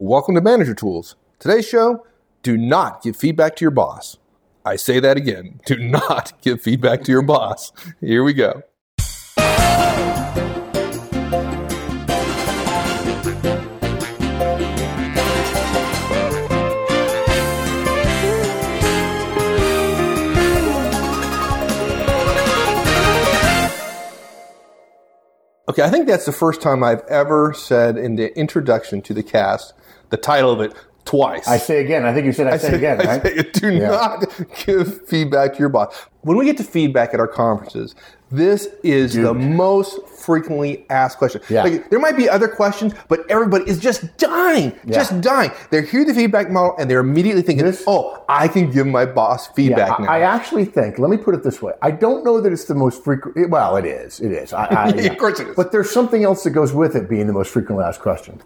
Welcome 0.00 0.34
to 0.34 0.40
Manager 0.40 0.74
Tools. 0.74 1.14
Today's 1.38 1.68
show 1.68 2.04
do 2.42 2.56
not 2.56 3.00
give 3.00 3.16
feedback 3.16 3.54
to 3.54 3.64
your 3.64 3.70
boss. 3.70 4.16
I 4.64 4.74
say 4.74 4.98
that 4.98 5.16
again 5.16 5.60
do 5.66 5.76
not 5.76 6.32
give 6.42 6.60
feedback 6.60 7.04
to 7.04 7.12
your 7.12 7.22
boss. 7.22 7.70
Here 8.00 8.24
we 8.24 8.32
go. 8.32 8.64
Okay, 25.66 25.82
I 25.82 25.88
think 25.88 26.08
that's 26.08 26.26
the 26.26 26.32
first 26.32 26.60
time 26.60 26.82
I've 26.82 27.02
ever 27.02 27.52
said 27.52 27.96
in 27.96 28.16
the 28.16 28.36
introduction 28.36 29.00
to 29.02 29.14
the 29.14 29.22
cast 29.22 29.72
the 30.10 30.16
title 30.16 30.50
of 30.50 30.60
it 30.60 30.74
twice. 31.04 31.46
I 31.46 31.58
say 31.58 31.84
again. 31.84 32.04
I 32.06 32.14
think 32.14 32.24
you 32.26 32.32
said 32.32 32.46
I, 32.46 32.56
say, 32.56 32.74
again, 32.74 33.00
I 33.02 33.18
right? 33.18 33.22
say, 33.22 33.42
do 33.52 33.72
Yeah. 33.72 33.88
not 33.90 34.26
give 34.64 35.06
feedback 35.06 35.52
to 35.54 35.58
your 35.58 35.68
boss. 35.68 35.94
When 36.22 36.38
we 36.38 36.46
get 36.46 36.56
to 36.56 36.64
feedback 36.64 37.12
at 37.12 37.20
our 37.20 37.28
conferences, 37.28 37.94
this 38.30 38.68
is 38.82 39.12
the 39.12 39.34
most 39.34 40.08
frequently 40.08 40.86
asked 40.88 41.18
question. 41.18 41.42
Yeah. 41.50 41.62
Like, 41.64 41.90
there 41.90 41.98
might 41.98 42.16
be 42.16 42.26
other 42.28 42.48
questions, 42.48 42.94
but 43.08 43.20
everybody 43.30 43.68
is 43.68 43.78
just 43.78 44.16
dying, 44.16 44.72
just 44.88 45.20
dying. 45.20 45.50
They 45.70 45.84
hear 45.84 46.06
the 46.06 46.14
feedback 46.14 46.50
model 46.50 46.74
and 46.78 46.90
they're 46.90 47.00
immediately 47.00 47.42
thinking, 47.42 47.66
This- 47.66 47.84
"Oh, 47.86 48.24
I 48.26 48.48
can 48.48 48.70
give 48.70 48.86
my 48.86 49.04
boss 49.04 49.48
feedback 49.48 49.98
Yeah, 49.98 50.06
now." 50.06 50.10
I, 50.10 50.20
I 50.20 50.20
actually 50.22 50.64
think. 50.64 50.98
Let 50.98 51.10
me 51.10 51.18
put 51.18 51.34
it 51.34 51.42
this 51.42 51.60
way. 51.60 51.74
I 51.82 51.90
don't 51.90 52.24
know 52.24 52.40
that 52.40 52.50
it's 52.50 52.64
the 52.64 52.74
most 52.74 53.04
frequent. 53.04 53.50
Well, 53.50 53.76
it 53.76 53.84
is. 53.84 54.20
It 54.20 54.32
is. 54.32 54.54
I, 54.54 54.64
I, 54.64 54.88
Of 55.12 55.18
course 55.18 55.38
it 55.38 55.48
is. 55.48 55.54
But 55.56 55.70
there's 55.70 55.90
something 55.90 56.24
else 56.24 56.44
that 56.44 56.50
goes 56.50 56.72
with 56.72 56.96
it 56.96 57.10
being 57.10 57.26
the 57.26 57.34
most 57.34 57.50
frequently 57.50 57.84
asked 57.84 58.00
question. 58.00 58.40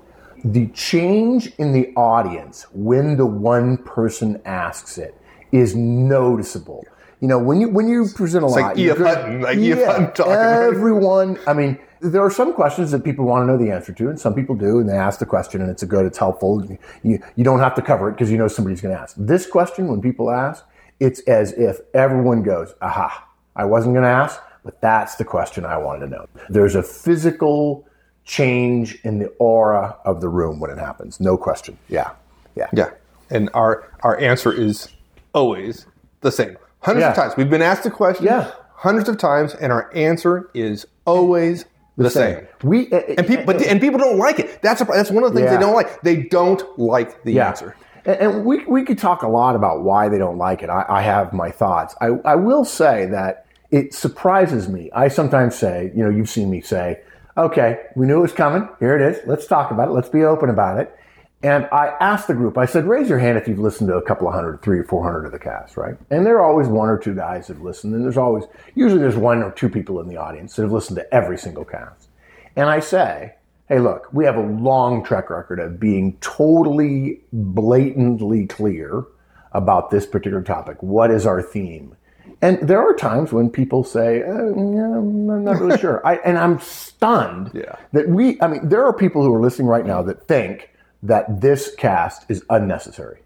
The 0.45 0.69
change 0.69 1.53
in 1.59 1.73
the 1.73 1.93
audience 1.97 2.67
when 2.73 3.17
the 3.17 3.27
one 3.27 3.79
person 3.79 4.41
asks 4.45 4.99
it 4.99 5.15
is 5.53 5.75
noticeable. 5.75 6.85
You 7.21 7.29
know, 7.29 7.39
when 7.39 7.61
you 7.61 7.69
when 7.69 7.89
you 7.89 8.07
present 8.15 8.45
a 8.45 8.47
It's 8.47 8.57
lot, 8.57 8.63
like 8.63 8.79
E.F. 8.79 8.99
Hutton, 8.99 9.41
like 9.41 9.59
E.F. 9.59 9.85
Hutton 9.85 10.13
talking? 10.13 10.33
Everyone, 10.33 11.39
I 11.49 11.53
mean, 11.53 11.79
there 12.01 12.23
are 12.23 12.31
some 12.31 12.53
questions 12.53 12.93
that 12.93 13.03
people 13.03 13.25
want 13.25 13.43
to 13.43 13.47
know 13.47 13.59
the 13.59 13.73
answer 13.73 13.93
to, 13.93 14.09
and 14.09 14.21
some 14.21 14.35
people 14.35 14.55
do, 14.55 14.79
and 14.79 14.89
they 14.89 14.97
ask 14.97 15.19
the 15.19 15.27
question, 15.27 15.61
and 15.61 15.71
it's 15.71 15.83
a 15.83 15.87
good, 15.87 16.07
it's 16.07 16.19
helpful. 16.19 16.65
You, 17.03 17.21
you 17.35 17.45
don't 17.45 17.59
have 17.59 17.75
to 17.75 17.83
cover 17.83 18.09
it 18.09 18.13
because 18.13 18.31
you 18.31 18.39
know 18.39 18.47
somebody's 18.47 18.81
going 18.81 18.95
to 18.95 19.01
ask. 19.01 19.17
This 19.19 19.47
question, 19.47 19.89
when 19.89 20.01
people 20.01 20.31
ask, 20.31 20.65
it's 21.01 21.21
as 21.23 21.53
if 21.53 21.79
everyone 21.95 22.43
goes, 22.43 22.75
aha, 22.81 23.27
I 23.57 23.65
wasn't 23.65 23.95
going 23.95 24.05
to 24.05 24.11
ask, 24.11 24.41
but 24.65 24.81
that's 24.81 25.17
the 25.17 25.25
question 25.25 25.65
I 25.65 25.77
wanted 25.79 26.07
to 26.07 26.13
know. 26.13 26.27
There's 26.49 26.77
a 26.77 26.83
physical 26.83 27.88
change 28.29 28.99
in 29.05 29.19
the 29.19 29.29
aura 29.39 29.97
of 30.05 30.21
the 30.21 30.29
room 30.29 30.61
when 30.61 30.71
it 30.71 30.79
happens. 30.79 31.19
No 31.19 31.37
question. 31.39 31.79
Yeah. 31.89 32.11
Yeah. 32.55 32.69
Yeah. 32.75 32.91
And 33.31 33.49
our 33.55 33.91
our 34.03 34.21
answer 34.21 34.53
is 34.53 34.89
always 35.33 35.87
the 36.21 36.31
same. 36.31 36.57
Hundreds 36.81 37.07
of 37.07 37.15
times. 37.17 37.35
We've 37.37 37.51
been 37.51 37.63
asked 37.63 37.87
a 37.87 37.91
question 37.91 38.27
Yeah. 38.27 38.51
hundreds 38.75 39.09
of 39.09 39.17
times, 39.19 39.55
and 39.55 39.73
our 39.73 39.91
answer 39.95 40.51
is 40.55 40.87
always 41.07 41.65
the, 41.97 42.11
same. 42.11 42.47
We, 42.63 42.93
uh, 42.93 42.99
And 43.19 43.27
people, 43.27 43.43
uh, 43.43 43.47
but 43.47 43.63
and 43.67 43.81
people 43.81 43.99
don't 43.99 44.19
like 44.19 44.39
it. 44.39 44.63
That's 44.63 44.81
a, 44.81 44.85
that's 44.85 45.11
one 45.11 45.25
of 45.25 45.33
the 45.33 45.41
things 45.41 45.51
Yeah. 45.51 45.57
they 45.57 45.63
don't 45.65 45.75
like. 45.75 46.01
They 46.03 46.17
don't 46.23 46.63
like 46.79 47.23
the 47.25 47.33
Yeah. 47.33 47.49
answer. 47.49 47.75
And, 48.05 48.17
and 48.21 48.45
we, 48.45 48.65
we 48.67 48.85
could 48.85 48.99
talk 48.99 49.23
a 49.23 49.29
lot 49.29 49.57
about 49.57 49.83
why 49.83 50.09
they 50.09 50.19
don't 50.19 50.39
like 50.39 50.63
it. 50.63 50.69
I, 50.71 50.85
I 50.89 51.03
have 51.03 51.33
my 51.33 51.51
thoughts. 51.51 51.97
I, 52.01 52.09
I 52.25 52.37
will 52.37 52.65
say 52.65 53.07
that 53.07 53.47
it 53.71 53.95
surprises 53.95 54.69
me. 54.69 54.91
I 54.95 55.09
sometimes 55.09 55.57
say, 55.57 55.91
you 55.97 56.05
know, 56.05 56.11
you've 56.11 56.29
seen 56.31 56.49
me 56.51 56.61
say, 56.61 57.01
okay, 57.39 57.87
we 57.95 58.07
knew 58.07 58.19
it 58.19 58.23
was 58.23 58.33
coming. 58.33 58.69
Here 58.81 58.97
it 58.97 59.01
is. 59.01 59.27
Let's 59.27 59.47
talk 59.47 59.71
about 59.71 59.89
it. 59.89 59.93
Let's 59.93 60.09
be 60.09 60.25
open 60.25 60.51
about 60.51 60.81
it. 60.81 60.95
And 61.41 61.69
I 61.71 61.95
asked 62.01 62.27
the 62.27 62.35
group, 62.35 62.59
I 62.59 62.67
said, 62.67 62.87
raise 62.87 63.09
your 63.09 63.21
hand 63.21 63.39
if 63.39 63.47
you've 63.47 63.61
listened 63.61 63.89
to 63.91 63.97
a 63.97 64.03
couple 64.03 64.27
of 64.27 64.35
hundred, 64.35 64.61
three 64.61 64.81
or 64.81 64.85
four 64.85 65.05
hundred 65.05 65.25
of 65.25 65.31
the 65.31 65.39
cast, 65.39 65.77
right? 65.77 65.97
And 66.11 66.27
there 66.27 66.39
are 66.39 66.45
always 66.45 66.67
one 66.67 66.89
or 66.89 66.99
two 66.99 67.15
guys 67.15 67.47
that 67.47 67.55
have 67.55 67.63
listened. 67.63 67.95
And 67.95 68.05
there's 68.05 68.17
always, 68.17 68.45
usually 68.75 69.01
there's 69.01 69.17
one 69.17 69.43
or 69.45 69.53
two 69.53 69.69
people 69.69 70.01
in 70.01 70.09
the 70.09 70.17
audience 70.17 70.57
that 70.57 70.63
have 70.63 70.73
listened 70.73 70.97
to 70.97 71.15
every 71.15 71.39
single 71.39 71.65
cast. 71.65 72.09
And 72.57 72.69
I 72.69 72.81
say, 72.81 73.35
hey, 73.69 73.79
look, 73.79 74.09
we 74.13 74.25
have 74.25 74.37
a 74.37 74.43
long 74.43 75.05
track 75.05 75.31
record 75.31 75.61
of 75.61 75.79
being 75.79 76.17
totally 76.21 77.21
blatantly 77.33 78.49
clear 78.49 79.05
about 79.53 79.91
this 79.91 80.07
particular 80.07 80.43
topic. 80.43 80.83
What 80.83 81.13
is 81.13 81.25
our 81.25 81.41
theme? 81.41 81.95
And 82.41 82.59
there 82.69 82.81
are 82.81 82.95
times 82.95 83.33
when 83.33 83.51
people 83.51 83.83
say, 83.83 84.23
uh, 84.23 84.27
yeah, 84.27 84.99
I'm 84.99 85.45
not 85.45 85.59
really 85.61 85.79
sure. 85.81 86.07
I, 86.07 86.17
and 86.19 86.39
I'm 86.39 86.61
stunned 86.61 87.51
Yeah. 87.55 87.75
that 87.93 88.09
we, 88.09 88.41
I 88.41 88.47
mean, 88.47 88.69
there 88.69 88.85
are 88.85 88.93
people 88.93 89.23
who 89.25 89.35
are 89.35 89.41
listening 89.41 89.67
right 89.67 89.85
now 89.85 90.03
that 90.03 90.27
think 90.29 90.71
that 91.03 91.41
this 91.41 91.75
cast 91.77 92.31
is 92.31 92.45
unnecessary 92.51 93.21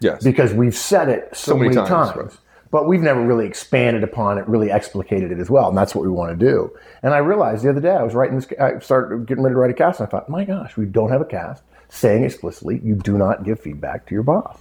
Yes. 0.00 0.22
because 0.22 0.52
we've 0.52 0.76
said 0.76 1.08
it 1.08 1.34
so, 1.34 1.54
many 1.56 1.74
many, 1.74 1.88
times, 1.88 2.10
times, 2.12 2.16
right. 2.16 2.38
but 2.70 2.86
we've 2.86 3.00
never 3.00 3.20
really 3.24 3.46
expanded 3.46 4.04
upon 4.04 4.38
it, 4.38 4.46
really 4.46 4.68
explicated 4.68 5.30
it 5.32 5.38
as 5.38 5.48
well, 5.50 5.68
and 5.70 5.76
that's 5.76 5.94
what 5.94 6.02
we 6.04 6.10
want 6.10 6.38
to 6.38 6.46
do. 6.46 6.70
And 7.02 7.12
I 7.14 7.18
realized 7.18 7.64
the 7.64 7.70
other 7.70 7.80
day 7.80 7.90
I 7.92 8.02
was 8.02 8.14
writing 8.14 8.36
this, 8.36 8.46
I 8.60 8.78
started 8.80 9.26
getting 9.26 9.42
ready 9.44 9.54
to 9.54 9.58
write 9.58 9.70
a 9.70 9.74
cast, 9.74 10.00
and 10.00 10.06
I 10.06 10.10
thought, 10.10 10.28
my 10.28 10.44
gosh, 10.44 10.76
we 10.76 10.84
don't 10.86 11.10
have 11.10 11.20
a 11.20 11.24
cast 11.26 11.62
saying 11.88 12.22
explicitly 12.22 12.80
you 12.84 12.94
do 12.94 13.16
not 13.18 13.44
give 13.44 13.58
feedback 13.60 14.06
to 14.06 14.14
your 14.14 14.22
boss. 14.22 14.58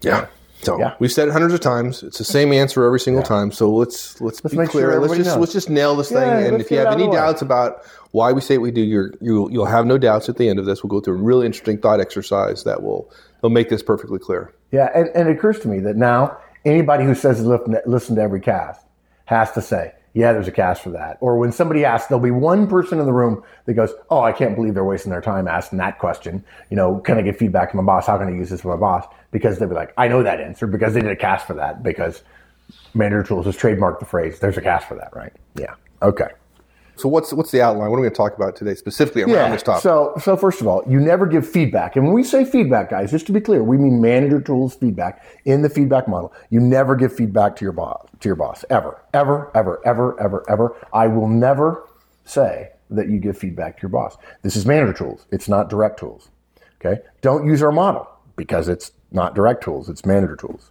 yeah. 0.00 0.26
So 0.62 0.78
Yeah. 0.78 0.94
we've 1.00 1.12
said 1.12 1.28
it 1.28 1.32
hundreds 1.32 1.54
of 1.54 1.60
times. 1.60 2.02
It's 2.02 2.18
the 2.18 2.24
same 2.24 2.52
answer 2.52 2.84
every 2.84 3.00
single 3.00 3.22
time. 3.22 3.50
So 3.50 3.70
let's 3.70 4.20
let's, 4.20 4.40
be 4.40 4.48
clear. 4.66 4.92
sure 4.92 5.00
let's 5.00 5.16
just 5.16 5.30
knows. 5.30 5.38
let's 5.38 5.52
just 5.52 5.68
nail 5.68 5.96
this 5.96 6.08
thing. 6.08 6.22
And 6.22 6.60
if 6.60 6.70
you 6.70 6.78
have 6.78 6.92
any 6.92 7.04
the 7.04 7.10
way. 7.10 7.16
doubts 7.16 7.42
about 7.42 7.82
why 8.12 8.32
we 8.32 8.40
say 8.40 8.58
what 8.58 8.64
we 8.64 8.70
do, 8.70 8.80
you're, 8.80 9.12
you'll 9.20 9.50
you'll 9.50 9.66
have 9.66 9.86
no 9.86 9.98
doubts 9.98 10.28
at 10.28 10.36
the 10.36 10.48
end 10.48 10.58
of 10.58 10.66
this. 10.66 10.82
We'll 10.82 10.90
go 10.90 11.00
through 11.00 11.18
a 11.18 11.22
really 11.22 11.46
interesting 11.46 11.78
thought 11.78 12.00
exercise 12.00 12.64
that 12.64 12.82
will 12.82 13.10
will 13.42 13.50
make 13.50 13.68
this 13.68 13.82
perfectly 13.82 14.18
clear. 14.18 14.54
Yeah, 14.70 14.88
and, 14.94 15.08
and 15.14 15.28
it 15.28 15.36
occurs 15.36 15.58
to 15.60 15.68
me 15.68 15.80
that 15.80 15.96
now 15.96 16.38
anybody 16.64 17.04
who 17.04 17.14
says 17.14 17.44
listen 17.44 17.72
to, 17.72 17.82
listen 17.86 18.16
to 18.16 18.22
every 18.22 18.40
cast 18.40 18.86
has 19.26 19.50
to 19.52 19.60
say, 19.60 19.92
yeah, 20.14 20.32
there's 20.32 20.48
a 20.48 20.52
cast 20.52 20.82
for 20.82 20.90
that. 20.90 21.16
Or 21.20 21.38
when 21.38 21.52
somebody 21.52 21.84
asks, 21.84 22.08
there'll 22.08 22.22
be 22.22 22.30
one 22.30 22.66
person 22.66 22.98
in 23.00 23.06
the 23.06 23.12
room 23.12 23.42
that 23.64 23.74
goes, 23.74 23.92
oh, 24.10 24.20
I 24.20 24.32
can't 24.32 24.54
believe 24.54 24.74
they're 24.74 24.84
wasting 24.84 25.10
their 25.10 25.22
time 25.22 25.48
asking 25.48 25.78
that 25.78 25.98
question. 25.98 26.44
You 26.70 26.76
know, 26.76 26.98
can 26.98 27.18
I 27.18 27.22
get 27.22 27.38
feedback 27.38 27.70
from 27.70 27.84
my 27.84 27.92
boss? 27.92 28.06
How 28.06 28.18
can 28.18 28.28
I 28.28 28.32
use 28.32 28.50
this 28.50 28.60
for 28.60 28.76
my 28.76 28.80
boss? 28.80 29.06
Because 29.32 29.58
they'll 29.58 29.68
be 29.68 29.74
like, 29.74 29.92
I 29.96 30.06
know 30.06 30.22
that 30.22 30.40
answer 30.40 30.68
because 30.68 30.94
they 30.94 31.00
did 31.00 31.10
a 31.10 31.16
cast 31.16 31.46
for 31.46 31.54
that 31.54 31.82
because 31.82 32.22
Manager 32.94 33.24
Tools 33.24 33.46
has 33.46 33.56
trademarked 33.56 33.98
the 33.98 34.04
phrase, 34.04 34.38
there's 34.38 34.58
a 34.58 34.62
cast 34.62 34.86
for 34.86 34.94
that, 34.94 35.14
right? 35.16 35.32
Yeah. 35.56 35.74
Okay. 36.02 36.28
So 36.96 37.08
what's 37.08 37.32
what's 37.32 37.50
the 37.50 37.62
outline? 37.62 37.90
What 37.90 37.96
are 37.96 38.00
we 38.00 38.08
going 38.08 38.12
to 38.12 38.16
talk 38.16 38.36
about 38.36 38.54
today 38.54 38.74
specifically 38.74 39.22
around 39.22 39.52
this 39.52 39.62
topic? 39.62 39.82
So, 39.82 40.12
so 40.20 40.36
first 40.36 40.60
of 40.60 40.66
all, 40.66 40.84
you 40.86 41.00
never 41.00 41.26
give 41.26 41.48
feedback. 41.48 41.96
And 41.96 42.04
when 42.04 42.14
we 42.14 42.22
say 42.22 42.44
feedback, 42.44 42.90
guys, 42.90 43.10
just 43.10 43.26
to 43.26 43.32
be 43.32 43.40
clear, 43.40 43.64
we 43.64 43.78
mean 43.78 44.00
manager 44.00 44.40
tools 44.40 44.74
feedback 44.74 45.24
in 45.44 45.62
the 45.62 45.70
feedback 45.70 46.06
model. 46.06 46.32
You 46.50 46.60
never 46.60 46.94
give 46.94 47.14
feedback 47.14 47.56
to 47.56 47.64
your 47.64 47.72
boss, 47.72 48.06
to 48.20 48.28
your 48.28 48.36
boss, 48.36 48.64
ever, 48.68 49.02
ever, 49.14 49.50
ever, 49.54 49.80
ever, 49.86 50.20
ever, 50.20 50.44
ever. 50.50 50.76
I 50.92 51.06
will 51.06 51.28
never 51.28 51.88
say 52.24 52.70
that 52.90 53.08
you 53.08 53.18
give 53.18 53.38
feedback 53.38 53.78
to 53.78 53.82
your 53.82 53.88
boss. 53.88 54.16
This 54.42 54.54
is 54.54 54.66
manager 54.66 54.92
tools. 54.92 55.26
It's 55.32 55.48
not 55.48 55.70
direct 55.70 55.98
tools. 55.98 56.28
Okay. 56.84 57.00
Don't 57.22 57.46
use 57.46 57.62
our 57.62 57.72
model 57.72 58.06
because 58.36 58.68
it's 58.68 58.92
not 59.14 59.34
direct 59.34 59.62
tools. 59.62 59.88
It's 59.88 60.04
manager 60.04 60.36
tools. 60.36 60.70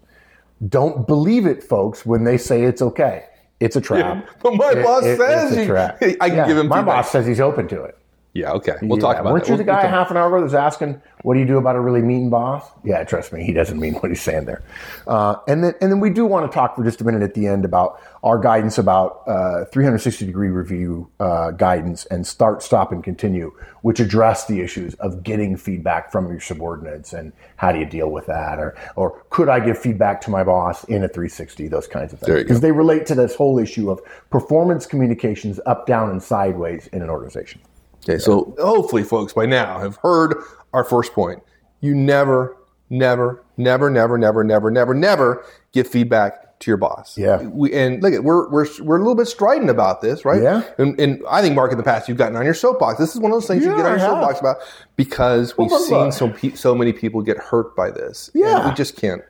Don't 0.68 1.08
believe 1.08 1.46
it, 1.46 1.64
folks, 1.64 2.06
when 2.06 2.24
they 2.24 2.38
say 2.38 2.64
it's 2.64 2.82
okay. 2.82 3.26
It's 3.60 3.76
a 3.76 3.82
trap. 3.82 4.28
but 4.44 4.56
my 4.56 4.72
It- 4.72 4.84
boss 4.84 5.04
it- 5.06 5.18
says 5.18 5.52
it's 5.52 5.58
a 5.58 5.62
you- 5.62 5.68
trap. 5.68 5.98
I 6.22 6.30
can 6.30 6.38
Yeah, 6.38 6.48
give 6.48 6.58
him 6.58 6.68
My 6.68 6.78
feedback. 6.78 6.96
boss 6.98 7.12
says 7.12 7.26
he's 7.28 7.40
open 7.40 7.68
to 7.70 7.84
it. 7.84 7.98
Yeah. 8.34 8.52
Okay. 8.54 8.74
We'll 8.82 8.98
talk 8.98 9.16
Yeah. 9.16 9.22
about 9.22 9.34
Weren't 9.34 9.44
that. 9.46 9.50
you 9.50 9.54
We'll- 9.54 9.58
the 9.58 9.64
guy 9.66 9.74
we'll 9.74 9.82
talk- 9.84 9.92
half 9.92 10.12
an 10.12 10.18
hour 10.18 10.28
ago 10.28 10.38
that 10.38 10.44
was 10.44 10.54
asking, 10.56 11.02
"What 11.24 11.34
do 11.34 11.40
you 11.42 11.46
do 11.46 11.58
about 11.58 11.76
a 11.76 11.80
really 11.82 12.02
mean 12.02 12.30
boss?" 12.30 12.64
Yeah, 12.84 13.04
trust 13.04 13.34
me, 13.34 13.44
he 13.44 13.52
doesn't 13.54 13.80
mean 13.80 13.94
what 14.02 14.10
he's 14.10 14.22
saying 14.22 14.46
there. 14.46 14.62
Uh, 15.08 15.36
and 15.48 15.64
then, 15.64 15.74
and 15.82 15.92
then 15.92 16.00
we 16.00 16.10
do 16.10 16.26
want 16.26 16.50
to 16.50 16.56
talk 16.56 16.76
for 16.76 16.84
just 16.84 17.02
a 17.02 17.04
minute 17.04 17.22
at 17.24 17.34
the 17.34 17.48
end 17.48 17.66
about 17.66 18.00
our 18.24 18.38
guidance 18.38 18.78
about 18.78 19.22
uh, 19.28 19.66
360 19.66 20.26
degree 20.26 20.50
review 20.50 21.10
uh, 21.20 21.52
guidance 21.52 22.06
and 22.06 22.26
start, 22.26 22.62
stop, 22.64 22.92
and 22.92 23.04
continue, 23.04 23.52
which 23.82 24.00
address 24.00 24.46
the 24.46 24.62
issues 24.62 24.94
of 24.96 25.24
getting 25.24 25.58
feedback 25.58 26.12
from 26.12 26.30
your 26.30 26.40
subordinates 26.40 27.14
and 27.14 27.34
how 27.58 27.72
do 27.72 27.80
you 27.80 27.86
deal 27.86 28.10
with 28.12 28.28
that, 28.28 28.60
or 28.60 28.76
or 28.96 29.24
could 29.30 29.50
I 29.50 29.60
give 29.60 29.78
feedback 29.78 30.22
to 30.22 30.32
my 30.32 30.44
boss 30.44 30.84
in 30.86 31.04
a 31.04 31.08
360? 31.08 31.68
Those 31.68 31.88
kinds 31.88 32.14
of 32.14 32.20
things 32.20 32.38
because 32.44 32.62
they 32.62 32.72
relate 32.72 33.06
to 33.08 33.16
this 33.16 33.36
whole 33.36 33.60
issue 33.60 33.90
of 33.92 34.00
performance 34.30 34.86
communications 34.86 35.60
up, 35.66 35.86
down, 35.86 36.10
and 36.12 36.22
sideways 36.24 36.88
in 36.94 37.02
an 37.02 37.10
organization. 37.10 37.60
Okay, 38.04 38.18
so 38.18 38.56
hopefully, 38.60 39.04
folks, 39.04 39.34
by 39.34 39.46
now 39.46 39.80
have 39.80 39.98
heard 39.98 40.36
our 40.74 40.84
first 40.84 41.14
point. 41.14 41.42
You 41.82 41.94
never, 41.96 42.58
never, 42.90 43.44
never, 43.58 43.90
never, 43.90 44.18
never, 44.18 44.44
never, 44.44 44.72
never, 44.72 44.94
never 44.94 45.46
give 45.72 45.88
feedback 45.88 46.60
to 46.62 46.70
your 46.70 46.78
boss. 46.78 47.18
Yeah. 47.18 47.42
We, 47.42 47.74
and 47.74 48.02
look, 48.04 48.24
we're 48.24 48.48
we're 48.50 48.68
we're 48.82 48.96
a 48.98 49.00
little 49.00 49.16
bit 49.16 49.28
strident 49.28 49.70
about 49.70 50.02
this, 50.02 50.24
right? 50.26 50.42
Yeah. 50.42 50.64
And, 50.78 51.00
and 51.00 51.22
I 51.30 51.42
think, 51.42 51.56
Mark, 51.56 51.72
in 51.72 51.78
the 51.78 51.84
past, 51.84 52.08
you've 52.08 52.20
gotten 52.20 52.36
on 52.38 52.46
your 52.46 52.54
soapbox. 52.54 53.00
This 53.00 53.16
is 53.16 53.22
one 53.22 53.32
of 53.32 53.36
those 53.36 53.48
things 53.48 53.64
you 53.66 53.76
get 53.76 53.86
on 53.86 53.92
your 53.98 54.00
soapbox 54.00 54.40
about 54.40 54.58
because 54.96 55.58
we've 55.58 55.70
but 55.70 55.80
seen 55.80 56.12
so 56.12 56.30
pe- 56.30 56.54
so 56.54 56.76
many 56.76 56.94
people 56.94 57.22
get 57.24 57.38
hurt 57.38 57.76
by 57.76 57.90
this. 57.90 58.30
And 58.34 58.44
Yeah. 58.44 58.70
we 58.70 58.76
just 58.76 58.96
can't. 58.96 59.22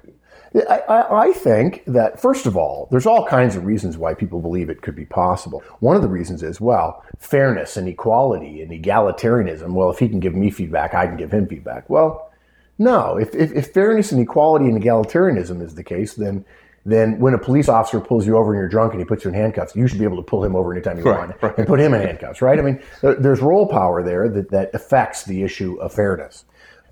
I, 0.54 1.06
I, 1.10 1.32
think 1.34 1.84
that, 1.88 2.20
first 2.22 2.46
of 2.46 2.58
all, 2.58 2.88
there's 2.92 3.06
all 3.06 3.26
kinds 3.26 3.56
of 3.56 3.66
reasons 3.66 3.98
why 3.98 4.14
people 4.14 4.42
believe 4.42 4.70
it 4.70 4.82
could 4.82 4.96
be 4.96 5.06
possible. 5.06 5.64
One 5.80 5.96
of 5.96 6.02
the 6.02 6.10
reasons 6.10 6.44
is, 6.44 6.60
well, 6.60 7.04
fairness 7.18 7.78
and 7.78 7.88
equality 7.88 8.62
and 8.62 8.70
egalitarianism. 8.72 9.72
Well, 9.74 9.90
if 9.92 10.00
he 10.00 10.10
can 10.10 10.20
give 10.20 10.36
me 10.36 10.50
feedback, 10.50 10.94
I 10.94 11.08
can 11.08 11.16
give 11.16 11.32
him 11.34 11.48
feedback. 11.48 11.90
Well, 11.90 12.30
No, 12.78 13.18
if, 13.18 13.34
if, 13.36 13.52
if 13.54 13.74
fairness 13.74 14.12
and 14.12 14.20
equality 14.22 14.66
and 14.66 14.82
egalitarianism 14.82 15.62
is 15.62 15.76
the 15.76 15.84
case, 15.84 16.16
then 16.16 16.44
then 16.84 17.20
when 17.20 17.36
a 17.36 17.38
police 17.38 17.70
officer 17.70 18.00
pulls 18.00 18.26
you 18.26 18.36
over 18.36 18.52
and 18.54 18.60
you're 18.60 18.68
drunk 18.68 18.92
and 18.94 19.00
he 19.00 19.06
puts 19.06 19.24
you 19.24 19.30
in 19.30 19.36
handcuffs, 19.36 19.76
you 19.76 19.88
should 19.88 20.00
be 20.00 20.04
able 20.04 20.18
to 20.18 20.24
pull 20.24 20.44
him 20.44 20.56
over 20.56 20.74
anytime 20.74 20.98
you 20.98 21.04
Right, 21.04 21.30
want 21.30 21.42
right. 21.44 21.56
and 21.60 21.68
put 21.68 21.80
him 21.80 21.94
in 21.94 22.02
handcuffs, 22.02 22.42
right? 22.42 22.58
I 22.58 22.64
mean, 22.64 22.82
there's 23.04 23.40
role 23.40 23.68
power 23.68 24.02
there 24.02 24.28
that, 24.30 24.50
that 24.50 24.74
affects 24.74 25.24
the 25.26 25.44
issue 25.44 25.76
of 25.80 25.94
fairness. 25.94 26.44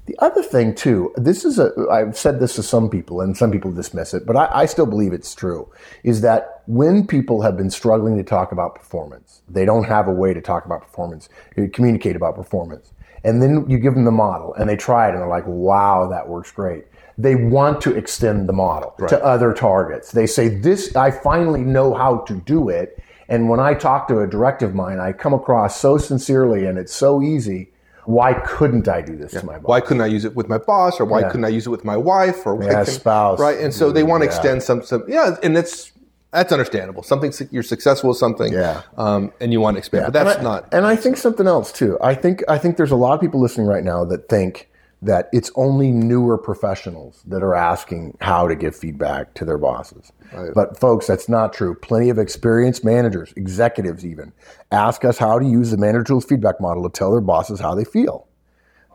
The 0.09 0.17
other 0.25 0.41
thing, 0.41 0.73
too, 0.73 1.13
this 1.17 1.45
is 1.45 1.59
a, 1.59 1.71
I've 1.91 2.17
said 2.17 2.39
this 2.39 2.55
to 2.55 2.63
some 2.63 2.89
people 2.89 3.21
and 3.21 3.37
some 3.37 3.51
people 3.51 3.71
dismiss 3.71 4.15
it, 4.15 4.25
but 4.25 4.35
I, 4.35 4.61
I 4.61 4.65
still 4.65 4.87
believe 4.87 5.13
it's 5.13 5.35
true, 5.35 5.71
is 6.03 6.21
that 6.21 6.63
when 6.65 7.05
people 7.05 7.43
have 7.43 7.55
been 7.55 7.69
struggling 7.69 8.17
to 8.17 8.23
talk 8.23 8.51
about 8.51 8.73
performance, 8.73 9.43
they 9.47 9.65
don't 9.65 9.83
have 9.83 10.07
a 10.07 10.11
way 10.11 10.33
to 10.33 10.41
talk 10.41 10.65
about 10.65 10.81
performance, 10.81 11.29
uh, 11.59 11.65
communicate 11.71 12.15
about 12.15 12.33
performance. 12.33 12.91
And 13.23 13.39
then 13.39 13.69
you 13.69 13.77
give 13.77 13.93
them 13.93 14.05
the 14.05 14.11
model 14.11 14.55
and 14.55 14.67
they 14.67 14.75
try 14.75 15.09
it 15.09 15.11
and 15.11 15.19
they're 15.19 15.27
like, 15.27 15.45
wow, 15.45 16.07
that 16.09 16.27
works 16.27 16.51
great. 16.51 16.85
They 17.19 17.35
want 17.35 17.79
to 17.81 17.95
extend 17.95 18.49
the 18.49 18.53
model 18.53 18.95
to 19.09 19.23
other 19.23 19.53
targets. 19.53 20.11
They 20.11 20.25
say, 20.25 20.47
this, 20.47 20.95
I 20.95 21.11
finally 21.11 21.61
know 21.61 21.93
how 21.93 22.21
to 22.21 22.33
do 22.33 22.69
it. 22.69 22.97
And 23.27 23.47
when 23.47 23.59
I 23.59 23.75
talk 23.75 24.07
to 24.07 24.21
a 24.21 24.27
direct 24.27 24.63
of 24.63 24.73
mine, 24.73 24.99
I 24.99 25.11
come 25.11 25.35
across 25.35 25.79
so 25.79 25.99
sincerely 25.99 26.65
and 26.65 26.79
it's 26.79 26.95
so 26.95 27.21
easy. 27.21 27.73
Why 28.09 28.33
couldn't 28.33 28.87
I 28.87 29.01
do 29.01 29.15
this 29.15 29.33
to 29.33 29.45
my 29.45 29.59
boss? 29.59 29.69
Why 29.69 29.81
couldn't 29.81 30.01
I 30.01 30.07
use 30.07 30.25
it 30.25 30.35
with 30.35 30.49
my 30.49 30.57
boss, 30.57 30.99
or 30.99 31.05
why 31.05 31.19
Yeah. 31.19 31.29
couldn't 31.29 31.45
I 31.45 31.49
use 31.49 31.67
it 31.67 31.69
with 31.69 31.85
my 31.85 31.95
wife, 31.95 32.43
or 32.47 32.59
Yeah, 32.63 32.83
spouse. 32.83 33.39
right? 33.39 33.59
And 33.59 33.71
so 33.71 33.91
they 33.91 34.01
want 34.01 34.21
to 34.23 34.25
Yeah. 34.25 34.31
extend 34.35 34.63
some, 34.63 34.81
some, 34.81 35.03
yeah, 35.07 35.35
and 35.43 35.55
that's 35.55 35.91
that's 36.31 36.51
understandable. 36.51 37.01
Something 37.01 37.33
you're 37.49 37.63
successful 37.63 38.09
with 38.09 38.17
something, 38.17 38.53
Yeah. 38.53 38.81
um, 38.99 39.31
and 39.41 39.51
you 39.51 39.59
want 39.61 39.75
to 39.75 39.79
expand, 39.79 40.05
but 40.05 40.13
that's 40.13 40.37
and 40.37 40.47
I, 40.47 40.51
not. 40.51 40.65
And 40.71 40.85
I 40.85 40.95
think 40.95 41.17
something 41.17 41.47
else 41.47 41.71
too. 41.71 41.97
I 42.01 42.13
think 42.15 42.43
I 42.47 42.57
think 42.59 42.77
there's 42.77 42.91
a 42.91 42.95
lot 42.95 43.13
of 43.13 43.19
people 43.21 43.39
listening 43.39 43.65
right 43.67 43.83
now 43.83 44.05
that 44.05 44.29
think 44.29 44.68
that 45.01 45.29
it's 45.31 45.49
only 45.55 45.91
newer 45.91 46.37
professionals 46.37 47.23
that 47.25 47.41
are 47.41 47.55
asking 47.55 48.17
how 48.19 48.47
to 48.47 48.55
give 48.55 48.75
feedback 48.75 49.33
to 49.33 49.45
their 49.45 49.57
bosses. 49.57 50.11
But 50.53 50.77
folks, 50.77 51.07
that's 51.07 51.29
not 51.29 51.53
true. 51.53 51.73
Plenty 51.75 52.09
of 52.09 52.19
experienced 52.19 52.83
managers, 52.83 53.33
executives 53.35 54.05
even, 54.05 54.33
ask 54.71 55.05
us 55.05 55.17
how 55.17 55.39
to 55.39 55.45
use 55.45 55.71
the 55.71 55.77
manager 55.77 56.03
tools 56.03 56.25
feedback 56.25 56.59
model 56.59 56.83
to 56.83 56.89
tell 56.89 57.11
their 57.11 57.21
bosses 57.21 57.59
how 57.59 57.75
they 57.75 57.85
feel. 57.85 58.27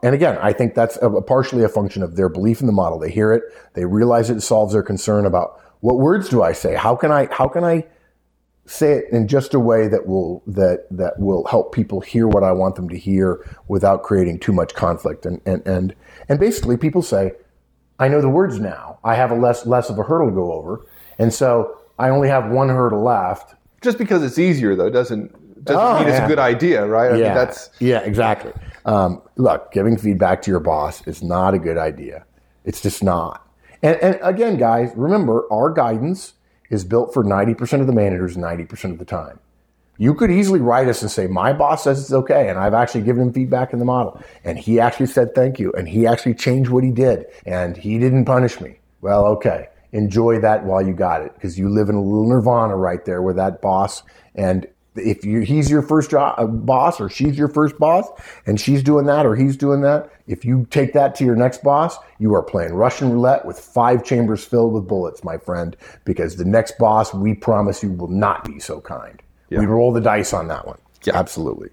And 0.02 0.14
again, 0.14 0.36
I 0.42 0.52
think 0.52 0.74
that's 0.74 0.98
a, 1.00 1.22
partially 1.22 1.64
a 1.64 1.68
function 1.68 2.02
of 2.02 2.16
their 2.16 2.28
belief 2.28 2.60
in 2.60 2.66
the 2.66 2.72
model. 2.72 2.98
They 2.98 3.10
hear 3.10 3.32
it, 3.32 3.42
they 3.72 3.86
realize 3.86 4.28
it 4.28 4.42
solves 4.42 4.74
their 4.74 4.82
concern 4.82 5.24
about 5.24 5.58
what 5.80 5.98
words 5.98 6.28
do 6.28 6.42
I 6.42 6.52
say? 6.52 6.74
How 6.74 6.94
can 6.94 7.10
I 7.10 7.28
how 7.32 7.48
can 7.48 7.64
I 7.64 7.86
say 8.66 8.92
it 8.92 9.04
in 9.12 9.28
just 9.28 9.54
a 9.54 9.60
way 9.60 9.88
that 9.88 10.06
will 10.06 10.42
that 10.46 10.86
that 10.90 11.18
will 11.18 11.44
help 11.46 11.72
people 11.74 12.00
hear 12.00 12.26
what 12.26 12.42
I 12.42 12.52
want 12.52 12.76
them 12.76 12.88
to 12.88 12.98
hear 12.98 13.44
without 13.68 14.02
creating 14.02 14.38
too 14.38 14.52
much 14.52 14.74
conflict. 14.74 15.26
And 15.26 15.40
and 15.46 15.66
and 15.66 15.94
and 16.28 16.40
basically, 16.40 16.76
people 16.76 17.02
say, 17.02 17.32
"I 17.98 18.08
know 18.08 18.20
the 18.20 18.28
words 18.28 18.58
now. 18.58 18.98
I 19.04 19.14
have 19.14 19.30
a 19.30 19.34
less 19.36 19.66
less 19.66 19.90
of 19.90 19.98
a 19.98 20.02
hurdle 20.02 20.28
to 20.28 20.34
go 20.34 20.52
over, 20.52 20.86
and 21.18 21.32
so 21.32 21.76
I 21.98 22.08
only 22.08 22.28
have 22.28 22.50
one 22.50 22.68
hurdle 22.68 23.02
left." 23.02 23.54
Just 23.82 23.98
because 23.98 24.22
it's 24.22 24.38
easier 24.38 24.74
though 24.74 24.88
doesn't 24.90 25.64
doesn't 25.64 25.82
Oh, 25.82 25.98
mean 25.98 26.08
it's 26.08 26.20
a 26.20 26.26
good 26.26 26.38
idea, 26.38 26.86
right? 26.86 27.12
I 27.12 27.16
yeah, 27.16 27.24
mean, 27.24 27.34
that's 27.34 27.70
yeah, 27.80 28.00
exactly. 28.00 28.52
Um, 28.84 29.22
look, 29.36 29.72
giving 29.72 29.96
feedback 29.96 30.42
to 30.42 30.50
your 30.50 30.60
boss 30.60 31.06
is 31.06 31.22
not 31.22 31.54
a 31.54 31.58
good 31.58 31.78
idea. 31.78 32.24
It's 32.64 32.80
just 32.80 33.02
not. 33.02 33.46
And, 33.82 33.96
and 34.02 34.18
again, 34.22 34.56
guys, 34.56 34.92
remember 34.96 35.44
our 35.52 35.70
guidance 35.70 36.34
is 36.74 36.84
built 36.84 37.14
for 37.14 37.24
ninety 37.24 37.54
percent 37.54 37.80
of 37.80 37.86
the 37.86 37.94
managers 37.94 38.36
ninety 38.36 38.64
percent 38.64 38.92
of 38.92 38.98
the 38.98 39.06
time. 39.06 39.38
You 39.96 40.12
could 40.12 40.30
easily 40.30 40.60
write 40.60 40.88
us 40.88 41.00
and 41.02 41.10
say, 41.10 41.26
"My 41.28 41.52
boss 41.52 41.84
says 41.84 42.00
it's 42.00 42.12
okay," 42.12 42.48
and 42.48 42.58
I've 42.58 42.74
actually 42.74 43.02
given 43.02 43.22
him 43.22 43.32
feedback 43.32 43.72
in 43.72 43.78
the 43.78 43.84
model, 43.84 44.20
and 44.42 44.58
he 44.58 44.80
actually 44.80 45.06
said 45.06 45.34
thank 45.34 45.58
you, 45.58 45.72
and 45.72 45.88
he 45.88 46.06
actually 46.06 46.34
changed 46.34 46.68
what 46.70 46.84
he 46.84 46.90
did, 46.90 47.26
and 47.46 47.76
he 47.76 47.98
didn't 47.98 48.24
punish 48.24 48.60
me. 48.60 48.80
Well, 49.00 49.24
okay, 49.26 49.68
enjoy 49.92 50.40
that 50.40 50.64
while 50.64 50.84
you 50.84 50.92
got 50.92 51.22
it, 51.22 51.32
because 51.34 51.58
you 51.58 51.68
live 51.68 51.88
in 51.88 51.94
a 51.94 52.02
little 52.02 52.28
nirvana 52.28 52.76
right 52.76 53.04
there 53.04 53.22
with 53.22 53.36
that 53.36 53.62
boss, 53.62 54.02
and 54.34 54.66
if 54.96 55.24
you 55.24 55.40
he's 55.40 55.70
your 55.70 55.82
first 55.82 56.10
job, 56.10 56.34
uh, 56.38 56.46
boss 56.46 57.00
or 57.00 57.08
she's 57.08 57.36
your 57.36 57.48
first 57.48 57.78
boss 57.78 58.06
and 58.46 58.60
she's 58.60 58.82
doing 58.82 59.06
that 59.06 59.26
or 59.26 59.34
he's 59.34 59.56
doing 59.56 59.80
that 59.80 60.10
if 60.26 60.44
you 60.44 60.66
take 60.70 60.92
that 60.92 61.14
to 61.14 61.24
your 61.24 61.36
next 61.36 61.62
boss 61.62 61.96
you 62.18 62.34
are 62.34 62.42
playing 62.42 62.72
russian 62.72 63.10
roulette 63.10 63.44
with 63.44 63.58
five 63.58 64.04
chambers 64.04 64.44
filled 64.44 64.72
with 64.72 64.86
bullets 64.86 65.24
my 65.24 65.36
friend 65.36 65.76
because 66.04 66.36
the 66.36 66.44
next 66.44 66.78
boss 66.78 67.12
we 67.12 67.34
promise 67.34 67.82
you 67.82 67.90
will 67.92 68.08
not 68.08 68.44
be 68.44 68.58
so 68.58 68.80
kind. 68.80 69.22
We 69.50 69.66
roll 69.66 69.92
the 69.92 70.00
dice 70.00 70.32
on 70.32 70.48
that 70.48 70.66
one. 70.66 70.78
Yeah. 71.04 71.16
absolutely. 71.16 71.68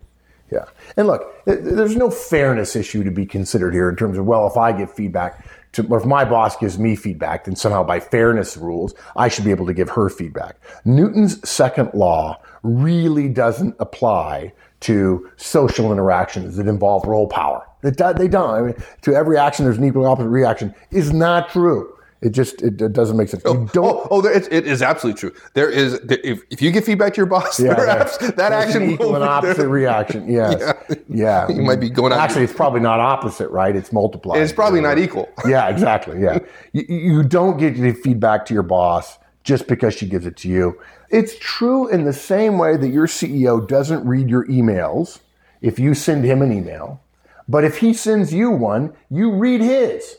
Yeah. 0.52 0.66
And 0.98 1.08
look 1.08 1.46
th- 1.46 1.60
there's 1.62 1.96
no 1.96 2.10
fairness 2.10 2.76
issue 2.76 3.04
to 3.04 3.12
be 3.12 3.26
considered 3.26 3.74
here 3.74 3.90
in 3.90 3.96
terms 3.96 4.18
of 4.18 4.26
well 4.26 4.46
if 4.48 4.58
i 4.58 4.74
give 4.74 4.92
feedback 4.92 5.46
to, 5.74 5.88
or 5.88 5.98
if 6.00 6.06
my 6.06 6.26
boss 6.26 6.58
gives 6.58 6.78
me 6.78 6.98
feedback, 6.98 7.46
then 7.46 7.56
somehow 7.56 7.82
by 7.82 8.00
fairness 8.00 8.58
rules, 8.58 8.94
I 9.16 9.30
should 9.30 9.46
be 9.46 9.52
able 9.52 9.66
to 9.68 9.74
give 9.74 9.90
her 9.92 10.10
feedback. 10.10 10.58
Newton's 10.84 11.48
second 11.50 11.92
law 11.94 12.42
really 12.64 13.30
doesn't 13.30 13.76
apply 13.80 14.54
to 14.82 15.30
social 15.38 15.92
interactions 15.92 16.58
that 16.58 16.68
involve 16.68 17.06
role 17.06 17.28
power. 17.28 17.66
It, 17.84 17.98
they 18.18 18.28
don't. 18.28 18.50
I 18.50 18.62
mean, 18.62 18.76
to 19.02 19.16
every 19.16 19.38
action, 19.38 19.66
there's 19.66 19.78
an 19.78 19.86
equal 19.86 20.06
opposite 20.06 20.30
reaction 20.30 20.74
is 20.92 21.14
not 21.14 21.50
true. 21.50 21.96
It 22.22 22.34
just 22.34 22.62
it, 22.62 22.80
it 22.80 22.94
doesn't 22.94 23.18
make 23.18 23.30
sense. 23.30 23.44
You 23.44 23.52
oh, 23.52 23.70
don't. 23.74 23.86
Oh, 23.86 24.08
oh 24.12 24.22
there, 24.22 24.32
it, 24.32 24.48
it 24.54 24.68
is 24.68 24.84
absolutely 24.84 25.20
true. 25.20 25.32
There 25.56 25.70
is 25.72 25.96
if, 26.08 26.44
if 26.52 26.62
you 26.62 26.72
give 26.72 26.86
feedback 26.86 27.16
to 27.16 27.18
your 27.18 27.26
boss, 27.26 27.60
Yeah, 27.60 27.74
that 27.74 28.20
There's 28.20 28.40
action 28.40 28.84
an 28.84 28.92
equal 28.92 29.16
and 29.16 29.24
opposite 29.24 29.58
there- 29.58 29.70
reaction. 29.70 30.28
Yes. 30.32 30.76
Yeah. 31.10 31.48
You 31.50 31.64
might 31.64 31.80
be 31.80 31.90
going 31.90 32.14
out- 32.14 32.20
Actually, 32.20 32.44
it's 32.44 32.54
probably 32.54 32.80
not 32.80 33.00
opposite, 33.00 33.50
right? 33.50 33.76
It's 33.76 33.92
multiplied. 33.92 34.40
It's 34.40 34.54
probably 34.54 34.82
not 34.82 35.00
equal. 35.00 35.30
Yeah, 35.48 35.68
exactly. 35.70 36.22
Yeah. 36.22 36.40
you, 36.74 36.84
you 36.88 37.24
don't 37.24 37.58
get 37.58 37.98
feedback 37.98 38.46
to 38.46 38.54
your 38.54 38.64
boss 38.64 39.18
just 39.44 39.68
because 39.68 39.96
she 39.96 40.06
gives 40.06 40.26
it 40.26 40.38
to 40.38 40.48
you. 40.48 40.80
It's 41.10 41.38
true 41.40 41.88
in 41.88 42.06
the 42.06 42.14
same 42.14 42.58
way 42.58 42.78
that 42.78 42.90
your 42.90 43.08
CEO 43.08 43.68
doesn't 43.68 44.06
read 44.06 44.30
your 44.30 44.46
emails 44.48 45.20
if 45.62 45.80
you 45.80 45.94
send 45.94 46.24
him 46.24 46.42
an 46.42 46.52
email. 46.52 47.02
But 47.48 47.64
if 47.64 47.80
he 47.80 47.94
sends 47.94 48.34
you 48.34 48.52
one, 48.52 48.94
you 49.10 49.34
read 49.34 49.62
his. 49.62 50.18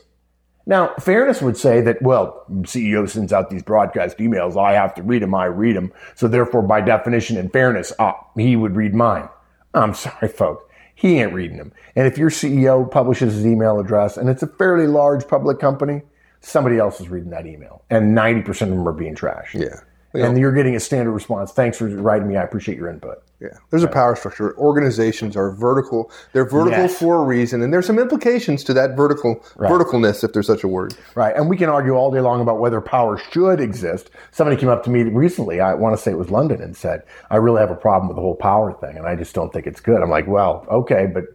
Now, 0.65 0.93
fairness 0.99 1.41
would 1.41 1.57
say 1.57 1.81
that, 1.81 2.01
well, 2.01 2.45
CEO 2.61 3.09
sends 3.09 3.33
out 3.33 3.49
these 3.49 3.63
broadcast 3.63 4.17
emails. 4.19 4.61
I 4.61 4.73
have 4.73 4.93
to 4.95 5.03
read 5.03 5.21
them. 5.21 5.35
I 5.35 5.45
read 5.45 5.75
them. 5.75 5.91
So 6.15 6.27
therefore, 6.27 6.61
by 6.61 6.79
definition 6.79 7.37
and 7.37 7.51
fairness, 7.51 7.91
ah, 7.99 8.15
he 8.37 8.55
would 8.55 8.75
read 8.75 8.93
mine. 8.93 9.27
I'm 9.73 9.93
sorry, 9.93 10.29
folks. 10.29 10.65
He 10.95 11.19
ain't 11.19 11.33
reading 11.33 11.57
them. 11.57 11.73
And 11.95 12.07
if 12.07 12.17
your 12.17 12.29
CEO 12.29 12.89
publishes 12.89 13.33
his 13.33 13.45
email 13.45 13.79
address 13.79 14.15
and 14.15 14.29
it's 14.29 14.43
a 14.43 14.47
fairly 14.47 14.87
large 14.87 15.27
public 15.27 15.59
company, 15.59 16.03
somebody 16.43 16.77
else 16.77 17.01
is 17.01 17.09
reading 17.09 17.31
that 17.31 17.47
email. 17.47 17.83
And 17.89 18.15
90% 18.15 18.47
of 18.49 18.69
them 18.69 18.87
are 18.87 18.93
being 18.93 19.15
trashed. 19.15 19.53
Yeah. 19.53 19.79
And 20.15 20.37
you're 20.37 20.51
getting 20.53 20.75
a 20.75 20.79
standard 20.79 21.11
response. 21.11 21.51
Thanks 21.51 21.79
for 21.79 21.87
writing 21.87 22.27
me. 22.27 22.37
I 22.37 22.43
appreciate 22.43 22.77
your 22.77 22.87
input. 22.87 23.23
Yeah, 23.39 23.57
there's 23.71 23.83
a 23.83 23.87
power 23.87 24.15
structure. 24.15 24.55
Organizations 24.57 25.35
are 25.35 25.51
vertical. 25.51 26.11
They're 26.31 26.45
vertical 26.47 26.83
Yes. 26.83 26.97
for 26.97 27.15
a 27.15 27.23
reason, 27.23 27.61
and 27.61 27.73
there's 27.73 27.87
some 27.87 27.97
implications 27.99 28.63
to 28.65 28.73
that 28.75 28.95
vertical 28.95 29.43
verticalness, 29.57 30.23
if 30.23 30.31
there's 30.31 30.47
such 30.47 30.63
a 30.63 30.67
word. 30.67 30.93
Right. 31.15 31.35
And 31.35 31.49
we 31.49 31.57
can 31.57 31.67
argue 31.67 31.93
all 31.93 32.11
day 32.11 32.21
long 32.21 32.39
about 32.41 32.59
whether 32.59 32.79
power 32.79 33.17
should 33.17 33.59
exist. 33.59 34.11
Somebody 34.31 34.55
came 34.55 34.69
up 34.69 34.83
to 34.83 34.91
me 34.91 35.01
recently, 35.03 35.59
I 35.59 35.73
want 35.73 35.97
to 35.97 36.01
say 36.01 36.11
it 36.11 36.17
was 36.17 36.29
London, 36.29 36.61
and 36.61 36.77
said, 36.77 37.01
I 37.31 37.37
really 37.37 37.59
have 37.59 37.71
a 37.71 37.75
problem 37.75 38.07
with 38.07 38.15
the 38.15 38.21
whole 38.21 38.35
power 38.35 38.71
thing, 38.71 38.97
and 38.97 39.07
I 39.07 39.15
just 39.15 39.33
don't 39.33 39.51
think 39.51 39.65
it's 39.67 39.81
good. 39.81 40.01
I'm 40.01 40.11
like, 40.11 40.27
well, 40.27 40.65
okay, 40.69 41.07
but 41.07 41.25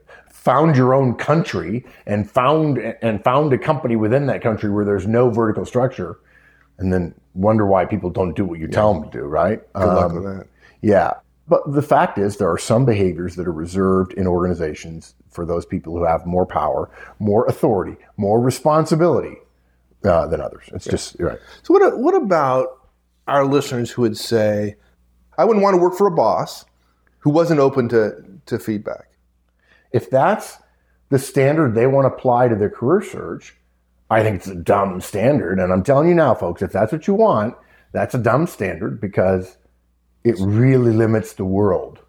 found 0.49 0.77
your 0.77 0.95
own 0.95 1.15
country 1.15 1.85
and 2.07 2.31
found 2.31 2.79
and 3.03 3.23
found 3.23 3.53
a 3.53 3.59
company 3.59 3.97
within 3.97 4.25
that 4.27 4.41
country 4.41 4.71
where 4.71 4.83
there's 4.85 5.07
no 5.07 5.29
vertical 5.29 5.67
structure 5.67 6.19
and 6.79 6.91
then 6.91 7.15
wonder 7.35 7.67
why 7.67 7.85
people 7.85 8.09
don't 8.09 8.35
do 8.35 8.47
what 8.47 8.59
you 8.59 8.67
tell 8.67 8.95
them 8.95 9.03
to 9.11 9.11
do, 9.19 9.25
right? 9.25 9.61
Good 9.75 9.85
luck 9.87 10.11
Um, 10.11 10.15
with 10.15 10.25
that. 10.25 10.47
yeah. 10.81 11.13
But 11.49 11.71
the 11.71 11.83
fact 11.83 12.17
is, 12.17 12.39
there 12.39 12.51
are 12.51 12.57
some 12.57 12.87
behaviors 12.87 13.37
that 13.37 13.47
are 13.47 13.53
reserved 13.53 14.15
in 14.15 14.27
organizations 14.27 15.15
for 15.29 15.45
those 15.45 15.67
people 15.67 15.95
who 15.97 16.05
have 16.05 16.25
more 16.25 16.47
power, 16.47 16.89
more 17.19 17.45
authority, 17.47 17.97
more 18.17 18.41
responsibility 18.41 19.37
uh, 20.05 20.27
than 20.29 20.41
others. 20.41 20.65
It's 20.73 20.87
just 20.87 21.17
right. 21.21 21.39
So 21.63 21.75
what? 21.75 21.99
What 21.99 22.15
about 22.15 22.69
our 23.27 23.45
listeners 23.45 23.91
who 23.91 24.01
would 24.03 24.17
say, 24.17 24.77
"I 25.37 25.45
wouldn't 25.45 25.63
want 25.63 25.75
to 25.75 25.81
work 25.83 25.95
for 25.95 26.07
a 26.07 26.11
boss 26.25 26.65
who 27.19 27.31
wasn't 27.31 27.61
open 27.61 27.89
to 27.91 28.01
to 28.47 28.59
feedback"? 28.59 29.09
If 29.93 30.11
that's 30.11 30.59
the 31.09 31.19
standard 31.19 31.75
they 31.75 31.87
want 31.87 32.05
to 32.05 32.15
apply 32.15 32.49
to 32.49 32.55
their 32.55 32.71
career 32.71 33.03
search, 33.03 33.57
I 34.11 34.23
think 34.23 34.37
it's 34.37 34.49
a 34.49 34.55
dumb 34.55 35.01
standard. 35.01 35.59
And 35.59 35.73
I'm 35.73 35.83
telling 35.83 36.09
you 36.09 36.15
now, 36.15 36.35
folks, 36.35 36.63
if 36.63 36.73
that's 36.73 36.93
what 36.93 37.07
you 37.07 37.15
want, 37.15 37.55
that's 37.93 38.15
a 38.15 38.19
dumb 38.19 38.47
standard 38.47 39.01
because 39.01 39.57
it 40.25 40.37
really 40.39 40.93
limits 40.93 41.35
the 41.35 41.45
world. 41.45 42.01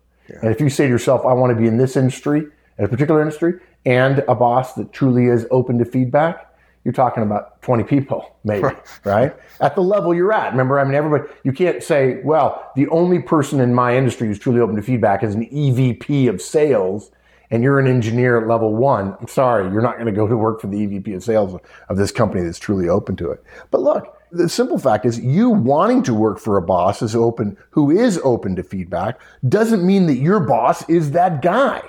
And 0.41 0.51
if 0.51 0.61
you 0.61 0.69
say 0.69 0.85
to 0.85 0.89
yourself, 0.89 1.25
I 1.25 1.33
want 1.33 1.55
to 1.55 1.59
be 1.59 1.67
in 1.67 1.77
this 1.77 1.97
industry, 1.97 2.45
in 2.77 2.85
a 2.85 2.87
particular 2.87 3.21
industry, 3.21 3.59
and 3.85 4.19
a 4.27 4.35
boss 4.35 4.73
that 4.75 4.93
truly 4.93 5.25
is 5.25 5.47
open 5.49 5.79
to 5.79 5.85
feedback, 5.85 6.45
you're 6.83 6.93
talking 6.93 7.23
about 7.23 7.61
20 7.61 7.83
people, 7.83 8.37
maybe, 8.43 8.67
right? 9.03 9.35
At 9.59 9.75
the 9.75 9.81
level 9.81 10.13
you're 10.13 10.31
at. 10.31 10.51
Remember, 10.51 10.79
I 10.79 10.85
mean, 10.85 10.93
everybody, 10.93 11.29
you 11.43 11.51
can't 11.51 11.83
say, 11.83 12.21
well, 12.23 12.71
the 12.75 12.87
only 12.87 13.19
person 13.19 13.59
in 13.59 13.73
my 13.73 13.97
industry 13.97 14.27
who's 14.27 14.39
truly 14.39 14.61
open 14.61 14.75
to 14.77 14.81
feedback 14.81 15.23
is 15.23 15.35
an 15.35 15.45
EVP 15.47 16.29
of 16.29 16.41
sales 16.41 17.11
and 17.51 17.63
you're 17.63 17.79
an 17.79 17.87
engineer 17.87 18.39
at 18.39 18.47
level 18.47 18.75
one, 18.75 19.15
I'm 19.19 19.27
sorry, 19.27 19.71
you're 19.71 19.81
not 19.81 19.95
going 19.95 20.05
to 20.05 20.11
go 20.11 20.27
to 20.27 20.37
work 20.37 20.61
for 20.61 20.67
the 20.67 20.77
EVP 20.77 21.15
of 21.15 21.23
sales 21.23 21.59
of 21.89 21.97
this 21.97 22.11
company 22.11 22.43
that's 22.43 22.59
truly 22.59 22.89
open 22.89 23.15
to 23.17 23.31
it. 23.31 23.43
But 23.71 23.81
look, 23.81 24.15
the 24.31 24.47
simple 24.47 24.77
fact 24.77 25.05
is 25.05 25.19
you 25.19 25.49
wanting 25.49 26.03
to 26.03 26.13
work 26.13 26.39
for 26.39 26.57
a 26.57 26.61
boss 26.61 27.01
is 27.01 27.15
open, 27.15 27.57
who 27.71 27.89
is 27.89 28.19
open 28.23 28.55
to 28.55 28.63
feedback 28.63 29.19
doesn't 29.47 29.85
mean 29.85 30.05
that 30.07 30.17
your 30.17 30.39
boss 30.39 30.87
is 30.89 31.11
that 31.11 31.41
guy. 31.41 31.81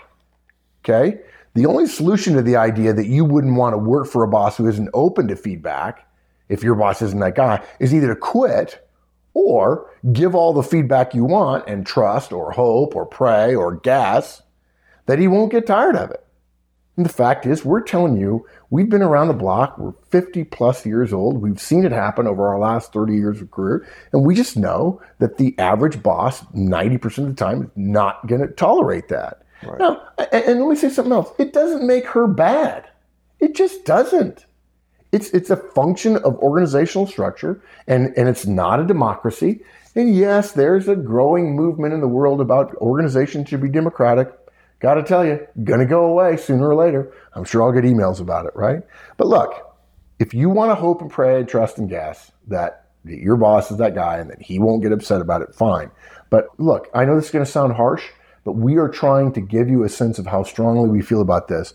Okay. 0.83 1.21
The 1.55 1.67
only 1.67 1.87
solution 1.87 2.35
to 2.35 2.43
the 2.43 2.57
idea 2.57 2.93
that 2.93 3.07
you 3.07 3.25
wouldn't 3.25 3.57
want 3.57 3.75
to 3.75 3.79
work 3.79 4.07
for 4.07 4.23
a 4.23 4.29
boss 4.29 4.57
who 4.57 4.69
isn't 4.69 4.89
open 4.95 5.29
to 5.29 5.37
feedback, 5.37 6.07
if 6.49 6.63
your 6.63 6.75
boss 6.75 7.03
isn't 7.03 7.19
that 7.21 7.35
guy, 7.35 7.63
is 7.81 7.93
either 7.93 8.09
to 8.09 8.17
quit 8.17 8.87
or 9.35 9.91
give 10.13 10.35
all 10.35 10.53
the 10.53 10.63
feedback 10.63 11.15
you 11.15 11.25
want 11.25 11.69
and 11.69 11.87
trust 11.87 12.33
or 12.33 12.53
hope 12.53 12.97
or 12.97 13.05
pray 13.05 13.55
or 13.55 13.77
guess 13.77 14.43
that 15.11 15.19
he 15.19 15.27
won't 15.27 15.51
get 15.51 15.67
tired 15.67 15.97
of 15.97 16.13
it. 16.13 16.25
And 16.97 17.05
the 17.05 17.13
fact 17.13 17.45
is, 17.45 17.65
we're 17.65 17.81
telling 17.81 18.17
you, 18.17 18.47
we've 18.71 18.89
been 18.89 19.03
around 19.03 19.27
the 19.27 19.35
block. 19.35 19.77
We're 19.77 19.91
50 20.11 20.45
plus 20.45 20.87
years 20.87 21.13
old. 21.13 21.43
We've 21.43 21.61
seen 21.61 21.85
it 21.85 21.91
happen 21.91 22.29
over 22.29 22.47
our 22.47 22.61
last 22.61 22.93
30 22.93 23.17
years 23.17 23.41
of 23.41 23.51
career. 23.51 23.89
And 24.13 24.25
we 24.25 24.37
just 24.37 24.57
know 24.57 25.03
that 25.19 25.37
the 25.37 25.59
average 25.59 26.01
boss, 26.01 26.43
90% 26.55 27.19
of 27.19 27.27
the 27.27 27.35
time, 27.35 27.65
is 27.65 27.71
not 27.75 28.25
going 28.29 28.41
to 28.41 28.47
tolerate 28.47 29.09
that. 29.09 29.43
Right. 29.65 29.81
Now, 29.81 30.01
and 30.31 30.61
let 30.61 30.69
me 30.69 30.77
say 30.77 30.91
something 30.91 31.13
else. 31.13 31.33
It 31.41 31.53
doesn't 31.53 31.85
make 31.85 32.07
her 32.07 32.29
bad. 32.29 32.89
It 33.41 33.57
just 33.57 33.85
doesn't. 33.85 34.47
It's, 35.11 35.31
it's 35.31 35.51
a 35.51 35.57
function 35.57 36.19
of 36.19 36.37
organizational 36.37 37.09
structure 37.09 37.61
and, 37.89 38.17
and 38.17 38.29
it's 38.29 38.47
not 38.47 38.79
a 38.79 38.87
democracy. 38.87 39.65
And 39.97 40.15
yes, 40.15 40.53
there's 40.53 40.87
a 40.87 40.95
growing 40.95 41.57
movement 41.57 41.95
in 41.95 42.01
the 42.01 42.09
world 42.09 42.41
about 42.41 42.77
organizations 42.77 43.49
should 43.49 43.61
be 43.61 43.69
democratic. 43.69 44.33
Got 44.81 44.95
to 44.95 45.03
tell 45.03 45.25
you, 45.25 45.47
gonna 45.63 45.87
go 45.87 46.07
away 46.07 46.37
sooner 46.37 46.69
or 46.69 46.75
later. 46.75 47.13
I'm 47.35 47.45
sure 47.45 47.63
I'll 47.63 47.73
get 47.73 47.85
emails 47.85 48.21
about 48.21 48.47
it, 48.47 48.53
right? 48.57 48.83
But 49.17 49.29
look, 49.29 49.77
if 50.19 50.35
you 50.35 50.51
want 50.51 50.71
to 50.71 50.75
hope 50.75 51.01
and 51.01 51.11
pray 51.11 51.39
and 51.39 51.49
trust 51.49 51.79
and 51.79 51.89
guess 51.89 52.33
that 52.49 52.87
your 53.05 53.37
boss 53.37 53.71
is 53.71 53.79
that 53.79 53.95
guy 53.95 54.19
and 54.19 54.31
that 54.31 54.43
he 54.43 54.59
won't 54.59 54.83
get 54.83 54.93
upset 54.93 55.21
about 55.21 55.43
it, 55.43 55.55
fine. 55.55 55.91
But 56.29 56.49
look, 56.59 56.89
I 56.95 57.05
know 57.05 57.17
this 57.17 57.27
is 57.27 57.31
going 57.31 57.45
to 57.45 57.51
sound 57.51 57.75
harsh, 57.75 58.05
but 58.45 58.53
we 58.53 58.77
are 58.77 58.89
trying 58.89 59.33
to 59.33 59.41
give 59.41 59.69
you 59.69 59.85
a 59.85 59.89
sense 59.89 60.19
of 60.19 60.27
how 60.27 60.43
strongly 60.43 60.89
we 60.89 61.03
feel 61.03 61.21
about 61.21 61.49
this. 61.49 61.73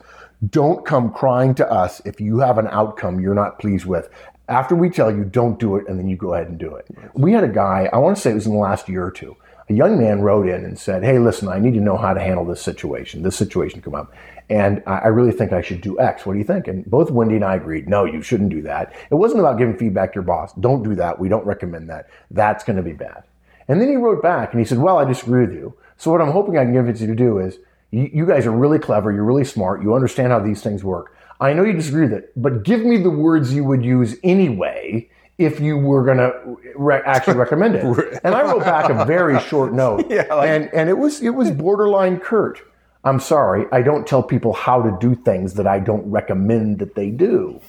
Don't 0.48 0.86
come 0.86 1.12
crying 1.12 1.56
to 1.56 1.72
us 1.72 2.02
if 2.06 2.20
you 2.20 2.40
have 2.40 2.58
an 2.58 2.68
outcome 2.68 3.20
you're 3.20 3.34
not 3.34 3.60
pleased 3.60 3.86
with. 3.86 4.10
After 4.48 4.76
we 4.76 4.90
tell 4.92 5.10
you, 5.10 5.24
don't 5.24 5.60
do 5.60 5.76
it, 5.76 5.88
and 5.88 5.98
then 5.98 6.08
you 6.08 6.16
go 6.16 6.36
ahead 6.36 6.48
and 6.48 6.60
do 6.60 6.76
it. 6.76 6.88
We 7.16 7.34
had 7.34 7.44
a 7.44 7.50
guy, 7.50 7.90
I 7.92 7.98
want 7.98 8.16
to 8.16 8.22
say 8.22 8.30
it 8.32 8.36
was 8.36 8.46
in 8.46 8.54
the 8.54 8.60
last 8.60 8.88
year 8.88 9.04
or 9.04 9.12
two, 9.12 9.36
a 9.68 9.74
young 9.74 9.98
man 9.98 10.22
wrote 10.22 10.48
in 10.48 10.64
and 10.64 10.78
said, 10.78 11.04
Hey, 11.04 11.18
listen, 11.18 11.48
I 11.48 11.60
need 11.60 11.74
to 11.74 11.80
know 11.80 11.98
how 11.98 12.14
to 12.14 12.20
handle 12.20 12.46
this 12.46 12.62
situation. 12.62 13.24
This 13.24 13.36
situation 13.36 13.82
come 13.82 13.96
up. 13.96 14.14
And 14.50 14.84
I 14.86 15.08
really 15.08 15.32
think 15.32 15.54
I 15.54 15.62
should 15.62 15.82
do 15.82 16.00
X. 16.00 16.26
What 16.26 16.34
do 16.34 16.40
you 16.40 16.46
think? 16.46 16.68
And 16.68 16.86
both 16.86 17.10
Wendy 17.10 17.36
and 17.36 17.44
I 17.44 17.56
agreed, 17.56 17.90
no, 17.90 18.06
you 18.06 18.22
shouldn't 18.22 18.52
do 18.52 18.62
that. 18.62 18.94
It 19.10 19.16
wasn't 19.16 19.40
about 19.40 19.58
giving 19.58 19.76
feedback 19.76 20.12
to 20.12 20.18
your 20.18 20.24
boss. 20.24 20.54
Don't 20.54 20.84
do 20.84 20.94
that. 20.96 21.18
We 21.18 21.30
don't 21.30 21.46
recommend 21.46 21.90
that. 21.90 22.10
That's 22.30 22.64
going 22.64 22.78
to 22.78 22.84
be 22.84 22.94
bad. 22.94 23.24
And 23.68 23.82
then 23.82 23.90
he 23.90 23.96
wrote 23.96 24.22
back 24.22 24.54
and 24.54 24.60
he 24.60 24.66
said, 24.66 24.78
well, 24.78 25.00
I 25.00 25.06
disagree 25.06 25.48
with 25.48 25.54
you. 25.56 25.76
So 25.98 26.12
what 26.12 26.22
I'm 26.22 26.32
hoping 26.32 26.60
I 26.60 26.64
can 26.64 26.76
convince 26.76 27.02
you 27.02 27.08
to 27.08 27.16
do 27.16 27.40
is 27.40 27.58
you, 27.90 28.08
you 28.14 28.26
guys 28.28 28.46
are 28.46 28.52
really 28.52 28.78
clever. 28.78 29.12
You're 29.12 29.24
really 29.24 29.46
smart. 29.46 29.82
You 29.82 29.96
understand 29.96 30.32
how 30.32 30.40
these 30.40 30.62
things 30.62 30.84
work. 30.84 31.16
I 31.40 31.54
know 31.54 31.64
you 31.64 31.74
disagree 31.74 32.04
with 32.04 32.14
it, 32.14 32.32
but 32.36 32.64
give 32.64 32.82
me 32.82 32.98
the 32.98 33.10
words 33.10 33.52
you 33.52 33.64
would 33.64 33.84
use 33.84 34.16
anyway 34.24 35.10
if 35.38 35.60
you 35.60 35.78
were 35.78 36.04
going 36.06 36.18
to 36.18 36.58
re- 36.76 37.02
actually 37.06 37.38
recommend 37.38 37.76
it. 37.76 37.84
And 38.24 38.34
I 38.34 38.44
wrote 38.44 38.64
back 38.64 38.90
a 38.90 39.06
very 39.06 39.40
short 39.42 39.74
note, 39.74 40.06
yeah, 40.10 40.34
like, 40.34 40.50
and 40.50 40.74
and 40.74 40.90
it 40.90 40.98
was 40.98 41.22
it 41.22 41.32
was 41.32 41.52
borderline 41.52 42.20
curt. 42.20 42.62
I'm 43.04 43.20
sorry, 43.20 43.68
I 43.72 43.84
don't 43.84 44.08
tell 44.08 44.24
people 44.24 44.54
how 44.54 44.82
to 44.82 44.98
do 45.00 45.14
things 45.14 45.54
that 45.56 45.68
I 45.68 45.80
don't 45.80 46.10
recommend 46.10 46.80
that 46.80 46.96
they 46.96 47.12
do. 47.12 47.62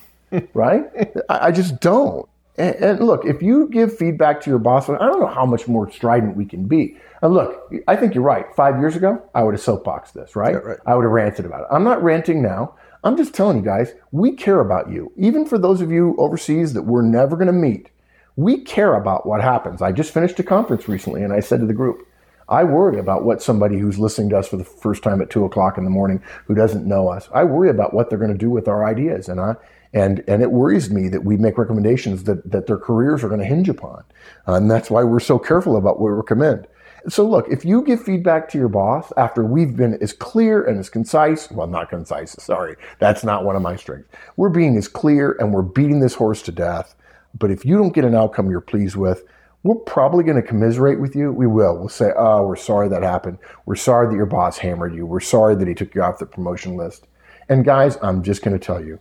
right? 0.55 0.85
I, 1.29 1.49
I, 1.49 1.53
just 1.53 1.81
don't. 1.81 2.29
And, 2.59 2.75
and, 2.77 3.01
look, 3.01 3.25
if 3.25 3.43
you 3.43 3.69
give 3.69 3.97
feedback 3.97 4.41
to 4.43 4.51
your 4.51 4.59
boss, 4.59 4.89
I 4.89 4.99
don't 4.99 5.21
know 5.21 5.27
how 5.27 5.47
much 5.47 5.69
more 5.69 5.91
strident 5.91 6.37
we 6.37 6.47
can 6.47 6.67
be. 6.67 6.97
And 7.23 7.33
look, 7.33 7.73
I 7.87 7.97
think 7.97 8.15
you're 8.15 8.25
right. 8.25 8.47
Five 8.55 8.79
years 8.79 8.97
ago, 8.97 9.23
I 9.35 9.43
would 9.43 9.55
have 9.55 9.61
soapboxed 9.63 10.15
this, 10.15 10.37
right? 10.37 10.53
Yeah, 10.53 10.59
right. 10.59 10.79
I 10.87 10.95
would 10.95 11.05
have 11.05 11.13
ranted 11.13 11.47
about 11.47 11.63
it. 11.63 11.67
I'm 11.71 11.85
not 11.85 12.03
ranting 12.03 12.43
now. 12.43 12.75
I'm 13.07 13.17
just 13.17 13.35
telling 13.35 13.59
you 13.59 13.63
guys, 13.63 13.95
we 14.11 14.33
care 14.33 14.59
about 14.59 14.91
you. 14.91 15.13
Even 15.17 15.47
for 15.47 15.59
those 15.59 15.81
of 15.81 15.93
you 15.93 16.17
overseas 16.19 16.73
that 16.73 16.83
we're 16.83 17.03
never 17.03 17.37
going 17.37 17.47
to 17.47 17.53
meet, 17.53 17.89
we 18.35 18.59
care 18.59 18.95
about 18.95 19.27
what 19.27 19.41
happens. 19.41 19.81
I 19.81 19.93
just 19.93 20.13
finished 20.13 20.41
a 20.41 20.43
conference 20.43 20.89
recently 20.89 21.23
and 21.23 21.33
I 21.33 21.39
said 21.39 21.61
to 21.61 21.67
the 21.67 21.73
group, 21.73 22.05
I 22.49 22.65
worry 22.65 22.99
about 22.99 23.25
what 23.25 23.41
somebody 23.41 23.79
who's 23.79 24.01
listening 24.01 24.31
to 24.31 24.39
us 24.39 24.49
for 24.49 24.57
the 24.57 24.65
first 24.65 25.05
time 25.05 25.23
at 25.23 25.31
two 25.31 25.45
o'clock 25.45 25.79
in 25.79 25.85
the 25.85 25.91
morning 25.91 26.21
who 26.47 26.55
doesn't 26.57 26.85
know 26.85 27.09
us, 27.09 27.29
I 27.33 27.45
worry 27.45 27.71
about 27.71 27.95
what 27.95 28.11
they're 28.11 28.19
going 28.19 28.33
to 28.33 28.37
do 28.39 28.51
with 28.51 28.67
our 28.67 28.85
ideas. 28.85 29.29
And 29.29 29.41
I, 29.41 29.55
and, 29.93 30.25
and 30.27 30.43
it 30.43 30.51
worries 30.51 30.91
me 30.91 31.09
that 31.09 31.25
we 31.25 31.37
make 31.37 31.59
recommendations 31.59 32.25
that, 32.25 32.51
that 32.51 32.67
their 32.67 32.77
careers 32.77 33.23
are 33.23 33.29
going 33.29 33.41
to 33.41 33.47
hinge 33.47 33.69
upon. 33.69 34.03
And 34.47 34.69
that's 34.69 34.91
why 34.91 35.05
we're 35.05 35.21
so 35.21 35.39
careful 35.39 35.77
about 35.77 36.01
what 36.01 36.11
we 36.11 36.17
recommend. 36.17 36.67
So 37.09 37.29
look, 37.29 37.47
if 37.49 37.65
you 37.65 37.83
give 37.83 38.03
feedback 38.03 38.49
to 38.51 38.59
your 38.59 38.69
boss 38.69 39.13
after 39.17 39.45
we've 39.45 39.77
been 39.77 39.95
as 40.03 40.13
clear 40.13 40.65
and 40.65 40.79
as 40.79 40.89
concise, 40.89 41.51
well, 41.51 41.67
not 41.67 41.89
concise, 41.89 42.33
sorry, 42.33 42.77
that's 42.99 43.23
not 43.23 43.45
one 43.45 43.55
of 43.55 43.63
my 43.63 43.77
strengths. 43.77 44.09
We're 44.37 44.49
being 44.49 44.77
as 44.77 44.89
clear 44.89 45.37
and 45.39 45.53
we're 45.53 45.63
beating 45.63 46.01
this 46.01 46.15
horse 46.15 46.43
to 46.43 46.53
death. 46.53 46.95
But 47.39 47.51
if 47.51 47.65
you 47.65 47.77
don't 47.77 47.95
get 47.95 48.05
an 48.05 48.15
outcome 48.15 48.51
you're 48.51 48.61
pleased 48.61 48.97
with, 48.97 49.25
we're 49.63 49.75
probably 49.75 50.25
going 50.25 50.41
to 50.41 50.47
commiserate 50.47 51.01
with 51.01 51.17
you. 51.17 51.33
We 51.33 51.47
will. 51.47 51.77
We'll 51.77 51.89
say, 51.89 52.13
oh, 52.17 52.47
we're 52.47 52.57
sorry 52.57 52.89
that 52.89 53.03
happened. 53.03 53.39
We're 53.67 53.77
sorry 53.77 54.09
that 54.09 54.15
your 54.15 54.27
boss 54.27 54.59
hammered 54.59 54.95
you. 54.95 55.07
We're 55.07 55.21
sorry 55.21 55.55
that 55.57 55.69
he 55.69 55.75
took 55.75 55.95
you 55.95 56.03
off 56.03 56.19
the 56.19 56.27
promotion 56.27 56.77
list. 56.77 57.07
And 57.49 57.65
guys, 57.65 57.99
I'm 58.03 58.23
just 58.23 58.43
going 58.43 58.59
to 58.59 58.65
tell 58.65 58.85
you, 58.85 59.01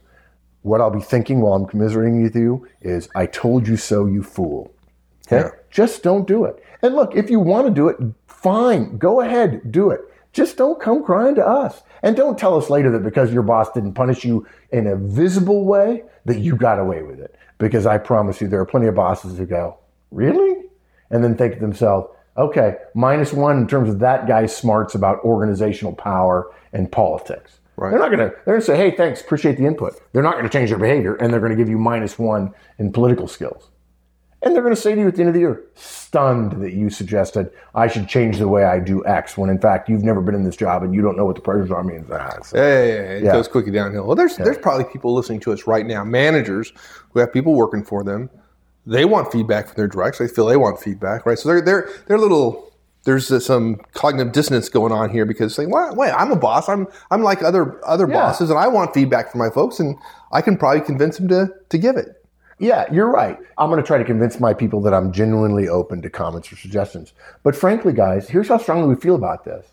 what 0.64 0.82
I'll 0.82 0.90
be 0.90 1.02
thinking 1.02 1.42
while 1.42 1.54
I'm 1.54 1.68
commiserating 1.68 2.24
with 2.24 2.36
you 2.36 2.68
is, 2.82 3.08
I 3.16 3.28
told 3.28 3.68
you 3.68 3.78
so, 3.78 4.08
you 4.08 4.24
fool. 4.24 4.74
Okay? 5.28 5.48
Yeah. 5.48 5.52
Just 5.70 6.02
don't 6.02 6.28
do 6.28 6.46
it. 6.46 6.64
And 6.86 6.94
look, 6.94 7.16
if 7.16 7.32
you 7.32 7.40
want 7.40 7.66
to 7.66 7.74
do 7.74 7.88
it, 7.88 7.98
fine, 8.28 9.00
go 9.00 9.20
ahead, 9.20 9.72
do 9.72 9.90
it. 9.90 10.02
Just 10.34 10.56
don't 10.56 10.80
come 10.80 11.04
crying 11.04 11.34
to 11.34 11.44
us. 11.44 11.82
And 12.04 12.16
don't 12.16 12.38
tell 12.38 12.56
us 12.56 12.70
later 12.70 12.92
that 12.92 13.02
because 13.02 13.34
your 13.34 13.42
boss 13.42 13.72
didn't 13.72 13.94
punish 13.94 14.24
you 14.24 14.46
in 14.72 14.86
a 14.86 14.96
visible 14.96 15.66
way, 15.66 16.04
that 16.26 16.38
you 16.38 16.56
got 16.56 16.78
away 16.78 17.02
with 17.02 17.20
it. 17.20 17.34
Because 17.58 17.88
I 17.88 17.98
promise 17.98 18.40
you, 18.40 18.48
there 18.48 18.60
are 18.60 18.68
plenty 18.68 18.86
of 18.86 18.94
bosses 18.94 19.36
who 19.36 19.48
go, 19.48 19.80
really? 20.12 20.66
And 21.10 21.24
then 21.24 21.36
think 21.36 21.56
to 21.56 21.60
themselves, 21.60 22.08
okay, 22.38 22.76
minus 22.94 23.34
one 23.34 23.58
in 23.58 23.68
terms 23.68 23.90
of 23.90 23.98
that 24.00 24.28
guy's 24.28 24.56
smarts 24.56 24.94
about 24.94 25.24
organizational 25.24 25.94
power 25.94 26.52
and 26.72 26.92
politics. 26.92 27.62
Right. 27.78 27.90
They're 27.90 28.00
not 28.00 28.12
going 28.12 28.30
to. 28.30 28.36
They're 28.46 28.54
going 28.54 28.60
to 28.62 28.66
say, 28.66 28.78
"Hey, 28.78 28.96
thanks, 28.96 29.20
appreciate 29.20 29.58
the 29.58 29.66
input." 29.66 30.00
They're 30.14 30.24
not 30.24 30.36
going 30.36 30.46
to 30.46 30.50
change 30.50 30.70
their 30.70 30.80
behavior, 30.80 31.16
and 31.16 31.34
they're 31.34 31.42
going 31.42 31.52
to 31.52 31.58
give 31.58 31.68
you 31.68 31.78
minus 31.78 32.18
one 32.18 32.54
in 32.80 32.94
political 32.94 33.28
skills. 33.28 33.70
And 34.46 34.54
they're 34.54 34.62
going 34.62 34.76
to 34.76 34.80
say 34.80 34.94
to 34.94 35.02
you 35.02 35.08
at 35.08 35.16
the 35.16 35.22
end 35.22 35.30
of 35.30 35.34
the 35.34 35.40
year, 35.40 35.64
stunned 35.74 36.62
that 36.62 36.74
you 36.74 36.92
suggested 36.92 37.52
I 37.74 37.88
should 37.88 38.08
change 38.08 38.38
the 38.38 38.48
way 38.48 38.64
I 38.64 38.80
do 38.80 39.04
X, 39.08 39.38
when 39.38 39.50
in 39.50 39.60
fact 39.60 39.90
you've 39.90 40.04
never 40.04 40.22
been 40.22 40.36
in 40.36 40.44
this 40.44 40.56
job 40.56 40.84
and 40.84 40.94
you 40.94 41.02
don't 41.02 41.18
know 41.18 41.26
what 41.26 41.36
the 41.36 41.42
pressures 41.42 41.72
are. 41.72 41.84
Means 41.84 42.08
that. 42.08 42.46
So, 42.46 42.58
yeah, 42.58 42.64
yeah, 42.64 42.86
yeah, 42.86 42.94
it 42.94 43.24
yeah. 43.24 43.32
goes 43.32 43.48
quickly 43.48 43.72
downhill. 43.72 44.06
Well, 44.06 44.16
there's 44.16 44.38
yeah. 44.38 44.46
there's 44.46 44.60
probably 44.60 44.86
people 44.86 45.16
listening 45.16 45.40
to 45.42 45.52
us 45.52 45.66
right 45.66 45.86
now, 45.86 46.04
managers 46.04 46.72
who 47.12 47.20
have 47.20 47.34
people 47.34 47.56
working 47.56 47.84
for 47.84 48.04
them. 48.04 48.30
They 48.86 49.04
want 49.04 49.32
feedback 49.32 49.66
from 49.66 49.78
their 49.78 49.88
directs. 49.88 50.20
They 50.20 50.28
feel 50.28 50.46
they 50.46 50.58
want 50.58 50.80
feedback, 50.80 51.26
right? 51.26 51.40
So 51.40 51.50
they're 51.50 51.62
they're 51.62 51.90
they're 52.06 52.20
little 52.20 52.72
there's 53.06 53.32
uh, 53.32 53.40
some 53.40 53.78
cognitive 53.94 54.34
dissonance 54.34 54.68
going 54.70 54.92
on 54.92 55.10
here 55.10 55.26
because 55.26 55.56
saying, 55.56 55.70
well, 55.72 55.96
wait, 55.96 56.12
I'm 56.12 56.32
a 56.32 56.36
boss. 56.36 56.70
I'm 56.70 56.88
I'm 57.10 57.24
like 57.24 57.42
other 57.42 57.84
other 57.86 58.08
yeah. 58.08 58.14
bosses, 58.14 58.52
and 58.52 58.60
I 58.60 58.68
want 58.68 58.94
feedback 58.94 59.32
from 59.32 59.40
my 59.40 59.50
folks, 59.50 59.80
and 59.80 59.96
I 60.32 60.42
can 60.42 60.58
probably 60.58 60.82
convince 60.82 61.18
them 61.18 61.28
to 61.30 61.50
to 61.70 61.78
give 61.78 61.98
it. 61.98 62.25
Yeah, 62.58 62.92
you're 62.92 63.10
right. 63.10 63.38
I'm 63.58 63.70
going 63.70 63.82
to 63.82 63.86
try 63.86 63.98
to 63.98 64.06
convince 64.06 64.40
my 64.40 64.54
people 64.54 64.82
that 64.82 64.94
I'm 64.94 65.12
genuinely 65.12 65.68
open 65.68 66.02
to 66.02 66.10
comments 66.10 66.52
or 66.52 66.56
suggestions. 66.56 67.14
But 67.44 67.56
frankly, 67.56 67.92
guys, 67.92 68.30
here's 68.30 68.48
how 68.48 68.58
strongly 68.58 68.88
we 68.88 69.00
feel 69.00 69.16
about 69.16 69.44
this. 69.44 69.66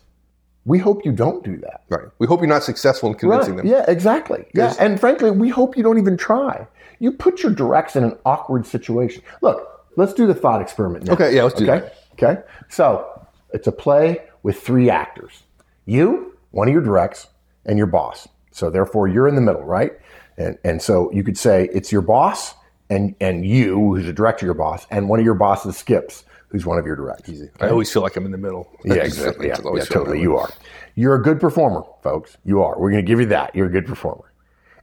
We 0.65 0.79
hope 0.79 1.05
you 1.05 1.11
don't 1.11 1.43
do 1.43 1.57
that. 1.57 1.83
Right. 1.89 2.07
We 2.19 2.27
hope 2.27 2.39
you're 2.39 2.47
not 2.47 2.63
successful 2.63 3.09
in 3.09 3.15
convincing 3.15 3.55
right. 3.55 3.63
them. 3.63 3.71
Yeah, 3.71 3.85
exactly. 3.87 4.45
Yeah, 4.53 4.73
and 4.79 4.99
frankly, 4.99 5.31
we 5.31 5.49
hope 5.49 5.75
you 5.75 5.83
don't 5.83 5.97
even 5.97 6.17
try. 6.17 6.67
You 6.99 7.11
put 7.11 7.43
your 7.43 7.53
directs 7.53 7.95
in 7.95 8.03
an 8.03 8.17
awkward 8.25 8.65
situation. 8.65 9.23
Look, 9.41 9.85
let's 9.97 10.13
do 10.13 10.25
the 10.25 10.33
thought 10.33 10.61
experiment 10.61 11.05
now. 11.05 11.13
Okay, 11.13 11.35
yeah, 11.35 11.43
let's 11.43 11.55
do 11.55 11.69
okay? 11.69 11.81
that. 11.81 11.95
Okay. 12.13 12.41
So 12.69 13.27
it's 13.53 13.67
a 13.67 13.73
play 13.73 14.19
with 14.41 14.61
three 14.61 14.89
actors. 14.89 15.43
You, 15.85 16.37
one 16.51 16.67
of 16.69 16.73
your 16.73 16.83
directs, 16.83 17.27
and 17.65 17.77
your 17.77 17.87
boss. 17.87 18.27
So 18.51 18.69
therefore, 18.69 19.07
you're 19.07 19.27
in 19.27 19.35
the 19.35 19.41
middle, 19.41 19.63
right? 19.63 19.93
And 20.37 20.57
and 20.63 20.81
so 20.81 21.11
you 21.11 21.23
could 21.23 21.37
say 21.37 21.69
it's 21.73 21.91
your 21.91 22.01
boss 22.01 22.53
and 22.89 23.15
and 23.19 23.45
you, 23.45 23.75
who's 23.75 24.07
a 24.07 24.13
director, 24.13 24.45
your 24.45 24.55
boss, 24.55 24.85
and 24.89 25.09
one 25.09 25.19
of 25.19 25.25
your 25.25 25.35
bosses 25.35 25.77
skips, 25.77 26.23
who's 26.49 26.65
one 26.65 26.77
of 26.77 26.85
your 26.85 26.95
directors. 26.95 27.35
Easy. 27.35 27.49
I 27.59 27.69
always 27.69 27.91
feel 27.91 28.01
like 28.01 28.15
I'm 28.15 28.25
in 28.25 28.31
the 28.31 28.37
middle. 28.37 28.69
yeah, 28.85 28.93
exactly. 29.03 29.47
Yeah, 29.47 29.57
yeah 29.73 29.85
totally. 29.85 30.21
You 30.21 30.37
are. 30.37 30.49
You're 30.95 31.15
a 31.15 31.21
good 31.21 31.39
performer, 31.39 31.83
folks. 32.01 32.37
You 32.45 32.61
are. 32.61 32.79
We're 32.79 32.91
going 32.91 33.03
to 33.03 33.07
give 33.07 33.19
you 33.19 33.25
that. 33.27 33.55
You're 33.55 33.67
a 33.67 33.71
good 33.71 33.87
performer. 33.87 34.31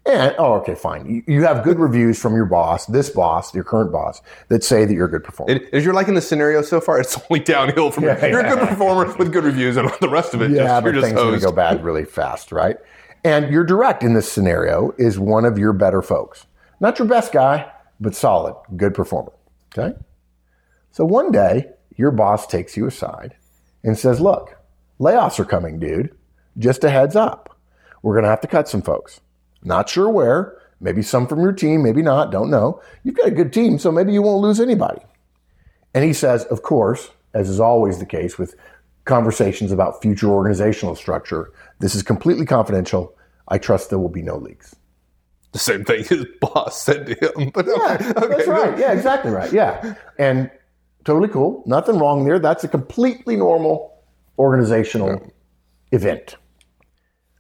And 0.06 0.34
oh, 0.38 0.54
okay, 0.54 0.74
fine. 0.74 1.06
You, 1.06 1.34
you 1.34 1.42
have 1.44 1.62
good 1.62 1.78
reviews 1.78 2.18
from 2.18 2.34
your 2.34 2.46
boss, 2.46 2.86
this 2.86 3.10
boss, 3.10 3.54
your 3.54 3.64
current 3.64 3.92
boss, 3.92 4.22
that 4.48 4.64
say 4.64 4.86
that 4.86 4.94
you're 4.94 5.06
a 5.06 5.10
good 5.10 5.22
performer. 5.22 5.52
It, 5.52 5.74
as 5.74 5.84
you're 5.84 5.92
liking 5.92 6.14
the 6.14 6.22
scenario 6.22 6.62
so 6.62 6.80
far, 6.80 6.98
it's 6.98 7.18
only 7.30 7.44
downhill 7.44 7.90
from 7.90 8.04
Yeah, 8.04 8.18
here. 8.18 8.30
You're 8.30 8.40
a 8.40 8.56
good 8.56 8.68
performer 8.68 9.14
with 9.16 9.30
good 9.30 9.44
reviews, 9.44 9.76
and 9.76 9.90
the 10.00 10.08
rest 10.08 10.32
of 10.32 10.40
it, 10.40 10.50
yeah, 10.52 10.64
just, 10.64 10.82
but 10.82 10.84
you're 10.84 10.92
just 10.94 11.06
things 11.06 11.20
going 11.20 11.38
to 11.38 11.44
go 11.44 11.52
bad 11.52 11.84
really 11.84 12.06
fast, 12.06 12.50
right? 12.50 12.76
And 13.24 13.52
your 13.52 13.62
direct 13.62 14.02
in 14.02 14.14
this 14.14 14.30
scenario 14.30 14.94
is 14.96 15.18
one 15.18 15.44
of 15.44 15.58
your 15.58 15.74
better 15.74 16.00
folks. 16.00 16.46
Not 16.80 16.98
your 16.98 17.06
best 17.06 17.32
guy, 17.32 17.70
but 18.00 18.14
solid, 18.14 18.54
good 18.76 18.94
performer. 18.94 19.32
Okay? 19.76 19.96
So 20.90 21.04
one 21.04 21.30
day, 21.30 21.70
your 21.96 22.10
boss 22.10 22.46
takes 22.46 22.76
you 22.76 22.86
aside 22.86 23.36
and 23.84 23.98
says, 23.98 24.20
Look, 24.20 24.56
layoffs 24.98 25.38
are 25.38 25.44
coming, 25.44 25.78
dude. 25.78 26.16
Just 26.58 26.84
a 26.84 26.90
heads 26.90 27.14
up. 27.14 27.56
We're 28.02 28.14
going 28.14 28.24
to 28.24 28.30
have 28.30 28.40
to 28.40 28.48
cut 28.48 28.68
some 28.68 28.82
folks. 28.82 29.20
Not 29.62 29.88
sure 29.88 30.08
where. 30.08 30.56
Maybe 30.80 31.02
some 31.02 31.26
from 31.26 31.42
your 31.42 31.52
team, 31.52 31.82
maybe 31.82 32.00
not. 32.00 32.32
Don't 32.32 32.50
know. 32.50 32.80
You've 33.04 33.16
got 33.16 33.28
a 33.28 33.32
good 33.32 33.52
team, 33.52 33.78
so 33.78 33.92
maybe 33.92 34.14
you 34.14 34.22
won't 34.22 34.42
lose 34.42 34.60
anybody. 34.60 35.02
And 35.92 36.04
he 36.04 36.14
says, 36.14 36.44
of 36.44 36.62
course, 36.62 37.10
as 37.34 37.50
is 37.50 37.60
always 37.60 37.98
the 37.98 38.06
case 38.06 38.38
with 38.38 38.54
conversations 39.04 39.72
about 39.72 40.00
future 40.00 40.28
organizational 40.28 40.96
structure, 40.96 41.52
this 41.80 41.94
is 41.94 42.02
completely 42.02 42.46
confidential. 42.46 43.14
I 43.48 43.58
trust 43.58 43.90
there 43.90 43.98
will 43.98 44.08
be 44.08 44.22
no 44.22 44.36
leaks. 44.36 44.74
The 45.52 45.58
same 45.58 45.84
thing 45.84 46.04
his 46.04 46.26
boss 46.40 46.82
said 46.82 47.06
to 47.06 47.14
him. 47.14 47.50
But 47.54 47.66
Yeah, 47.66 48.12
okay, 48.16 48.28
that's 48.28 48.48
right. 48.48 48.78
Yeah, 48.78 48.92
exactly 48.92 49.30
right. 49.30 49.52
Yeah. 49.52 49.94
And 50.18 50.50
totally 51.04 51.28
cool. 51.28 51.62
Nothing 51.66 51.98
wrong 51.98 52.24
there. 52.24 52.38
That's 52.38 52.64
a 52.64 52.68
completely 52.68 53.36
normal 53.36 54.02
organizational 54.38 55.32
event. 55.92 56.36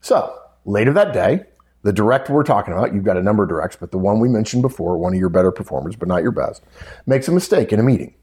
So 0.00 0.36
later 0.64 0.92
that 0.92 1.12
day, 1.12 1.44
the 1.82 1.92
direct 1.92 2.28
we're 2.28 2.42
talking 2.42 2.74
about, 2.74 2.92
you've 2.92 3.04
got 3.04 3.16
a 3.16 3.22
number 3.22 3.42
of 3.42 3.48
directs, 3.48 3.76
but 3.76 3.90
the 3.90 3.98
one 3.98 4.20
we 4.20 4.28
mentioned 4.28 4.62
before, 4.62 4.98
one 4.98 5.14
of 5.14 5.18
your 5.18 5.30
better 5.30 5.50
performers, 5.50 5.96
but 5.96 6.08
not 6.08 6.22
your 6.22 6.32
best, 6.32 6.62
makes 7.06 7.26
a 7.28 7.32
mistake 7.32 7.72
in 7.72 7.80
a 7.80 7.82
meeting. 7.82 8.14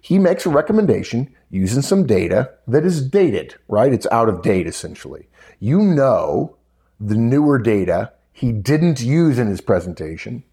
He 0.00 0.20
makes 0.20 0.46
a 0.46 0.50
recommendation 0.50 1.34
using 1.50 1.82
some 1.82 2.06
data 2.06 2.50
that 2.68 2.84
is 2.84 3.04
dated, 3.08 3.56
right? 3.66 3.92
It's 3.92 4.06
out 4.12 4.28
of 4.28 4.42
date 4.42 4.68
essentially. 4.68 5.28
You 5.58 5.80
know 5.82 6.56
the 7.00 7.16
newer 7.16 7.58
data 7.58 8.12
he 8.36 8.52
didn't 8.52 9.00
use 9.00 9.38
in 9.38 9.46
his 9.46 9.62
presentation 9.62 10.44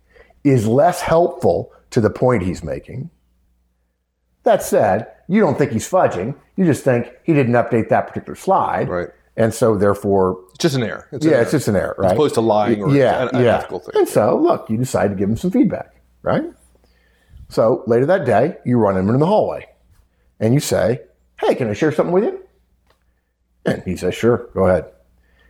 is 0.45 0.65
less 0.65 1.01
helpful 1.01 1.73
to 1.89 1.99
the 1.99 2.09
point 2.09 2.41
he's 2.41 2.63
making. 2.63 3.09
That 4.43 4.63
said, 4.63 5.11
you 5.27 5.41
don't 5.41 5.57
think 5.57 5.73
he's 5.73 5.89
fudging. 5.89 6.33
You 6.55 6.63
just 6.63 6.85
think 6.85 7.11
he 7.25 7.33
didn't 7.33 7.55
update 7.55 7.89
that 7.89 8.07
particular 8.07 8.35
slide. 8.35 8.87
Right. 8.87 9.09
And 9.35 9.53
so 9.53 9.75
therefore, 9.77 10.39
It's 10.51 10.59
just 10.59 10.75
an 10.75 10.83
error. 10.83 11.09
It's 11.11 11.25
an 11.25 11.31
yeah, 11.31 11.37
error. 11.37 11.43
it's 11.43 11.51
just 11.51 11.67
an 11.67 11.75
error, 11.75 11.95
right? 11.97 12.11
As 12.11 12.13
opposed 12.13 12.35
to 12.35 12.41
lying 12.41 12.81
or 12.81 12.95
yeah, 12.95 13.23
an, 13.23 13.35
an 13.35 13.43
yeah. 13.43 13.57
ethical 13.57 13.79
thing. 13.79 13.95
And 13.95 14.07
so, 14.07 14.37
look, 14.37 14.69
you 14.69 14.77
decide 14.77 15.09
to 15.09 15.15
give 15.15 15.27
him 15.27 15.35
some 15.35 15.51
feedback, 15.51 15.93
right? 16.21 16.45
So 17.49 17.83
later 17.85 18.05
that 18.05 18.25
day, 18.25 18.55
you 18.65 18.77
run 18.77 18.95
him 18.95 19.09
in 19.09 19.19
the 19.19 19.25
hallway 19.25 19.67
and 20.39 20.53
you 20.53 20.61
say, 20.61 21.01
Hey, 21.37 21.53
can 21.55 21.69
I 21.69 21.73
share 21.73 21.91
something 21.91 22.13
with 22.13 22.23
you? 22.23 22.39
And 23.65 23.83
he 23.83 23.97
says, 23.97 24.15
Sure, 24.15 24.49
go 24.53 24.67
ahead. 24.67 24.85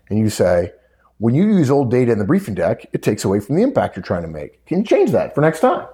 And 0.10 0.18
you 0.18 0.32
say, 0.32 0.72
When 1.20 1.36
you 1.36 1.44
use 1.44 1.70
old 1.70 1.92
data 1.92 2.12
in 2.12 2.20
the 2.20 2.26
briefing 2.26 2.56
deck, 2.56 2.86
it 2.92 3.04
takes 3.04 3.24
away 3.24 3.40
from 3.40 3.56
the 3.56 3.62
impact 3.62 3.96
you're 3.96 4.04
trying 4.04 4.24
to 4.24 4.28
make. 4.28 4.66
Can 4.66 4.80
you 4.80 4.84
change 4.84 5.12
that 5.12 5.36
for 5.36 5.42
next 5.42 5.60
time? 5.60 5.88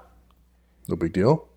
No 0.87 0.95
big 0.95 1.13
deal. 1.13 1.47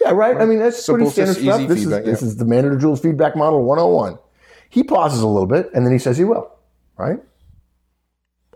Yeah, 0.00 0.10
right. 0.12 0.36
I 0.36 0.46
mean, 0.46 0.58
that's 0.58 0.84
Simple, 0.84 1.06
pretty 1.06 1.12
standard 1.12 1.42
stuff. 1.42 1.68
This, 1.68 1.80
feedback, 1.80 2.02
is, 2.02 2.06
this 2.06 2.22
is 2.22 2.36
the 2.36 2.44
manager 2.44 2.78
tools 2.78 3.00
feedback 3.00 3.36
model 3.36 3.62
101. 3.64 4.18
He 4.70 4.82
pauses 4.82 5.20
a 5.20 5.26
little 5.26 5.46
bit 5.46 5.70
and 5.74 5.84
then 5.84 5.92
he 5.92 5.98
says 5.98 6.18
he 6.18 6.24
will, 6.24 6.50
right? 6.96 7.18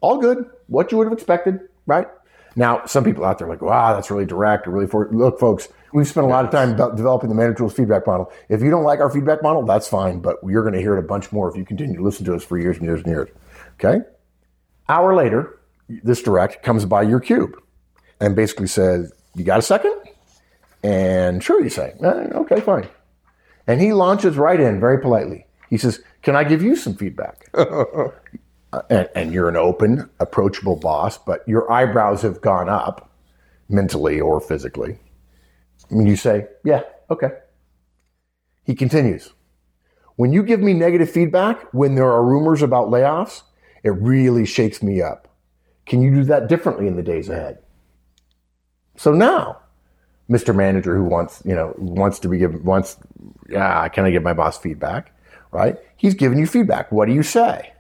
All 0.01 0.19
good. 0.19 0.45
What 0.67 0.93
you 0.93 0.99
would 0.99 1.07
have 1.07 1.12
expected, 1.12 1.61
right? 1.87 2.07
Now, 2.55 2.85
some 2.87 3.05
people 3.05 3.25
out 3.25 3.39
there 3.39 3.47
are 3.47 3.51
like, 3.51 3.62
wow, 3.62 3.95
that's 3.95 4.11
really 4.11 4.27
direct 4.27 4.67
or 4.67 4.73
really 4.73 4.87
for 4.87 5.09
look, 5.11 5.41
folks, 5.41 5.69
we've 5.93 6.07
spent 6.07 6.27
a 6.27 6.29
lot 6.29 6.45
of 6.45 6.51
time 6.51 6.77
de- 6.77 6.97
developing 6.97 7.29
the 7.29 7.35
manager 7.35 7.59
tools 7.59 7.73
feedback 7.73 8.07
model. 8.07 8.31
If 8.49 8.61
you 8.61 8.71
don't 8.71 8.85
like 8.85 9.01
our 9.01 9.11
feedback 9.11 9.43
model, 9.43 9.65
that's 9.65 9.89
fine, 9.89 10.21
but 10.21 10.39
you're 10.47 10.62
going 10.62 10.75
to 10.75 10.81
hear 10.81 10.97
it 10.97 10.99
a 10.99 11.07
bunch 11.07 11.33
more 11.33 11.49
if 11.51 11.57
you 11.57 11.65
continue 11.65 11.97
to 11.97 12.03
listen 12.03 12.25
to 12.27 12.35
us 12.35 12.45
for 12.45 12.59
years 12.59 12.77
and 12.77 12.85
years 12.85 13.01
and 13.01 13.09
years. 13.09 13.29
Okay? 13.75 14.05
Hour 14.89 15.15
later, 15.15 15.59
this 15.89 16.23
direct 16.23 16.62
comes 16.62 16.85
by 16.85 17.03
your 17.03 17.21
cube 17.21 17.61
and 18.21 18.37
basically 18.37 18.67
says, 18.67 19.12
You 19.35 19.45
got 19.45 19.59
a 19.59 19.62
second? 19.62 19.95
And 20.83 21.43
sure, 21.43 21.63
you 21.63 21.71
say, 21.71 21.95
"Eh, 22.02 22.06
okay, 22.35 22.61
fine. 22.61 22.89
And 23.67 23.80
he 23.80 23.93
launches 23.93 24.37
right 24.37 24.59
in 24.59 24.80
very 24.80 25.00
politely. 25.00 25.47
He 25.71 25.78
says, 25.78 26.00
Can 26.23 26.37
I 26.37 26.45
give 26.45 26.63
you 26.63 26.76
some 26.76 26.95
feedback? 26.95 27.49
Uh, 28.75 28.80
and, 28.89 29.09
and 29.15 29.33
you're 29.35 29.50
an 29.50 29.56
open, 29.56 30.09
approachable 30.19 30.76
boss, 30.76 31.19
but 31.19 31.47
your 31.47 31.71
eyebrows 31.71 32.23
have 32.23 32.41
gone 32.41 32.71
up 32.71 33.11
mentally 33.69 34.19
or 34.19 34.41
physically. 34.41 34.99
And 35.91 36.09
you 36.09 36.17
say, 36.17 36.47
Yeah, 36.65 36.80
okay. 37.11 37.33
He 38.65 38.75
continues, 38.75 39.35
When 40.17 40.33
you 40.33 40.43
give 40.43 40.61
me 40.61 40.73
negative 40.73 41.11
feedback 41.11 41.71
when 41.75 41.97
there 41.97 42.11
are 42.11 42.25
rumors 42.25 42.63
about 42.63 42.89
layoffs, 42.89 43.43
it 43.82 43.90
really 43.90 44.47
shakes 44.47 44.82
me 44.82 45.02
up. 45.02 45.28
Can 45.86 46.02
you 46.02 46.14
do 46.14 46.25
that 46.25 46.49
differently 46.49 46.86
in 46.86 46.97
the 46.97 47.02
days 47.02 47.28
ahead? 47.28 47.58
So 48.97 49.12
now, 49.12 49.58
Mr. 50.30 50.54
Manager 50.54 50.97
who 50.97 51.04
wants, 51.04 51.42
you 51.45 51.54
know, 51.54 51.75
wants 51.76 52.18
to 52.21 52.28
be 52.28 52.38
given, 52.38 52.64
wants, 52.64 52.97
yeah, 53.49 53.86
can 53.88 54.04
I 54.04 54.10
give 54.10 54.23
my 54.23 54.32
boss 54.32 54.56
feedback? 54.56 55.14
Right? 55.50 55.76
He's 55.97 56.14
giving 56.14 56.38
you 56.38 56.47
feedback. 56.47 56.90
What 56.92 57.06
do 57.06 57.14
you 57.14 57.23
say? 57.23 57.73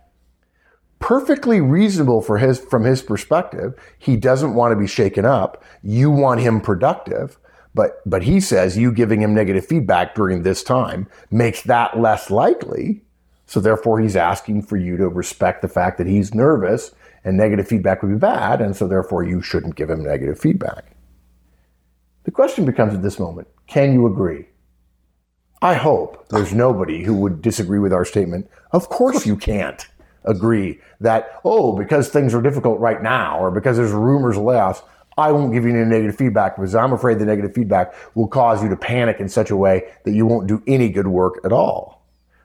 Perfectly 0.98 1.60
reasonable 1.60 2.20
for 2.20 2.38
his, 2.38 2.60
from 2.60 2.84
his 2.84 3.02
perspective. 3.02 3.74
He 3.98 4.16
doesn't 4.16 4.54
want 4.54 4.72
to 4.72 4.76
be 4.76 4.86
shaken 4.86 5.24
up. 5.24 5.64
You 5.82 6.10
want 6.10 6.40
him 6.40 6.60
productive. 6.60 7.38
But, 7.74 8.02
but 8.04 8.22
he 8.22 8.40
says 8.40 8.76
you 8.76 8.92
giving 8.92 9.22
him 9.22 9.34
negative 9.34 9.64
feedback 9.64 10.14
during 10.14 10.42
this 10.42 10.62
time 10.62 11.08
makes 11.30 11.62
that 11.62 11.98
less 11.98 12.30
likely. 12.30 13.02
So 13.46 13.60
therefore 13.60 14.00
he's 14.00 14.16
asking 14.16 14.62
for 14.62 14.76
you 14.76 14.96
to 14.96 15.08
respect 15.08 15.62
the 15.62 15.68
fact 15.68 15.98
that 15.98 16.06
he's 16.06 16.34
nervous 16.34 16.92
and 17.24 17.36
negative 17.36 17.68
feedback 17.68 18.02
would 18.02 18.10
be 18.10 18.18
bad. 18.18 18.60
And 18.60 18.74
so 18.76 18.88
therefore 18.88 19.22
you 19.22 19.42
shouldn't 19.42 19.76
give 19.76 19.90
him 19.90 20.02
negative 20.02 20.38
feedback. 20.38 20.96
The 22.24 22.30
question 22.30 22.64
becomes 22.64 22.94
at 22.94 23.02
this 23.02 23.18
moment 23.18 23.48
can 23.66 23.92
you 23.92 24.06
agree? 24.06 24.46
I 25.60 25.74
hope 25.74 26.28
there's 26.28 26.52
nobody 26.52 27.04
who 27.04 27.14
would 27.14 27.40
disagree 27.40 27.78
with 27.78 27.92
our 27.92 28.04
statement. 28.04 28.50
Of 28.72 28.88
course 28.88 29.24
you 29.24 29.36
can't 29.36 29.86
agree 30.24 30.80
that, 31.00 31.40
oh, 31.44 31.76
because 31.76 32.08
things 32.08 32.34
are 32.34 32.42
difficult 32.42 32.80
right 32.80 33.02
now 33.02 33.38
or 33.38 33.50
because 33.50 33.76
there's 33.76 33.92
rumors 33.92 34.36
of 34.36 34.42
layoffs, 34.42 34.82
I 35.16 35.30
won't 35.30 35.52
give 35.52 35.64
you 35.64 35.70
any 35.70 35.84
negative 35.84 36.16
feedback 36.16 36.56
because 36.56 36.74
I'm 36.74 36.92
afraid 36.92 37.18
the 37.18 37.26
negative 37.26 37.54
feedback 37.54 37.94
will 38.14 38.28
cause 38.28 38.62
you 38.62 38.68
to 38.70 38.76
panic 38.76 39.20
in 39.20 39.28
such 39.28 39.50
a 39.50 39.56
way 39.56 39.92
that 40.04 40.12
you 40.12 40.26
won't 40.26 40.46
do 40.46 40.62
any 40.66 40.88
good 40.88 41.06
work 41.06 41.40
at 41.44 41.52
all. 41.52 42.02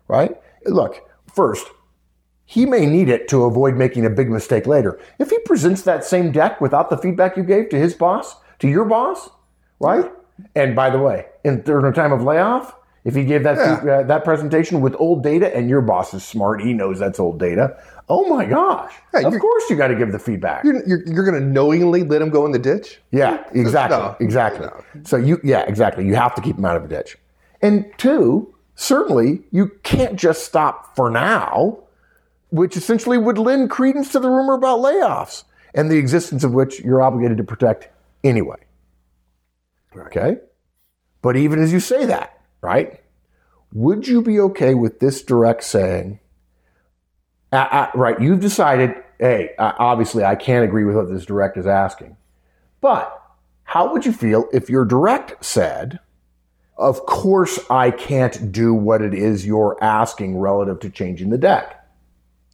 Right? 0.08 0.40
Look, 0.68 1.02
first, 1.34 1.68
he 2.46 2.66
may 2.66 2.86
need 2.86 3.10
it 3.10 3.28
to 3.30 3.44
avoid 3.44 3.76
making 3.76 4.06
a 4.06 4.10
big 4.10 4.30
mistake 4.30 4.68
later. 4.68 5.00
If 5.20 5.30
he 5.30 5.40
presents 5.40 5.82
that 5.84 6.04
same 6.04 6.32
deck 6.32 6.62
without 6.62 6.90
the 6.90 6.98
feedback 6.98 7.36
you 7.38 7.44
gave 7.44 7.70
to 7.70 7.78
his 7.78 7.94
boss, 7.94 8.36
to 8.60 8.68
your 8.68 8.86
boss, 8.86 9.30
right? 9.80 10.10
And 10.56 10.76
by 10.76 10.90
the 10.90 11.00
way, 11.00 11.26
in 11.44 11.62
during 11.62 11.86
a 11.86 11.92
time 11.92 12.12
of 12.12 12.22
layoff, 12.24 12.76
if 13.04 13.16
he 13.16 13.24
gave 13.24 13.44
that 13.44 13.58
Yeah. 13.86 13.92
uh, 13.92 14.04
that 14.04 14.24
presentation 14.24 14.82
with 14.82 14.96
old 15.00 15.24
data, 15.24 15.56
and 15.56 15.70
your 15.70 15.82
boss 15.82 16.14
is 16.14 16.24
smart, 16.24 16.62
he 16.62 16.74
knows 16.74 17.00
that's 17.00 17.20
old 17.20 17.40
data. 17.40 17.76
Oh 18.10 18.28
my 18.34 18.46
gosh! 18.46 18.94
Yeah, 19.14 19.28
of 19.28 19.40
course, 19.40 19.70
you 19.70 19.76
got 19.76 19.88
to 19.88 19.96
give 19.96 20.12
the 20.12 20.20
feedback. 20.20 20.64
You're, 20.64 20.86
you're, 20.88 21.04
you're 21.08 21.26
going 21.26 21.42
to 21.42 21.46
knowingly 21.46 22.04
let 22.04 22.22
him 22.22 22.30
go 22.30 22.46
in 22.46 22.52
the 22.52 22.60
ditch? 22.60 23.00
Yeah, 23.12 23.44
exactly, 23.54 23.98
No. 23.98 24.16
exactly. 24.20 24.68
So 25.04 25.18
you, 25.18 25.40
yeah, 25.44 25.62
exactly. 25.62 26.06
You 26.06 26.16
have 26.16 26.36
to 26.36 26.42
keep 26.42 26.58
him 26.58 26.66
out 26.66 26.78
of 26.78 26.86
a 26.86 26.88
ditch. 26.88 27.18
And 27.62 27.86
two, 27.98 28.54
certainly, 28.78 29.42
you 29.52 29.72
can't 29.84 30.16
just 30.16 30.46
stop 30.46 30.96
for 30.96 31.10
now, 31.10 31.80
which 32.50 32.78
essentially 32.78 33.18
would 33.18 33.38
lend 33.38 33.70
credence 33.70 34.14
to 34.14 34.20
the 34.22 34.30
rumor 34.30 34.54
about 34.54 34.80
layoffs 34.80 35.44
and 35.74 35.92
the 35.92 35.98
existence 35.98 36.46
of 36.46 36.54
which 36.54 36.80
you're 36.80 37.02
obligated 37.02 37.36
to 37.38 37.44
protect 37.44 37.90
anyway. 38.24 38.56
Okay, 39.96 40.38
but 41.22 41.36
even 41.36 41.62
as 41.62 41.74
you 41.74 41.82
say 41.82 42.06
that, 42.06 42.40
right? 42.62 43.02
Would 43.74 44.08
you 44.08 44.22
be 44.22 44.40
okay 44.40 44.76
with 44.76 45.00
this 45.00 45.22
direct 45.24 45.66
saying? 45.66 46.20
Right, 47.52 48.22
you've 48.22 48.40
decided. 48.40 48.96
Hey, 49.20 49.56
obviously, 49.58 50.24
I 50.24 50.36
can't 50.36 50.64
agree 50.64 50.86
with 50.86 50.96
what 50.96 51.10
this 51.10 51.26
direct 51.26 51.58
is 51.58 51.66
asking. 51.66 52.16
But 52.80 53.12
how 53.64 53.92
would 53.92 54.06
you 54.06 54.14
feel 54.14 54.48
if 54.54 54.70
your 54.70 54.86
direct 54.86 55.44
said, 55.44 56.00
Of 56.78 57.06
course, 57.06 57.60
I 57.70 57.92
can't 57.92 58.52
do 58.52 58.74
what 58.74 59.02
it 59.02 59.14
is 59.14 59.46
you're 59.46 59.78
asking 59.82 60.38
relative 60.38 60.80
to 60.82 60.90
changing 60.90 61.30
the 61.30 61.38
deck? 61.38 61.84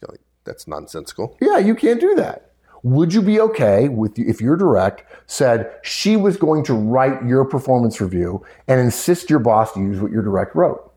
Like, 0.08 0.22
That's 0.46 0.68
nonsensical. 0.68 1.38
Yeah, 1.42 1.58
you 1.58 1.76
can't 1.76 2.00
do 2.00 2.16
that. 2.16 2.52
Would 2.84 3.14
you 3.14 3.22
be 3.22 3.40
okay 3.40 3.88
with 3.88 4.20
if 4.20 4.42
your 4.42 4.58
direct 4.58 5.04
said 5.26 5.74
she 5.84 6.18
was 6.18 6.36
going 6.36 6.66
to 6.66 6.74
write 6.74 7.26
your 7.26 7.46
performance 7.46 8.02
review 8.02 8.46
and 8.68 8.80
insist 8.80 9.30
your 9.30 9.40
boss 9.40 9.76
use 9.78 10.02
what 10.02 10.12
your 10.12 10.22
direct 10.22 10.54
wrote? 10.54 10.92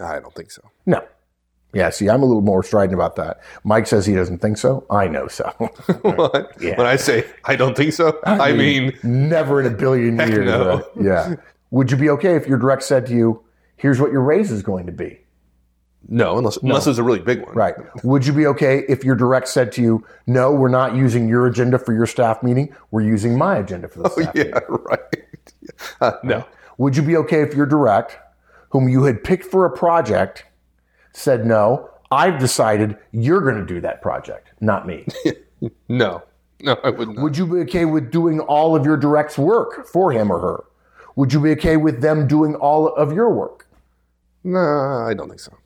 I 0.00 0.20
don't 0.20 0.34
think 0.34 0.52
so. 0.52 0.62
No. 0.86 1.04
Yeah, 1.72 1.90
see, 1.90 2.08
I'm 2.08 2.22
a 2.22 2.24
little 2.24 2.42
more 2.42 2.62
strident 2.62 2.94
about 2.94 3.16
that. 3.16 3.40
Mike 3.64 3.88
says 3.88 4.06
he 4.06 4.14
doesn't 4.14 4.38
think 4.38 4.58
so. 4.58 4.86
I 4.90 5.08
know 5.08 5.26
so. 5.26 5.44
What? 6.02 6.52
Yeah. 6.60 6.78
When 6.78 6.86
I 6.86 6.94
say 6.94 7.26
I 7.44 7.56
don't 7.56 7.76
think 7.76 7.92
so, 7.92 8.20
I, 8.24 8.52
mean, 8.52 8.96
never 9.02 9.60
in 9.60 9.66
a 9.66 9.76
billion 9.76 10.16
years. 10.18 10.46
no. 10.46 10.76
right? 10.76 10.84
Yeah. 11.00 11.34
Would 11.74 11.90
you 11.90 11.96
be 11.96 12.08
okay 12.10 12.36
if 12.36 12.46
your 12.46 12.56
direct 12.56 12.84
said 12.84 13.04
to 13.06 13.12
you, 13.12 13.42
here's 13.74 14.00
what 14.00 14.12
your 14.12 14.22
raise 14.22 14.52
is 14.52 14.62
going 14.62 14.86
to 14.86 14.92
be? 14.92 15.18
no, 16.06 16.38
unless 16.38 16.56
unless 16.58 16.86
it 16.86 16.90
was 16.90 16.98
a 16.98 17.02
really 17.02 17.18
big 17.18 17.40
one. 17.42 17.52
Right. 17.54 17.74
Would 18.04 18.26
you 18.26 18.32
be 18.32 18.46
okay 18.46 18.84
if 18.88 19.02
your 19.02 19.16
direct 19.16 19.48
said 19.48 19.72
to 19.72 19.82
you, 19.82 20.06
no, 20.26 20.52
we're 20.52 20.68
not 20.68 20.94
using 20.94 21.28
your 21.28 21.46
agenda 21.46 21.78
for 21.78 21.92
your 21.92 22.06
staff 22.06 22.42
meeting, 22.42 22.72
we're 22.90 23.00
using 23.00 23.36
my 23.36 23.56
agenda 23.56 23.88
for 23.88 24.02
the 24.02 24.10
staff 24.10 24.34
meeting? 24.34 24.52
Yeah, 24.52 24.60
right. 24.68 25.00
Uh, 26.00 26.12
no. 26.22 26.44
Would 26.78 26.96
you 26.96 27.02
be 27.02 27.16
okay 27.16 27.40
if 27.40 27.54
your 27.54 27.66
direct, 27.66 28.18
whom 28.68 28.88
you 28.88 29.02
had 29.04 29.24
picked 29.24 29.46
for 29.46 29.64
a 29.64 29.70
project, 29.70 30.44
said, 31.12 31.44
no, 31.44 31.90
I've 32.12 32.38
decided 32.38 32.98
you're 33.10 33.40
going 33.40 33.56
to 33.56 33.66
do 33.66 33.80
that 33.80 34.00
project, 34.00 34.50
not 34.60 34.86
me? 34.86 35.06
No. 35.88 36.22
No, 36.60 36.76
I 36.84 36.90
would 36.90 37.08
not. 37.08 37.22
Would 37.22 37.38
you 37.38 37.46
be 37.46 37.58
okay 37.60 37.86
with 37.86 38.10
doing 38.10 38.38
all 38.38 38.76
of 38.76 38.84
your 38.84 38.98
direct's 38.98 39.38
work 39.38 39.86
for 39.86 40.12
him 40.12 40.30
or 40.30 40.38
her? 40.38 40.64
Would 41.16 41.32
you 41.32 41.40
be 41.40 41.50
okay 41.52 41.76
with 41.76 42.00
them 42.00 42.26
doing 42.26 42.54
all 42.56 42.88
of 42.88 43.12
your 43.12 43.30
work? 43.30 43.66
no, 44.44 44.58
I 45.08 45.14
don't 45.14 45.28
think 45.28 45.40
so. 45.40 45.56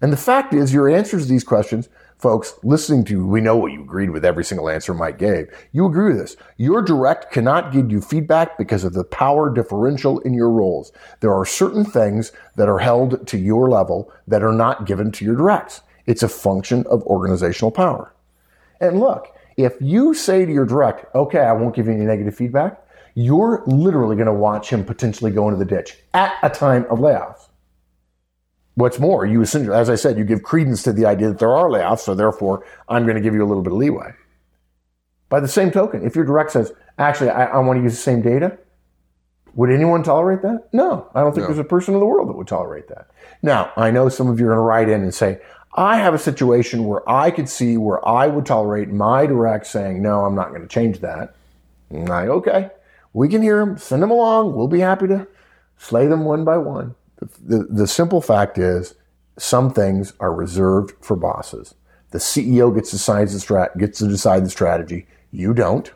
And 0.00 0.12
the 0.12 0.16
fact 0.16 0.54
is, 0.54 0.72
your 0.72 0.88
answers 0.88 1.24
to 1.24 1.28
these 1.28 1.42
questions, 1.42 1.88
folks, 2.18 2.54
listening 2.62 3.04
to 3.06 3.14
you, 3.14 3.26
we 3.26 3.40
know 3.40 3.56
what 3.56 3.72
you 3.72 3.82
agreed 3.82 4.10
with 4.10 4.24
every 4.24 4.44
single 4.44 4.68
answer 4.68 4.94
Mike 4.94 5.18
gave. 5.18 5.48
You 5.72 5.86
agree 5.86 6.12
with 6.12 6.18
this. 6.18 6.36
Your 6.56 6.82
direct 6.82 7.32
cannot 7.32 7.72
give 7.72 7.90
you 7.90 8.00
feedback 8.00 8.56
because 8.56 8.84
of 8.84 8.92
the 8.92 9.02
power 9.02 9.52
differential 9.52 10.20
in 10.20 10.34
your 10.34 10.50
roles. 10.50 10.92
There 11.20 11.34
are 11.34 11.44
certain 11.44 11.84
things 11.84 12.30
that 12.56 12.68
are 12.68 12.78
held 12.78 13.26
to 13.26 13.38
your 13.38 13.68
level 13.68 14.12
that 14.28 14.42
are 14.42 14.52
not 14.52 14.86
given 14.86 15.10
to 15.12 15.24
your 15.24 15.36
directs. 15.36 15.80
It's 16.06 16.22
a 16.22 16.28
function 16.28 16.86
of 16.86 17.02
organizational 17.04 17.72
power. 17.72 18.12
And 18.80 19.00
look, 19.00 19.34
if 19.56 19.74
you 19.80 20.14
say 20.14 20.46
to 20.46 20.52
your 20.52 20.64
direct, 20.64 21.12
okay, 21.14 21.40
I 21.40 21.52
won't 21.52 21.74
give 21.74 21.86
you 21.86 21.92
any 21.92 22.04
negative 22.04 22.36
feedback, 22.36 22.80
you're 23.18 23.64
literally 23.66 24.14
going 24.14 24.28
to 24.28 24.32
watch 24.32 24.70
him 24.70 24.84
potentially 24.84 25.32
go 25.32 25.48
into 25.48 25.58
the 25.58 25.64
ditch 25.64 25.96
at 26.14 26.34
a 26.44 26.48
time 26.48 26.86
of 26.88 27.00
layoffs. 27.00 27.48
What's 28.76 29.00
more, 29.00 29.26
you 29.26 29.42
essentially, 29.42 29.76
as 29.76 29.90
I 29.90 29.96
said, 29.96 30.16
you 30.16 30.24
give 30.24 30.44
credence 30.44 30.84
to 30.84 30.92
the 30.92 31.04
idea 31.04 31.26
that 31.26 31.40
there 31.40 31.52
are 31.52 31.68
layoffs, 31.68 31.98
so 32.00 32.14
therefore 32.14 32.64
I'm 32.88 33.02
going 33.02 33.16
to 33.16 33.20
give 33.20 33.34
you 33.34 33.44
a 33.44 33.48
little 33.48 33.64
bit 33.64 33.72
of 33.72 33.78
leeway. 33.78 34.12
By 35.30 35.40
the 35.40 35.48
same 35.48 35.72
token, 35.72 36.06
if 36.06 36.14
your 36.14 36.24
direct 36.24 36.52
says, 36.52 36.72
actually, 36.96 37.30
I, 37.30 37.46
I 37.46 37.58
want 37.58 37.78
to 37.78 37.82
use 37.82 37.94
the 37.94 38.00
same 38.00 38.22
data, 38.22 38.56
would 39.54 39.70
anyone 39.70 40.04
tolerate 40.04 40.42
that? 40.42 40.68
No, 40.72 41.10
I 41.12 41.20
don't 41.22 41.32
think 41.32 41.42
No. 41.42 41.48
there's 41.48 41.58
a 41.58 41.64
person 41.64 41.94
in 41.94 42.00
the 42.00 42.06
world 42.06 42.28
that 42.28 42.36
would 42.36 42.46
tolerate 42.46 42.86
that. 42.86 43.08
Now, 43.42 43.72
I 43.76 43.90
know 43.90 44.08
some 44.08 44.28
of 44.28 44.38
you 44.38 44.46
are 44.46 44.50
going 44.50 44.58
to 44.58 44.62
write 44.62 44.88
in 44.88 45.02
and 45.02 45.12
say, 45.12 45.40
I 45.74 45.96
have 45.96 46.14
a 46.14 46.18
situation 46.18 46.84
where 46.84 47.08
I 47.10 47.32
could 47.32 47.48
see 47.48 47.76
where 47.78 48.06
I 48.08 48.28
would 48.28 48.46
tolerate 48.46 48.90
my 48.90 49.26
direct 49.26 49.66
saying, 49.66 50.00
no, 50.02 50.24
I'm 50.24 50.36
not 50.36 50.50
going 50.50 50.62
to 50.62 50.68
change 50.68 51.00
that. 51.00 51.34
And 51.90 52.10
I, 52.10 52.28
okay, 52.28 52.70
we 53.18 53.28
can 53.28 53.42
hear 53.42 53.58
them, 53.58 53.76
send 53.76 54.00
them 54.00 54.12
along. 54.12 54.54
We'll 54.54 54.68
be 54.68 54.78
happy 54.78 55.08
to 55.08 55.26
slay 55.76 56.06
them 56.06 56.24
one 56.24 56.44
by 56.44 56.56
one. 56.56 56.94
The, 57.16 57.28
the, 57.56 57.64
the 57.64 57.86
simple 57.88 58.20
fact 58.20 58.58
is, 58.58 58.94
some 59.36 59.72
things 59.72 60.12
are 60.20 60.32
reserved 60.32 60.92
for 61.00 61.16
bosses. 61.16 61.74
The 62.12 62.18
CEO 62.18 62.72
gets 62.72 62.90
to 62.90 62.96
decide 62.96 63.28
the 63.28 63.38
strat, 63.38 63.76
gets 63.76 63.98
to 63.98 64.06
decide 64.06 64.44
the 64.44 64.50
strategy. 64.50 65.08
You 65.32 65.52
don't. 65.52 65.90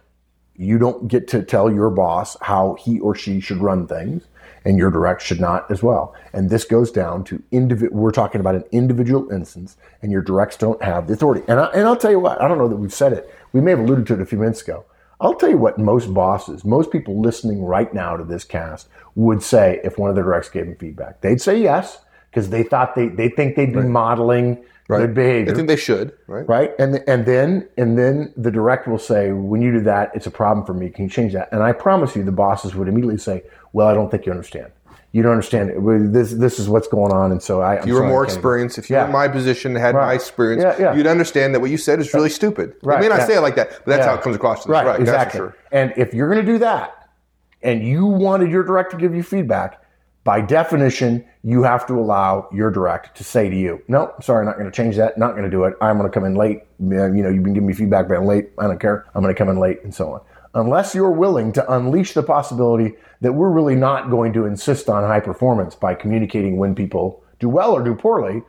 You 0.56 0.78
don't 0.78 1.06
get 1.06 1.28
to 1.28 1.44
tell 1.44 1.72
your 1.72 1.90
boss 1.90 2.36
how 2.40 2.74
he 2.74 2.98
or 2.98 3.14
she 3.14 3.38
should 3.38 3.58
run 3.58 3.86
things, 3.86 4.24
and 4.64 4.76
your 4.76 4.90
direct 4.90 5.22
should 5.22 5.40
not 5.40 5.70
as 5.70 5.80
well. 5.80 6.16
And 6.32 6.50
this 6.50 6.64
goes 6.64 6.90
down 6.90 7.22
to 7.24 7.40
individual. 7.52 8.00
We're 8.00 8.10
talking 8.10 8.40
about 8.40 8.56
an 8.56 8.64
individual 8.72 9.30
instance, 9.30 9.76
and 10.02 10.10
your 10.10 10.22
directs 10.22 10.56
don't 10.56 10.82
have 10.82 11.06
the 11.06 11.12
authority. 11.14 11.44
And 11.46 11.60
I, 11.60 11.66
and 11.66 11.86
I'll 11.86 11.96
tell 11.96 12.10
you 12.10 12.20
what. 12.20 12.40
I 12.42 12.48
don't 12.48 12.58
know 12.58 12.68
that 12.68 12.76
we've 12.76 12.92
said 12.92 13.12
it. 13.12 13.32
We 13.52 13.60
may 13.60 13.70
have 13.70 13.80
alluded 13.80 14.08
to 14.08 14.14
it 14.14 14.20
a 14.20 14.26
few 14.26 14.38
minutes 14.38 14.62
ago. 14.62 14.84
I'll 15.22 15.34
tell 15.34 15.50
you 15.50 15.56
what 15.56 15.78
most 15.78 16.12
bosses, 16.12 16.64
most 16.64 16.90
people 16.90 17.20
listening 17.20 17.64
right 17.64 17.92
now 17.94 18.16
to 18.16 18.24
this 18.24 18.42
cast 18.42 18.88
would 19.14 19.40
say 19.40 19.80
if 19.84 19.96
one 19.96 20.10
of 20.10 20.16
their 20.16 20.24
directs 20.24 20.48
gave 20.48 20.66
them 20.66 20.74
feedback. 20.76 21.20
They'd 21.20 21.40
say 21.40 21.60
yes 21.60 22.00
because 22.30 22.50
they 22.50 22.64
thought 22.64 22.96
they 22.96 23.08
they 23.08 23.28
think 23.28 23.54
they'd 23.54 23.72
be 23.72 23.82
modeling 23.82 24.64
good 24.88 25.14
behavior 25.14 25.52
I 25.52 25.54
think 25.54 25.68
they 25.68 25.76
should, 25.76 26.12
right? 26.26 26.48
right? 26.48 26.72
And 26.80 27.02
and 27.06 27.24
then 27.24 27.68
and 27.76 27.96
then 27.96 28.32
the 28.36 28.50
direct 28.50 28.88
will 28.88 28.98
say, 28.98 29.30
when 29.32 29.62
you 29.62 29.72
do 29.72 29.80
that, 29.82 30.10
it's 30.14 30.26
a 30.26 30.30
problem 30.30 30.66
for 30.66 30.74
me. 30.74 30.90
Can 30.90 31.04
you 31.04 31.10
change 31.10 31.32
that? 31.34 31.48
And 31.52 31.62
I 31.62 31.72
promise 31.72 32.16
you, 32.16 32.24
the 32.24 32.32
bosses 32.32 32.74
would 32.74 32.88
immediately 32.88 33.18
say, 33.18 33.44
well, 33.72 33.86
I 33.86 33.94
don't 33.94 34.10
think 34.10 34.26
you 34.26 34.32
understand. 34.32 34.72
You 35.12 35.22
don't 35.22 35.32
understand. 35.32 35.68
it. 35.70 36.12
This 36.12 36.32
this 36.32 36.58
is 36.58 36.68
what's 36.70 36.88
going 36.88 37.12
on, 37.12 37.32
and 37.32 37.42
so 37.42 37.60
I. 37.60 37.74
If 37.74 37.86
you 37.86 37.94
were 37.94 38.06
more 38.06 38.24
experienced, 38.24 38.78
if 38.78 38.88
you 38.88 38.96
were 38.96 39.04
in 39.04 39.12
my 39.12 39.28
position, 39.28 39.74
had 39.74 39.94
my 39.94 40.14
experience, 40.14 40.62
Yeah, 40.62 40.76
yeah. 40.78 40.94
you'd 40.94 41.06
understand 41.06 41.54
that 41.54 41.60
what 41.60 41.70
you 41.70 41.76
said 41.76 42.00
is 42.00 42.14
really 42.14 42.30
stupid. 42.30 42.74
Right, 42.82 42.96
You 42.96 43.02
may 43.02 43.08
not 43.08 43.20
yeah. 43.20 43.26
say 43.26 43.36
it 43.36 43.40
like 43.40 43.56
that, 43.56 43.70
but 43.84 43.86
that's 43.86 44.00
Yeah. 44.00 44.08
how 44.08 44.14
it 44.14 44.22
comes 44.22 44.36
across 44.36 44.64
to. 44.64 44.70
Right, 44.72 44.86
Right, 44.86 44.98
exactly. 44.98 45.40
That's 45.40 45.52
for 45.52 45.54
sure. 45.54 45.56
And 45.70 45.92
if 45.98 46.14
you're 46.14 46.28
going 46.32 46.44
to 46.44 46.50
do 46.52 46.58
that, 46.60 46.94
and 47.62 47.82
you 47.86 48.06
wanted 48.06 48.50
your 48.50 48.62
direct 48.62 48.90
to 48.92 48.96
give 48.96 49.14
you 49.14 49.22
feedback, 49.22 49.80
by 50.24 50.40
definition, 50.40 51.24
you 51.42 51.62
have 51.64 51.84
to 51.88 51.94
allow 51.94 52.48
your 52.52 52.70
direct 52.70 53.16
to 53.18 53.24
say 53.24 53.50
to 53.50 53.56
you, 53.56 53.82
"No, 53.88 54.12
sorry, 54.22 54.46
not 54.46 54.54
going 54.56 54.70
to 54.70 54.74
change 54.74 54.96
that. 54.96 55.18
Not 55.18 55.32
going 55.32 55.44
to 55.44 55.50
do 55.50 55.64
it. 55.64 55.74
I'm 55.82 55.98
going 55.98 56.08
to 56.10 56.14
come 56.14 56.24
in 56.24 56.36
late. 56.36 56.62
You 56.80 56.86
know, 56.88 57.28
you've 57.28 57.42
been 57.42 57.52
giving 57.52 57.66
me 57.66 57.74
feedback, 57.74 58.08
but 58.08 58.16
I'm 58.16 58.24
late. 58.24 58.50
I 58.58 58.66
don't 58.66 58.78
care. 58.80 59.04
I'm 59.14 59.22
going 59.22 59.34
to 59.34 59.38
come 59.38 59.48
in 59.50 59.58
late, 59.58 59.82
and 59.84 59.94
so 59.94 60.12
on." 60.14 60.20
Unless 60.54 60.94
you're 60.94 61.10
willing 61.10 61.52
to 61.52 61.72
unleash 61.72 62.12
the 62.12 62.22
possibility 62.22 62.94
that 63.20 63.32
we're 63.32 63.50
really 63.50 63.76
not 63.76 64.10
going 64.10 64.32
to 64.34 64.44
insist 64.44 64.88
on 64.88 65.02
high 65.02 65.20
performance 65.20 65.74
by 65.74 65.94
communicating 65.94 66.56
when 66.58 66.74
people 66.74 67.24
do 67.38 67.48
well 67.48 67.72
or 67.72 67.82
do 67.82 67.94
poorly, 67.94 68.42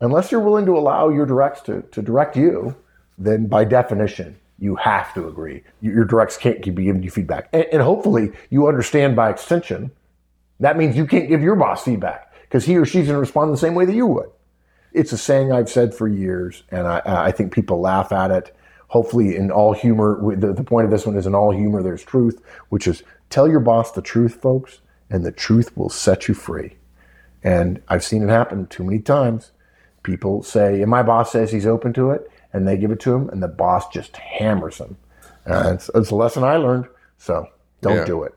unless 0.00 0.32
you're 0.32 0.40
willing 0.40 0.66
to 0.66 0.76
allow 0.76 1.08
your 1.08 1.26
directs 1.26 1.60
to, 1.62 1.82
to 1.92 2.02
direct 2.02 2.36
you, 2.36 2.74
then 3.18 3.46
by 3.46 3.64
definition, 3.64 4.36
you 4.58 4.74
have 4.76 5.12
to 5.14 5.28
agree. 5.28 5.62
Your 5.80 6.04
directs 6.04 6.36
can't 6.36 6.62
be 6.62 6.84
giving 6.84 7.02
you 7.02 7.10
feedback. 7.10 7.48
And, 7.52 7.66
and 7.72 7.82
hopefully 7.82 8.32
you 8.50 8.66
understand 8.66 9.14
by 9.14 9.30
extension, 9.30 9.90
that 10.60 10.76
means 10.76 10.96
you 10.96 11.06
can't 11.06 11.28
give 11.28 11.42
your 11.42 11.56
boss 11.56 11.84
feedback 11.84 12.32
because 12.42 12.64
he 12.64 12.76
or 12.76 12.86
she's 12.86 13.06
going 13.06 13.16
to 13.16 13.20
respond 13.20 13.52
the 13.52 13.58
same 13.58 13.74
way 13.74 13.84
that 13.84 13.94
you 13.94 14.06
would. 14.06 14.30
It's 14.92 15.12
a 15.12 15.18
saying 15.18 15.52
I've 15.52 15.68
said 15.68 15.94
for 15.94 16.08
years, 16.08 16.62
and 16.70 16.86
I, 16.86 17.02
I 17.04 17.30
think 17.30 17.52
people 17.52 17.80
laugh 17.80 18.12
at 18.12 18.30
it. 18.30 18.56
Hopefully, 18.88 19.36
in 19.36 19.50
all 19.50 19.72
humor, 19.72 20.34
the, 20.36 20.52
the 20.52 20.64
point 20.64 20.84
of 20.84 20.90
this 20.90 21.06
one 21.06 21.16
is 21.16 21.26
in 21.26 21.34
all 21.34 21.50
humor, 21.50 21.82
there's 21.82 22.04
truth, 22.04 22.40
which 22.68 22.86
is 22.86 23.02
tell 23.30 23.48
your 23.48 23.60
boss 23.60 23.92
the 23.92 24.02
truth, 24.02 24.34
folks, 24.40 24.80
and 25.10 25.24
the 25.24 25.32
truth 25.32 25.76
will 25.76 25.88
set 25.88 26.28
you 26.28 26.34
free. 26.34 26.76
And 27.42 27.82
I've 27.88 28.04
seen 28.04 28.22
it 28.22 28.28
happen 28.28 28.66
too 28.66 28.84
many 28.84 29.00
times. 29.00 29.52
People 30.02 30.42
say, 30.42 30.80
and 30.82 30.90
my 30.90 31.02
boss 31.02 31.32
says 31.32 31.50
he's 31.50 31.66
open 31.66 31.92
to 31.94 32.10
it, 32.12 32.30
and 32.52 32.66
they 32.66 32.76
give 32.76 32.90
it 32.92 33.00
to 33.00 33.12
him, 33.14 33.28
and 33.30 33.42
the 33.42 33.48
boss 33.48 33.88
just 33.88 34.16
hammers 34.16 34.78
them. 34.78 34.96
Uh, 35.46 35.72
it's, 35.74 35.90
it's 35.94 36.10
a 36.10 36.14
lesson 36.14 36.44
I 36.44 36.56
learned, 36.56 36.86
so 37.18 37.48
don't 37.80 37.96
Yeah. 37.96 38.04
do 38.04 38.22
it. 38.22 38.34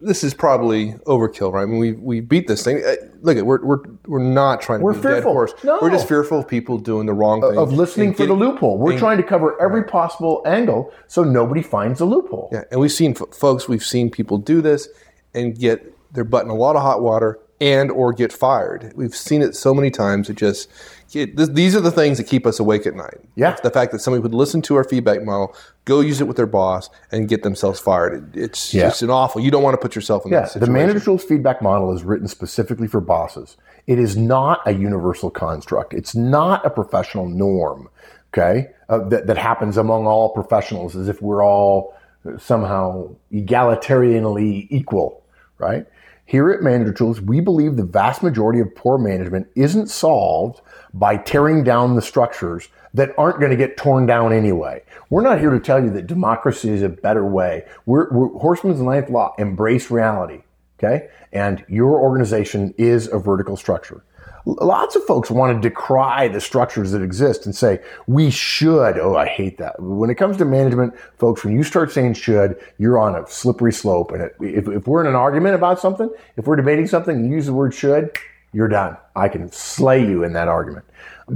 This 0.00 0.24
is 0.24 0.34
probably 0.34 0.92
overkill, 1.06 1.52
right? 1.52 1.62
I 1.62 1.66
mean, 1.66 1.78
we 1.78 1.92
we 1.92 2.20
beat 2.20 2.46
this 2.48 2.62
thing. 2.64 2.82
Uh, 2.84 2.94
Look, 3.22 3.36
at 3.36 3.44
we're 3.44 3.62
we're 3.64 3.82
we're 4.06 4.18
not 4.22 4.62
trying 4.62 4.78
to 4.80 4.84
We're 4.84 4.92
beat 4.94 5.00
a 5.00 5.02
dead 5.02 5.12
fearful. 5.16 5.32
horse. 5.32 5.52
No. 5.62 5.78
We're 5.82 5.90
just 5.90 6.08
fearful 6.08 6.38
of 6.38 6.48
people 6.48 6.78
doing 6.78 7.06
the 7.06 7.12
wrong 7.12 7.42
thing 7.42 7.58
Of 7.58 7.72
listening 7.72 8.08
and 8.08 8.16
for 8.16 8.26
the 8.26 8.32
loophole. 8.34 8.78
We're 8.78 8.98
trying 8.98 9.18
to 9.18 9.22
cover 9.22 9.60
every 9.60 9.84
possible 9.84 10.42
angle 10.46 10.92
so 11.06 11.22
nobody 11.22 11.62
finds 11.62 11.98
the 11.98 12.06
loophole. 12.06 12.48
Yeah, 12.52 12.64
and 12.70 12.80
we've 12.80 12.92
seen 12.92 13.10
f- 13.20 13.34
folks, 13.36 13.68
we've 13.68 13.84
seen 13.84 14.10
people 14.10 14.38
do 14.38 14.62
this 14.62 14.88
and 15.34 15.58
get 15.58 15.94
their 16.14 16.24
butt 16.24 16.44
in 16.44 16.50
a 16.50 16.54
lot 16.54 16.76
of 16.76 16.82
hot 16.82 17.02
water 17.02 17.38
and 17.60 17.90
or 17.90 18.12
get 18.12 18.32
fired. 18.32 18.92
We've 18.96 19.14
seen 19.14 19.42
it 19.42 19.54
so 19.54 19.74
many 19.74 19.90
times. 19.90 20.30
It 20.30 20.36
just 20.36 20.68
it, 21.12 21.36
th- 21.36 21.50
these 21.50 21.74
are 21.76 21.80
the 21.80 21.90
things 21.90 22.18
that 22.18 22.24
keep 22.24 22.46
us 22.46 22.58
awake 22.60 22.86
at 22.86 22.94
night. 22.94 23.18
Yeah. 23.34 23.56
the 23.62 23.70
fact 23.70 23.90
that 23.92 23.98
somebody 23.98 24.22
would 24.22 24.32
listen 24.34 24.62
to 24.62 24.76
our 24.76 24.84
feedback 24.84 25.24
model, 25.24 25.54
go 25.84 26.00
use 26.00 26.20
it 26.20 26.28
with 26.28 26.36
their 26.36 26.46
boss, 26.46 26.88
and 27.10 27.28
get 27.28 27.42
themselves 27.42 27.80
fired. 27.80 28.34
It, 28.34 28.40
it's 28.44 28.72
Yeah. 28.72 28.88
it's 28.88 29.02
an 29.02 29.10
awful. 29.10 29.40
You 29.42 29.50
don't 29.50 29.62
want 29.62 29.74
to 29.74 29.78
put 29.80 29.94
yourself 29.94 30.24
in 30.24 30.32
Yeah, 30.32 30.40
that 30.40 30.46
the 30.46 30.52
situation. 30.52 30.72
manager 30.72 31.00
tools 31.00 31.24
feedback 31.24 31.60
model 31.60 31.92
is 31.92 32.04
written 32.04 32.28
specifically 32.28 32.86
for 32.86 33.00
bosses. 33.00 33.56
It 33.86 33.98
is 33.98 34.16
not 34.16 34.60
a 34.66 34.72
universal 34.72 35.30
construct. 35.30 35.92
It's 35.94 36.14
not 36.14 36.64
a 36.64 36.70
professional 36.70 37.28
norm. 37.28 37.88
Okay, 38.32 38.68
uh, 38.88 38.98
that 39.08 39.26
that 39.26 39.36
happens 39.36 39.76
among 39.76 40.06
all 40.06 40.28
professionals, 40.28 40.94
as 40.94 41.08
if 41.08 41.20
we're 41.20 41.44
all 41.44 41.96
somehow 42.38 43.08
egalitarianly 43.32 44.66
equal. 44.70 45.22
Right 45.58 45.86
here 46.30 46.48
at 46.52 46.62
Manager 46.62 46.92
Tools, 46.92 47.20
we 47.20 47.40
believe 47.40 47.74
the 47.74 47.82
vast 47.82 48.22
majority 48.22 48.60
of 48.60 48.72
poor 48.76 48.98
management 48.98 49.48
isn't 49.56 49.88
solved 49.88 50.60
by 50.94 51.16
tearing 51.16 51.64
down 51.64 51.96
the 51.96 52.02
structures 52.02 52.68
that 52.94 53.12
aren't 53.18 53.40
going 53.40 53.50
to 53.50 53.56
get 53.56 53.76
torn 53.76 54.06
down 54.06 54.32
anyway. 54.32 54.80
We're 55.10 55.22
not 55.22 55.40
here 55.40 55.50
to 55.50 55.58
tell 55.58 55.82
you 55.82 55.90
that 55.90 56.06
democracy 56.06 56.70
is 56.70 56.82
a 56.82 56.88
better 56.88 57.26
way. 57.26 57.64
We're, 57.84 58.08
we're 58.12 58.28
Horstman's 58.28 58.80
Ninth 58.80 59.10
Law, 59.10 59.34
embrace 59.38 59.90
reality. 59.90 60.44
Okay. 60.78 61.08
And 61.32 61.64
your 61.68 61.98
organization 61.98 62.74
is 62.78 63.08
a 63.08 63.18
vertical 63.18 63.56
structure. 63.56 64.04
Lots 64.46 64.96
of 64.96 65.04
folks 65.04 65.30
want 65.30 65.62
to 65.62 65.68
decry 65.68 66.28
the 66.28 66.40
structures 66.40 66.92
that 66.92 67.02
exist 67.02 67.44
and 67.44 67.54
say, 67.54 67.80
we 68.06 68.30
should. 68.30 68.98
Oh, 68.98 69.16
I 69.16 69.26
hate 69.26 69.58
that. 69.58 69.80
When 69.80 70.08
it 70.10 70.14
comes 70.14 70.36
to 70.38 70.44
management, 70.44 70.94
folks, 71.18 71.44
when 71.44 71.54
you 71.54 71.62
start 71.62 71.92
saying 71.92 72.14
should, 72.14 72.58
you're 72.78 72.98
on 72.98 73.16
a 73.16 73.26
slippery 73.28 73.72
slope. 73.72 74.12
And 74.12 74.22
if, 74.40 74.66
if 74.68 74.86
we're 74.86 75.02
in 75.02 75.06
an 75.06 75.14
argument 75.14 75.54
about 75.54 75.78
something, 75.78 76.10
if 76.36 76.46
we're 76.46 76.56
debating 76.56 76.86
something 76.86 77.24
you 77.24 77.34
use 77.36 77.46
the 77.46 77.52
word 77.52 77.74
should, 77.74 78.16
you're 78.52 78.68
done. 78.68 78.96
I 79.14 79.28
can 79.28 79.52
slay 79.52 80.04
you 80.04 80.24
in 80.24 80.32
that 80.32 80.48
argument. 80.48 80.86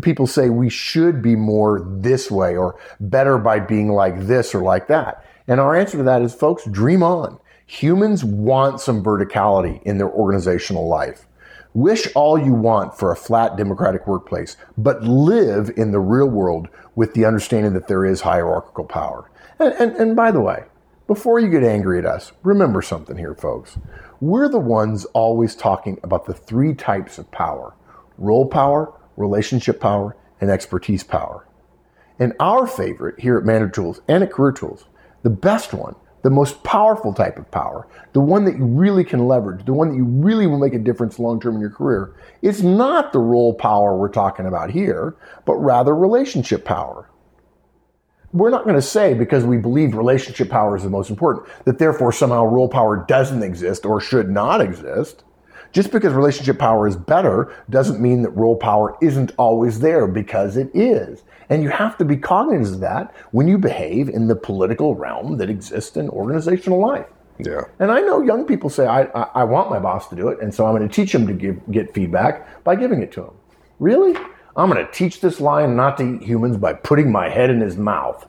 People 0.03 0.27
say 0.27 0.49
we 0.49 0.69
should 0.69 1.23
be 1.23 1.37
more 1.37 1.87
this 1.89 2.31
way 2.31 2.57
or 2.57 2.79
better 2.99 3.39
by 3.39 3.61
being 3.61 3.93
like 3.93 4.27
this 4.27 4.55
or 4.55 4.63
like 4.63 4.89
that. 4.89 5.25
And 5.47 5.61
our 5.61 5.77
answer 5.77 5.99
to 5.99 6.03
that 6.05 6.23
is, 6.23 6.35
folks, 6.35 6.65
dream 6.65 7.03
on. 7.03 7.39
Humans 7.67 8.25
want 8.25 8.81
some 8.81 9.05
verticality 9.05 9.83
in 9.85 9.99
their 9.99 10.11
organizational 10.11 10.89
life. 10.89 11.27
Wish 11.75 12.07
all 12.15 12.39
you 12.39 12.55
want 12.55 12.97
for 12.97 13.11
a 13.11 13.17
flat 13.17 13.57
democratic 13.57 14.07
workplace, 14.07 14.57
but 14.79 15.03
live 15.03 15.73
in 15.77 15.91
the 15.91 15.99
real 15.99 16.29
world 16.29 16.69
with 16.95 17.15
the 17.15 17.25
understanding 17.25 17.73
that 17.73 17.89
there 17.89 18.07
is 18.07 18.21
hierarchical 18.21 18.85
power. 18.85 19.29
And, 19.59 19.75
and, 19.75 19.97
and 19.97 20.17
by 20.17 20.31
the 20.31 20.41
way, 20.41 20.65
before 21.09 21.41
you 21.41 21.51
get 21.51 21.65
angry 21.65 21.99
at 21.99 22.07
us, 22.07 22.31
remember 22.45 22.81
something 22.81 23.19
here, 23.19 23.35
folks. 23.35 23.77
We're 24.21 24.49
the 24.49 24.59
ones 24.61 25.05
always 25.07 25.57
talking 25.57 25.99
about 26.05 26.27
the 26.27 26.33
three 26.33 26.75
types 26.75 27.19
of 27.19 27.31
power 27.31 27.75
role 28.17 28.47
power, 28.47 28.93
relationship 29.17 29.81
power, 29.81 30.17
and 30.41 30.51
expertise 30.51 31.03
power. 31.03 31.45
And 32.21 32.33
our 32.39 32.69
favorite 32.69 33.19
here 33.19 33.37
at 33.37 33.45
Manager 33.45 33.73
Tools 33.73 34.01
and 34.07 34.23
at 34.23 34.31
Career 34.31 34.53
Tools, 34.53 34.85
the 35.25 35.31
best 35.31 35.75
one, 35.75 35.97
the 36.25 36.31
most 36.31 36.65
powerful 36.65 37.13
type 37.13 37.39
of 37.39 37.49
power, 37.53 37.87
the 38.15 38.21
one 38.21 38.45
that 38.45 38.57
you 38.57 38.65
really 38.65 39.05
can 39.05 39.29
leverage, 39.29 39.65
the 39.65 39.73
one 39.73 39.91
that 39.91 39.97
you 39.97 40.05
really 40.05 40.49
will 40.49 40.59
make 40.59 40.75
a 40.75 40.79
difference 40.79 41.21
long 41.21 41.39
term 41.39 41.55
in 41.55 41.61
your 41.61 41.71
career, 41.71 42.17
is 42.43 42.65
not 42.65 43.13
the 43.13 43.21
role 43.21 43.55
power 43.55 43.97
we're 43.97 44.09
talking 44.09 44.47
about 44.47 44.71
here, 44.71 45.15
but 45.45 45.55
rather 45.55 45.95
relationship 45.95 46.65
power 46.65 47.09
we're 48.35 48.51
not 48.51 48.65
going 48.65 48.75
to 48.75 48.83
say 48.83 49.15
because 49.15 49.45
we 49.45 49.57
believe 49.57 49.95
relationship 49.95 50.51
power 50.51 50.77
is 50.77 50.83
the 50.83 50.91
most 50.91 51.09
important 51.09 51.47
that 51.67 51.79
therefore 51.79 52.11
somehow 52.11 52.45
role 52.45 52.69
power 52.69 53.05
doesn't 53.07 53.45
exist 53.45 53.87
or 53.87 54.01
should 54.01 54.29
not 54.29 54.61
exist. 54.61 55.23
Just 55.75 55.91
because 55.91 56.13
relationship 56.13 56.57
power 56.57 56.87
is 56.87 56.95
better 56.95 57.53
doesn't 57.69 58.01
mean 58.01 58.23
that 58.23 58.31
role 58.31 58.55
power 58.55 58.97
isn't 59.03 59.33
always 59.39 59.81
there 59.81 60.07
because 60.07 60.57
it 60.57 60.71
is. 60.73 61.25
And 61.51 61.65
you 61.65 61.69
have 61.69 61.99
to 61.99 62.05
be 62.05 62.17
cognizant 62.17 62.77
of 62.77 62.81
that 62.83 63.13
when 63.33 63.49
you 63.49 63.59
behave 63.59 64.09
in 64.09 64.29
the 64.29 64.37
political 64.37 64.95
realm 64.95 65.37
that 65.39 65.51
exists 65.51 65.97
in 65.97 66.09
organizational 66.11 66.81
life. 66.81 67.09
Yeah. 67.45 67.63
And 67.81 67.91
I 67.91 68.01
know 68.01 68.23
young 68.23 68.47
people 68.47 68.71
say, 68.71 68.87
I, 68.87 69.03
I, 69.07 69.31
I 69.35 69.45
want 69.45 69.69
my 69.69 69.81
boss 69.81 70.09
to 70.11 70.17
do 70.17 70.29
it, 70.29 70.41
and 70.41 70.55
so 70.55 70.65
I'm 70.65 70.77
going 70.77 70.89
to 70.89 70.95
teach 70.95 71.13
him 71.13 71.27
to 71.27 71.33
give, 71.33 71.61
get 71.73 71.93
feedback 71.93 72.63
by 72.63 72.77
giving 72.77 73.03
it 73.03 73.11
to 73.13 73.25
him. 73.25 73.35
Really? 73.81 74.17
I'm 74.57 74.71
going 74.71 74.87
to 74.87 74.93
teach 74.93 75.21
this 75.21 75.41
lion 75.41 75.75
not 75.75 75.97
to 75.97 76.15
eat 76.15 76.23
humans 76.23 76.57
by 76.57 76.75
putting 76.75 77.11
my 77.11 77.29
head 77.29 77.51
in 77.51 77.61
his 77.61 77.77
mouth. 77.77 78.29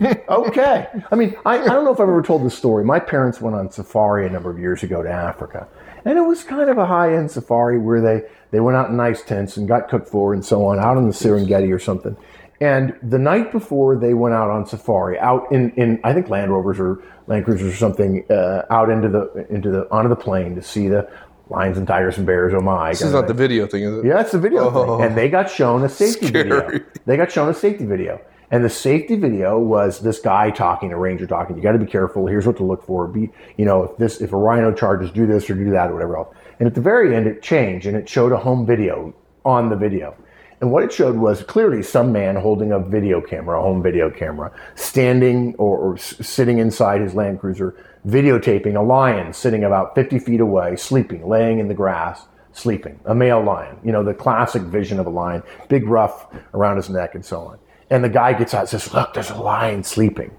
okay. 0.28 0.88
I 1.10 1.14
mean, 1.14 1.36
I, 1.44 1.58
I 1.58 1.66
don't 1.66 1.84
know 1.84 1.92
if 1.92 2.00
I've 2.00 2.08
ever 2.08 2.22
told 2.22 2.44
this 2.44 2.56
story. 2.56 2.84
My 2.84 2.98
parents 2.98 3.40
went 3.42 3.54
on 3.54 3.70
safari 3.70 4.26
a 4.26 4.30
number 4.30 4.50
of 4.50 4.58
years 4.58 4.82
ago 4.82 5.02
to 5.02 5.10
Africa. 5.10 5.68
And 6.08 6.16
it 6.16 6.22
was 6.22 6.42
kind 6.42 6.70
of 6.70 6.78
a 6.78 6.86
high 6.86 7.14
end 7.14 7.30
safari 7.30 7.78
where 7.78 8.00
they, 8.00 8.26
they 8.50 8.60
went 8.60 8.78
out 8.78 8.88
in 8.88 8.96
nice 8.96 9.22
tents 9.22 9.58
and 9.58 9.68
got 9.68 9.90
cooked 9.90 10.08
for 10.08 10.32
and 10.32 10.42
so 10.42 10.64
on, 10.64 10.78
out 10.78 10.96
in 10.96 11.06
the 11.06 11.12
Serengeti 11.12 11.70
or 11.70 11.78
something. 11.78 12.16
And 12.62 12.96
the 13.02 13.18
night 13.18 13.52
before 13.52 13.94
they 13.94 14.14
went 14.14 14.34
out 14.34 14.48
on 14.48 14.64
safari, 14.64 15.18
out 15.18 15.52
in, 15.52 15.70
in 15.72 16.00
I 16.04 16.14
think 16.14 16.30
Land 16.30 16.50
Rovers 16.50 16.80
or 16.80 17.02
Land 17.26 17.44
Cruisers 17.44 17.74
or 17.74 17.76
something, 17.76 18.24
uh, 18.30 18.62
out 18.70 18.88
into 18.88 19.10
the 19.10 19.46
into 19.50 19.70
the 19.70 19.86
onto 19.90 20.08
the 20.08 20.16
plain 20.16 20.54
to 20.54 20.62
see 20.62 20.88
the 20.88 21.06
lions 21.50 21.76
and 21.76 21.86
tigers 21.86 22.16
and 22.16 22.26
bears. 22.26 22.54
Oh 22.54 22.62
my! 22.62 22.88
This 22.88 23.02
is 23.02 23.12
not 23.12 23.28
the 23.28 23.34
video 23.34 23.66
thing, 23.66 23.82
is 23.82 23.98
it? 23.98 24.06
Yeah, 24.06 24.20
it's 24.22 24.32
the 24.32 24.38
video 24.38 24.70
oh, 24.70 24.96
thing. 24.96 25.06
And 25.06 25.16
they 25.16 25.28
got 25.28 25.50
shown 25.50 25.84
a 25.84 25.90
safety 25.90 26.28
scary. 26.28 26.48
video. 26.48 26.86
They 27.04 27.18
got 27.18 27.30
shown 27.30 27.50
a 27.50 27.54
safety 27.54 27.84
video. 27.84 28.18
And 28.50 28.64
the 28.64 28.70
safety 28.70 29.16
video 29.16 29.58
was 29.58 30.00
this 30.00 30.20
guy 30.20 30.50
talking, 30.50 30.92
a 30.92 30.98
ranger 30.98 31.26
talking. 31.26 31.56
You 31.56 31.62
got 31.62 31.72
to 31.72 31.78
be 31.78 31.86
careful. 31.86 32.26
Here's 32.26 32.46
what 32.46 32.56
to 32.58 32.64
look 32.64 32.84
for. 32.84 33.06
Be, 33.06 33.30
you 33.58 33.66
know, 33.66 33.84
if 33.84 33.96
this, 33.98 34.20
if 34.20 34.32
a 34.32 34.36
rhino 34.36 34.72
charges, 34.72 35.10
do 35.10 35.26
this 35.26 35.50
or 35.50 35.54
do 35.54 35.70
that 35.70 35.90
or 35.90 35.94
whatever 35.94 36.16
else. 36.16 36.34
And 36.58 36.66
at 36.66 36.74
the 36.74 36.80
very 36.80 37.14
end, 37.14 37.26
it 37.26 37.42
changed 37.42 37.86
and 37.86 37.96
it 37.96 38.08
showed 38.08 38.32
a 38.32 38.38
home 38.38 38.64
video 38.64 39.14
on 39.44 39.68
the 39.68 39.76
video. 39.76 40.16
And 40.60 40.72
what 40.72 40.82
it 40.82 40.92
showed 40.92 41.16
was 41.16 41.42
clearly 41.42 41.82
some 41.82 42.10
man 42.10 42.34
holding 42.34 42.72
a 42.72 42.80
video 42.80 43.20
camera, 43.20 43.60
a 43.60 43.62
home 43.62 43.82
video 43.82 44.10
camera, 44.10 44.50
standing 44.74 45.54
or, 45.56 45.78
or 45.78 45.98
sitting 45.98 46.58
inside 46.58 47.00
his 47.00 47.14
Land 47.14 47.38
Cruiser, 47.40 47.76
videotaping 48.06 48.76
a 48.76 48.82
lion 48.82 49.32
sitting 49.32 49.62
about 49.62 49.94
50 49.94 50.18
feet 50.18 50.40
away, 50.40 50.74
sleeping, 50.74 51.28
laying 51.28 51.60
in 51.60 51.68
the 51.68 51.74
grass, 51.74 52.26
sleeping. 52.52 52.98
A 53.04 53.14
male 53.14 53.42
lion, 53.42 53.78
you 53.84 53.92
know, 53.92 54.02
the 54.02 54.14
classic 54.14 54.62
vision 54.62 54.98
of 54.98 55.06
a 55.06 55.10
lion, 55.10 55.44
big 55.68 55.86
ruff 55.86 56.26
around 56.54 56.76
his 56.76 56.88
neck 56.88 57.14
and 57.14 57.24
so 57.24 57.40
on. 57.42 57.58
And 57.90 58.04
the 58.04 58.08
guy 58.08 58.32
gets 58.32 58.54
out 58.54 58.60
and 58.60 58.68
says, 58.68 58.92
Look, 58.92 59.14
there's 59.14 59.30
a 59.30 59.36
lion 59.36 59.82
sleeping. 59.82 60.30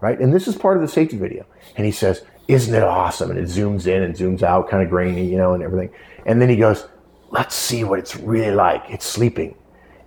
Right? 0.00 0.18
And 0.18 0.32
this 0.32 0.46
is 0.46 0.56
part 0.56 0.76
of 0.76 0.82
the 0.82 0.88
safety 0.88 1.16
video. 1.16 1.44
And 1.76 1.84
he 1.84 1.92
says, 1.92 2.22
Isn't 2.46 2.74
it 2.74 2.82
awesome? 2.82 3.30
And 3.30 3.38
it 3.38 3.46
zooms 3.46 3.86
in 3.86 4.02
and 4.02 4.14
zooms 4.14 4.42
out, 4.42 4.68
kind 4.68 4.82
of 4.82 4.88
grainy, 4.88 5.26
you 5.26 5.36
know, 5.36 5.54
and 5.54 5.62
everything. 5.62 5.90
And 6.26 6.40
then 6.40 6.48
he 6.48 6.56
goes, 6.56 6.86
Let's 7.30 7.54
see 7.54 7.84
what 7.84 7.98
it's 7.98 8.16
really 8.16 8.54
like. 8.54 8.84
It's 8.88 9.04
sleeping. 9.04 9.54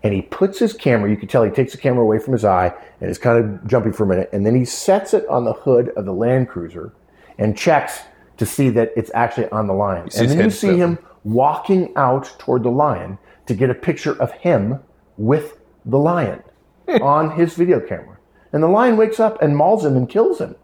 And 0.03 0.13
he 0.13 0.23
puts 0.23 0.57
his 0.57 0.73
camera, 0.73 1.11
you 1.11 1.17
can 1.17 1.27
tell 1.27 1.43
he 1.43 1.51
takes 1.51 1.73
the 1.73 1.77
camera 1.77 2.03
away 2.03 2.17
from 2.17 2.33
his 2.33 2.43
eye 2.43 2.73
and 2.99 3.09
is 3.09 3.19
kind 3.19 3.37
of 3.37 3.67
jumping 3.67 3.93
for 3.93 4.03
a 4.03 4.07
minute. 4.07 4.29
And 4.33 4.43
then 4.43 4.55
he 4.55 4.65
sets 4.65 5.13
it 5.13 5.27
on 5.27 5.45
the 5.45 5.53
hood 5.53 5.89
of 5.89 6.05
the 6.05 6.13
Land 6.13 6.49
Cruiser 6.49 6.93
and 7.37 7.55
checks 7.55 7.99
to 8.37 8.45
see 8.47 8.69
that 8.69 8.91
it's 8.95 9.11
actually 9.13 9.47
on 9.49 9.67
the 9.67 9.73
lion. 9.73 10.09
And 10.17 10.27
then 10.27 10.39
you 10.39 10.49
see 10.49 10.75
him 10.75 10.97
walking 11.23 11.95
out 11.95 12.33
toward 12.39 12.63
the 12.63 12.71
lion 12.71 13.19
to 13.45 13.53
get 13.53 13.69
a 13.69 13.75
picture 13.75 14.19
of 14.19 14.31
him 14.31 14.79
with 15.17 15.59
the 15.85 15.99
lion 15.99 16.41
on 17.01 17.37
his 17.37 17.53
video 17.53 17.79
camera. 17.79 18.17
And 18.53 18.61
the 18.61 18.67
lion 18.67 18.97
wakes 18.97 19.19
up 19.19 19.41
and 19.41 19.55
mauls 19.55 19.85
him 19.85 19.95
and 19.95 20.09
kills 20.09 20.39
him. 20.39 20.55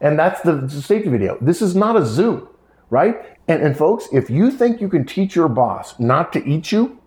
And 0.00 0.18
that's 0.18 0.40
the, 0.42 0.68
safety 0.68 1.08
video. 1.08 1.38
This 1.40 1.62
is 1.62 1.74
not 1.74 1.96
a 1.96 2.04
zoo, 2.04 2.48
right? 2.90 3.36
And, 3.48 3.62
and 3.62 3.76
folks, 3.76 4.08
if 4.12 4.30
you 4.30 4.50
think 4.50 4.80
you 4.80 4.88
can 4.88 5.04
teach 5.04 5.34
your 5.34 5.48
boss 5.48 5.98
not 5.98 6.32
to 6.32 6.48
eat 6.48 6.72
you 6.72 7.00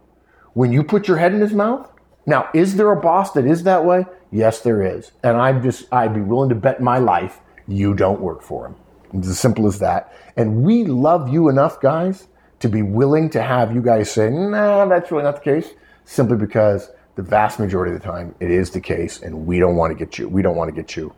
when 0.54 0.72
you 0.72 0.84
put 0.84 1.08
your 1.08 1.18
head 1.18 1.34
in 1.34 1.42
his 1.42 1.54
mouth, 1.54 1.90
now, 2.26 2.50
is 2.54 2.76
there 2.76 2.92
a 2.92 3.00
boss 3.00 3.32
that 3.32 3.46
is 3.46 3.64
that 3.64 3.84
way? 3.84 4.06
Yes, 4.32 4.62
there 4.62 4.82
is. 4.82 5.12
And 5.24 5.38
I'm 5.38 5.64
just, 5.64 5.92
I'd 5.92 6.14
be 6.14 6.22
willing 6.22 6.50
to 6.50 6.56
bet 6.56 6.82
my 6.82 7.00
life 7.00 7.40
you 7.68 7.94
don't 7.94 8.22
work 8.22 8.42
for 8.42 8.68
him. 8.68 8.76
It's 9.14 9.28
as 9.28 9.40
simple 9.40 9.68
as 9.68 9.80
that. 9.80 10.14
And 10.38 10.64
we 10.64 10.86
love 10.86 11.30
you 11.30 11.50
enough, 11.50 11.82
guys, 11.82 12.28
to 12.60 12.70
be 12.70 12.82
willing 12.82 13.30
to 13.32 13.42
have 13.42 13.74
you 13.74 13.82
guys 13.82 14.12
say, 14.12 14.30
nah, 14.30 14.86
that's 14.86 15.12
really 15.12 15.24
not 15.24 15.44
the 15.44 15.62
case, 15.62 15.72
simply 16.06 16.38
because 16.38 16.92
the 17.16 17.22
vast 17.22 17.60
majority 17.60 17.94
of 17.94 18.02
the 18.02 18.06
time 18.06 18.34
it 18.40 18.50
is 18.50 18.72
the 18.72 18.80
case 18.80 19.22
and 19.22 19.46
we 19.46 19.60
don't 19.60 19.76
want 19.76 19.92
to 19.92 20.06
get 20.06 20.18
you 20.18 20.28
we 20.28 20.42
don't 20.42 20.56
want 20.56 20.74
to 20.74 20.76
get 20.76 20.96
you 20.96 21.14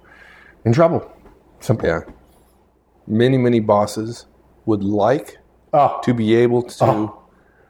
in 0.65 0.73
trouble. 0.73 1.11
Simple. 1.59 1.87
Yeah. 1.87 2.01
Many 3.07 3.37
many 3.37 3.59
bosses 3.59 4.25
would 4.65 4.83
like 4.83 5.37
oh. 5.73 5.99
to 6.03 6.13
be 6.13 6.35
able 6.35 6.63
to 6.63 6.85
oh. 6.85 7.23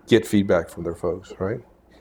get 0.08 0.26
feedback 0.26 0.70
from 0.70 0.84
their 0.84 0.96
folks 0.96 1.34
right? 1.40 1.60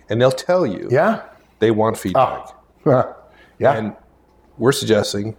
And 0.09 0.21
they'll 0.21 0.31
tell 0.31 0.67
you 0.67 0.89
yeah. 0.91 1.23
they 1.59 1.71
want 1.71 1.99
feedback. 1.99 2.49
Oh. 2.87 3.17
yeah. 3.59 3.77
And 3.77 3.97
we're 4.59 4.73
suggesting 4.73 5.37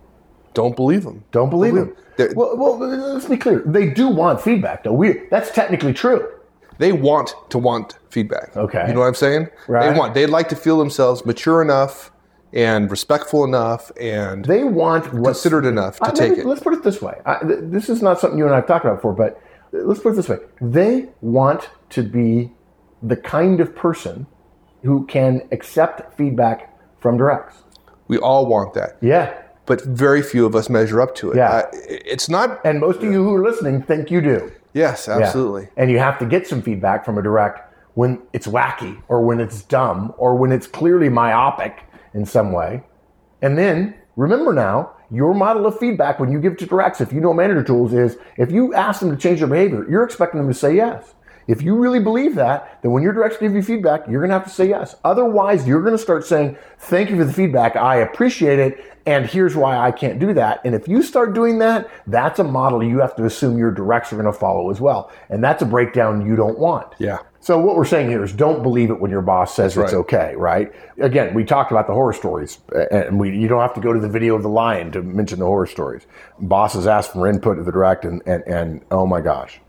don't 0.54 0.76
believe 0.76 1.04
them 1.04 1.24
don't 1.32 1.50
believe, 1.50 1.74
believe 1.74 1.96
them. 2.18 2.34
Well, 2.36 2.58
well 2.58 2.78
let's 2.78 3.26
be 3.26 3.38
clear. 3.38 3.64
They 3.66 3.90
do 3.90 4.08
want 4.08 4.42
feedback 4.42 4.84
though. 4.84 4.94
We 4.94 5.24
that's 5.30 5.52
technically 5.52 5.94
true 5.94 6.33
they 6.78 6.92
want 6.92 7.36
to 7.50 7.58
want 7.58 7.98
feedback. 8.10 8.56
Okay. 8.56 8.88
You 8.88 8.94
know 8.94 9.02
what 9.02 9.08
I'm 9.08 9.16
saying? 9.16 9.50
Right. 9.68 9.92
They 9.92 9.98
want, 9.98 10.14
they'd 10.14 10.28
like 10.28 10.50
to 10.50 10.56
feel 10.56 10.78
themselves 10.78 11.26
mature 11.26 11.62
enough 11.62 12.12
and 12.52 12.90
respectful 12.92 13.44
enough 13.44 13.92
and 14.00 14.46
they 14.46 14.64
want 14.64 15.06
considerate 15.06 15.66
enough 15.66 16.00
to 16.00 16.12
take 16.12 16.38
it. 16.38 16.46
Let's 16.46 16.62
put 16.62 16.74
it 16.74 16.84
this 16.84 17.02
way. 17.02 17.20
I, 17.26 17.40
th- 17.40 17.60
this 17.64 17.90
is 17.90 18.02
not 18.02 18.20
something 18.20 18.38
you 18.38 18.46
and 18.46 18.54
I 18.54 18.58
have 18.58 18.68
talked 18.68 18.86
about 18.86 18.98
before, 18.98 19.14
but 19.14 19.42
let's 19.72 20.00
put 20.00 20.14
it 20.14 20.16
this 20.16 20.30
way. 20.30 20.38
They 20.62 21.10
want 21.22 21.70
to 21.92 22.04
be 22.04 22.52
the 23.02 23.18
kind 23.18 23.60
of 23.60 23.76
person 23.76 24.28
who 24.84 25.06
can 25.08 25.48
accept 25.52 26.16
feedback 26.16 26.70
from 27.00 27.18
directs. 27.18 27.64
We 28.08 28.18
all 28.18 28.46
want 28.46 28.74
that. 28.76 28.98
Yeah. 29.02 29.34
But 29.66 29.82
very 29.84 30.22
few 30.22 30.46
of 30.46 30.56
us 30.56 30.70
measure 30.70 31.02
up 31.02 31.16
to 31.16 31.32
it. 31.32 31.38
Yeah. 31.38 31.50
Uh, 31.50 31.64
it's 31.74 32.30
not. 32.30 32.60
And 32.66 32.80
most 32.80 32.98
of 32.98 33.06
you 33.06 33.24
who 33.24 33.34
are 33.34 33.44
listening 33.44 33.82
think 33.82 34.12
you 34.12 34.22
do. 34.22 34.52
Yes, 34.74 35.08
absolutely. 35.08 35.64
Yeah. 35.64 35.84
And 35.84 35.92
you 35.92 36.00
have 36.00 36.20
to 36.20 36.26
get 36.26 36.48
some 36.48 36.62
feedback 36.62 37.06
from 37.06 37.18
a 37.18 37.22
direct 37.22 37.74
when 37.94 38.22
it's 38.34 38.48
wacky 38.48 39.02
or 39.08 39.24
when 39.24 39.40
it's 39.40 39.62
dumb 39.64 40.14
or 40.18 40.36
when 40.36 40.52
it's 40.52 40.68
clearly 40.68 41.10
myopic 41.10 41.84
in 42.14 42.26
some 42.26 42.52
way. 42.52 42.84
And 43.42 43.58
then 43.58 43.96
remember 44.16 44.54
now, 44.54 44.94
your 45.12 45.34
model 45.36 45.68
of 45.68 45.78
feedback 45.78 46.20
when 46.20 46.32
you 46.32 46.40
give 46.40 46.58
to 46.58 46.66
directs, 46.66 47.00
if 47.00 47.14
you 47.14 47.22
know 47.22 47.34
manager 47.34 47.64
tools, 47.64 47.94
is 47.94 48.18
if 48.38 48.52
you 48.52 48.74
ask 48.74 49.00
them 49.00 49.12
to 49.12 49.18
change 49.18 49.40
their 49.40 49.48
behavior, 49.48 49.86
you're 49.88 50.04
expecting 50.04 50.40
them 50.40 50.52
to 50.52 50.58
say 50.58 50.76
yes. 50.76 51.14
If 51.48 51.62
you 51.62 51.76
really 51.76 52.00
believe 52.00 52.36
that, 52.36 52.82
then 52.82 52.92
when 52.92 53.04
your 53.04 53.14
directs 53.14 53.38
give 53.38 53.54
you 53.54 53.62
feedback, 53.62 54.08
you're 54.08 54.22
going 54.22 54.30
to 54.30 54.38
have 54.38 54.46
to 54.46 54.50
say 54.50 54.68
yes. 54.70 54.96
Otherwise, 55.04 55.68
you're 55.68 55.82
going 55.82 55.94
to 55.94 55.98
start 56.02 56.26
saying, 56.26 56.58
thank 56.80 57.10
you 57.10 57.18
for 57.18 57.26
the 57.26 57.34
feedback. 57.34 57.76
I 57.76 57.98
appreciate 57.98 58.60
it. 58.60 58.94
And 59.06 59.26
here's 59.26 59.56
why 59.56 59.78
I 59.78 59.92
can't 59.92 60.18
do 60.18 60.34
that. 60.34 60.62
And 60.64 60.74
if 60.74 60.88
you 60.88 61.04
start 61.04 61.34
doing 61.34 61.60
that, 61.60 61.90
that's 62.08 62.40
a 62.40 62.44
model 62.44 62.82
you 62.82 63.00
have 63.00 63.16
to 63.18 63.26
assume 63.26 63.58
your 63.58 63.72
directs 63.72 64.14
are 64.14 64.16
going 64.16 64.32
to 64.32 64.38
follow 64.38 64.70
as 64.72 64.80
well. 64.80 65.12
And 65.30 65.44
that's 65.44 65.62
a 65.62 65.66
breakdown 65.66 66.26
you 66.26 66.38
don't 66.38 66.58
want. 66.58 66.94
Yeah. 67.00 67.20
So 67.42 67.60
what 67.60 67.76
we're 67.76 67.84
saying 67.84 68.10
here 68.10 68.24
is 68.24 68.32
don't 68.32 68.64
believe 68.64 68.90
it 68.90 69.02
when 69.02 69.12
your 69.12 69.22
boss 69.22 69.54
says 69.54 69.76
that's 69.76 69.92
it's 69.92 69.94
okay, 69.94 70.34
right? 70.38 70.72
Again, 71.02 71.34
we 71.34 71.44
talked 71.44 71.72
about 71.72 71.88
the 71.88 71.94
horror 71.94 72.14
stories, 72.14 72.60
and 72.90 73.20
we, 73.20 73.38
you 73.38 73.50
don't 73.50 73.60
have 73.60 73.74
to 73.74 73.82
go 73.82 73.92
to 73.92 74.00
the 74.00 74.08
video 74.08 74.36
of 74.36 74.44
the 74.44 74.50
lion 74.50 74.94
to 74.94 75.02
mention 75.02 75.40
the 75.40 75.46
horror 75.46 75.66
stories. 75.66 76.08
Bosses 76.40 76.88
ask 76.88 77.12
for 77.12 77.28
input 77.28 77.60
of 77.60 77.66
the 77.66 77.72
direct, 77.74 78.06
and, 78.06 78.22
and, 78.26 78.44
and 78.48 78.86
oh 78.92 79.06
my 79.06 79.20
gosh. 79.20 79.60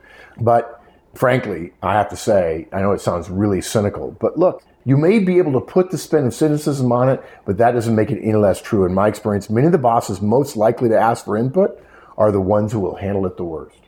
But 0.41 0.84
frankly, 1.15 1.73
I 1.83 1.95
have 1.95 2.09
to 2.11 2.17
say, 2.17 2.69
I 2.73 2.81
know 2.81 2.93
it 2.93 3.01
sounds 3.01 3.31
really 3.31 3.61
cynical, 3.61 4.17
but 4.21 4.39
look, 4.39 4.63
you 4.85 4.97
may 4.97 5.19
be 5.19 5.39
able 5.39 5.53
to 5.53 5.61
put 5.61 5.91
the 5.91 5.99
spin 5.99 6.27
of 6.27 6.35
cynicism 6.35 6.93
on 6.93 7.09
it, 7.09 7.23
but 7.47 7.57
that 7.59 7.73
doesn't 7.73 7.95
make 7.95 8.11
it 8.11 8.21
any 8.23 8.35
less 8.35 8.61
true. 8.61 8.85
In 8.85 8.93
my 8.93 9.09
experience, 9.09 9.49
many 9.49 9.67
of 9.67 9.73
the 9.73 9.79
bosses 9.79 10.21
most 10.21 10.57
likely 10.57 10.89
to 10.91 10.99
ask 10.99 11.25
for 11.25 11.37
input 11.37 11.83
are 12.19 12.31
the 12.31 12.41
ones 12.41 12.73
who 12.73 12.81
will 12.81 12.97
handle 12.97 13.27
it 13.27 13.37
the 13.37 13.45
worst. 13.45 13.79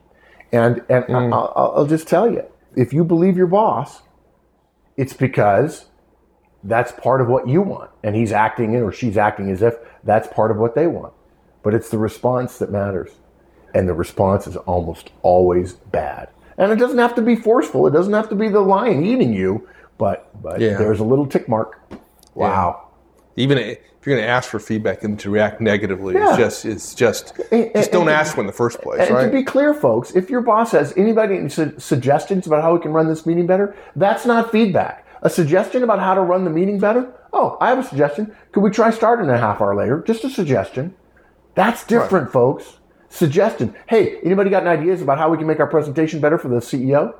And 0.52 0.82
and 0.88 1.04
mm. 1.04 1.32
I'll, 1.32 1.72
I'll 1.76 1.86
just 1.86 2.08
tell 2.08 2.30
you, 2.30 2.44
if 2.76 2.92
you 2.92 3.04
believe 3.04 3.36
your 3.36 3.46
boss, 3.46 4.02
it's 4.96 5.12
because 5.12 5.86
that's 6.64 6.92
part 6.92 7.20
of 7.20 7.28
what 7.28 7.48
you 7.48 7.60
want, 7.62 7.90
and 8.02 8.16
he's 8.16 8.32
acting 8.32 8.74
in 8.74 8.82
or 8.82 8.92
she's 8.92 9.16
acting 9.16 9.50
as 9.50 9.62
if 9.62 9.74
that's 10.04 10.28
part 10.28 10.50
of 10.50 10.56
what 10.56 10.74
they 10.74 10.86
want. 10.86 11.12
But 11.62 11.74
it's 11.74 11.90
the 11.90 11.98
response 11.98 12.58
that 12.58 12.70
matters, 12.70 13.10
and 13.74 13.88
the 13.88 13.94
response 13.94 14.46
is 14.46 14.56
almost 14.56 15.10
always 15.22 15.74
bad. 15.74 16.28
And 16.58 16.72
it 16.72 16.76
doesn't 16.76 16.98
have 16.98 17.14
to 17.16 17.22
be 17.22 17.36
forceful. 17.36 17.86
It 17.86 17.90
doesn't 17.90 18.12
have 18.12 18.28
to 18.30 18.34
be 18.34 18.48
the 18.48 18.60
lion 18.60 19.04
eating 19.04 19.32
you, 19.32 19.68
but 19.98 20.30
but 20.42 20.60
yeah. 20.60 20.76
there's 20.76 21.00
a 21.00 21.04
little 21.04 21.26
tick 21.26 21.48
mark. 21.48 21.80
Wow. 22.34 22.90
Yeah. 23.36 23.42
Even 23.42 23.58
if 23.58 23.78
you're 24.04 24.16
going 24.16 24.26
to 24.26 24.30
ask 24.30 24.48
for 24.48 24.58
feedback 24.58 25.02
and 25.02 25.18
to 25.20 25.30
react 25.30 25.60
negatively, 25.60 26.14
yeah. 26.14 26.30
it's 26.30 26.38
just 26.38 26.64
it's 26.64 26.94
just 26.94 27.38
and, 27.52 27.70
just 27.74 27.92
don't 27.92 28.02
and, 28.02 28.10
ask 28.10 28.38
in 28.38 28.46
the 28.46 28.52
first 28.52 28.80
place. 28.80 29.00
And 29.00 29.10
right? 29.10 29.26
to 29.26 29.30
be 29.32 29.42
clear, 29.42 29.74
folks, 29.74 30.14
if 30.14 30.30
your 30.30 30.40
boss 30.40 30.72
has 30.72 30.94
anybody 30.96 31.48
su- 31.48 31.74
suggestions 31.78 32.46
about 32.46 32.62
how 32.62 32.74
we 32.74 32.80
can 32.80 32.92
run 32.92 33.08
this 33.08 33.26
meeting 33.26 33.46
better, 33.46 33.76
that's 33.96 34.24
not 34.24 34.50
feedback. 34.50 35.06
A 35.22 35.30
suggestion 35.30 35.82
about 35.82 35.98
how 35.98 36.14
to 36.14 36.20
run 36.20 36.44
the 36.44 36.50
meeting 36.50 36.78
better. 36.78 37.12
Oh, 37.32 37.58
I 37.60 37.68
have 37.68 37.78
a 37.78 37.84
suggestion. 37.84 38.34
Could 38.52 38.60
we 38.60 38.70
try 38.70 38.90
starting 38.90 39.28
a 39.28 39.36
half 39.36 39.60
hour 39.60 39.74
later? 39.74 40.02
Just 40.06 40.24
a 40.24 40.30
suggestion. 40.30 40.94
That's 41.54 41.84
different, 41.84 42.26
right. 42.26 42.32
folks. 42.32 42.78
Suggestion. 43.16 43.74
Hey, 43.88 44.18
anybody 44.22 44.50
got 44.50 44.66
any 44.66 44.78
ideas 44.78 45.00
about 45.00 45.16
how 45.16 45.30
we 45.30 45.38
can 45.38 45.46
make 45.46 45.58
our 45.58 45.66
presentation 45.66 46.20
better 46.20 46.36
for 46.36 46.48
the 46.48 46.56
CEO? 46.56 47.14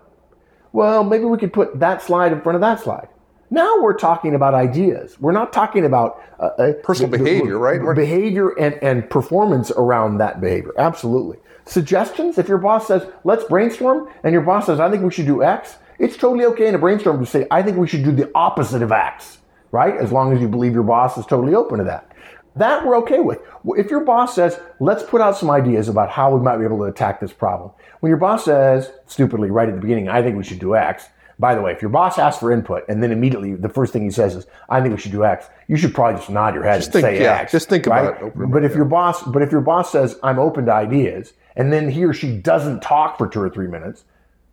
Well, 0.72 1.02
maybe 1.02 1.24
we 1.24 1.38
could 1.38 1.54
put 1.54 1.80
that 1.80 2.02
slide 2.02 2.32
in 2.32 2.42
front 2.42 2.54
of 2.54 2.60
that 2.60 2.80
slide. 2.80 3.08
Now 3.48 3.80
we're 3.80 3.96
talking 3.96 4.34
about 4.34 4.52
ideas. 4.52 5.18
We're 5.18 5.32
not 5.32 5.54
talking 5.54 5.86
about 5.86 6.22
uh, 6.38 6.48
uh 6.58 6.72
personal 6.82 7.10
the, 7.10 7.16
behavior, 7.16 7.52
the, 7.52 7.58
right? 7.58 7.96
Behavior 7.96 8.50
and, 8.58 8.74
and 8.82 9.08
performance 9.08 9.70
around 9.70 10.18
that 10.18 10.38
behavior. 10.38 10.72
Absolutely. 10.76 11.38
Suggestions, 11.64 12.36
if 12.36 12.46
your 12.46 12.58
boss 12.58 12.88
says, 12.88 13.06
let's 13.24 13.44
brainstorm, 13.44 14.10
and 14.22 14.34
your 14.34 14.42
boss 14.42 14.66
says, 14.66 14.80
I 14.80 14.90
think 14.90 15.02
we 15.02 15.10
should 15.10 15.26
do 15.26 15.42
X, 15.42 15.78
it's 15.98 16.18
totally 16.18 16.44
okay 16.44 16.66
in 16.66 16.74
a 16.74 16.78
brainstorm 16.78 17.20
to 17.20 17.26
say, 17.26 17.46
I 17.50 17.62
think 17.62 17.78
we 17.78 17.88
should 17.88 18.04
do 18.04 18.12
the 18.12 18.30
opposite 18.34 18.82
of 18.82 18.92
X, 18.92 19.38
right? 19.72 19.96
As 19.96 20.12
long 20.12 20.34
as 20.34 20.42
you 20.42 20.48
believe 20.48 20.74
your 20.74 20.82
boss 20.82 21.16
is 21.16 21.24
totally 21.24 21.54
open 21.54 21.78
to 21.78 21.84
that. 21.84 22.12
That 22.56 22.86
we're 22.86 22.96
okay 22.98 23.20
with. 23.20 23.40
If 23.76 23.90
your 23.90 24.00
boss 24.00 24.34
says, 24.34 24.58
let's 24.80 25.02
put 25.02 25.20
out 25.20 25.36
some 25.36 25.50
ideas 25.50 25.88
about 25.88 26.10
how 26.10 26.34
we 26.34 26.42
might 26.42 26.56
be 26.56 26.64
able 26.64 26.78
to 26.78 26.84
attack 26.84 27.20
this 27.20 27.32
problem. 27.32 27.70
When 28.00 28.08
your 28.08 28.18
boss 28.18 28.44
says, 28.44 28.90
stupidly, 29.06 29.50
right 29.50 29.68
at 29.68 29.74
the 29.74 29.80
beginning, 29.80 30.08
I 30.08 30.22
think 30.22 30.36
we 30.36 30.44
should 30.44 30.58
do 30.58 30.74
X. 30.74 31.06
By 31.38 31.54
the 31.54 31.60
way, 31.60 31.72
if 31.72 31.82
your 31.82 31.90
boss 31.90 32.18
asks 32.18 32.40
for 32.40 32.50
input 32.50 32.84
and 32.88 33.02
then 33.02 33.12
immediately 33.12 33.54
the 33.54 33.68
first 33.68 33.92
thing 33.92 34.02
he 34.02 34.10
says 34.10 34.34
is, 34.36 34.46
I 34.70 34.80
think 34.80 34.94
we 34.94 35.00
should 35.00 35.12
do 35.12 35.24
X, 35.24 35.46
you 35.68 35.76
should 35.76 35.94
probably 35.94 36.18
just 36.18 36.30
nod 36.30 36.54
your 36.54 36.62
head 36.62 36.76
just 36.76 36.94
and 36.94 37.04
think, 37.04 37.18
say 37.18 37.22
yeah, 37.22 37.40
X. 37.40 37.52
Just 37.52 37.68
think 37.68 37.86
right? 37.86 38.06
about 38.06 38.22
it. 38.22 38.32
But 38.50 38.64
if 38.64 38.74
your 38.74 38.86
boss, 38.86 39.22
but 39.22 39.42
if 39.42 39.52
your 39.52 39.60
boss 39.60 39.92
says, 39.92 40.18
I'm 40.22 40.38
open 40.38 40.64
to 40.66 40.72
ideas, 40.72 41.34
and 41.54 41.70
then 41.70 41.90
he 41.90 42.04
or 42.04 42.14
she 42.14 42.38
doesn't 42.38 42.80
talk 42.80 43.18
for 43.18 43.28
two 43.28 43.40
or 43.40 43.50
three 43.50 43.66
minutes, 43.66 44.04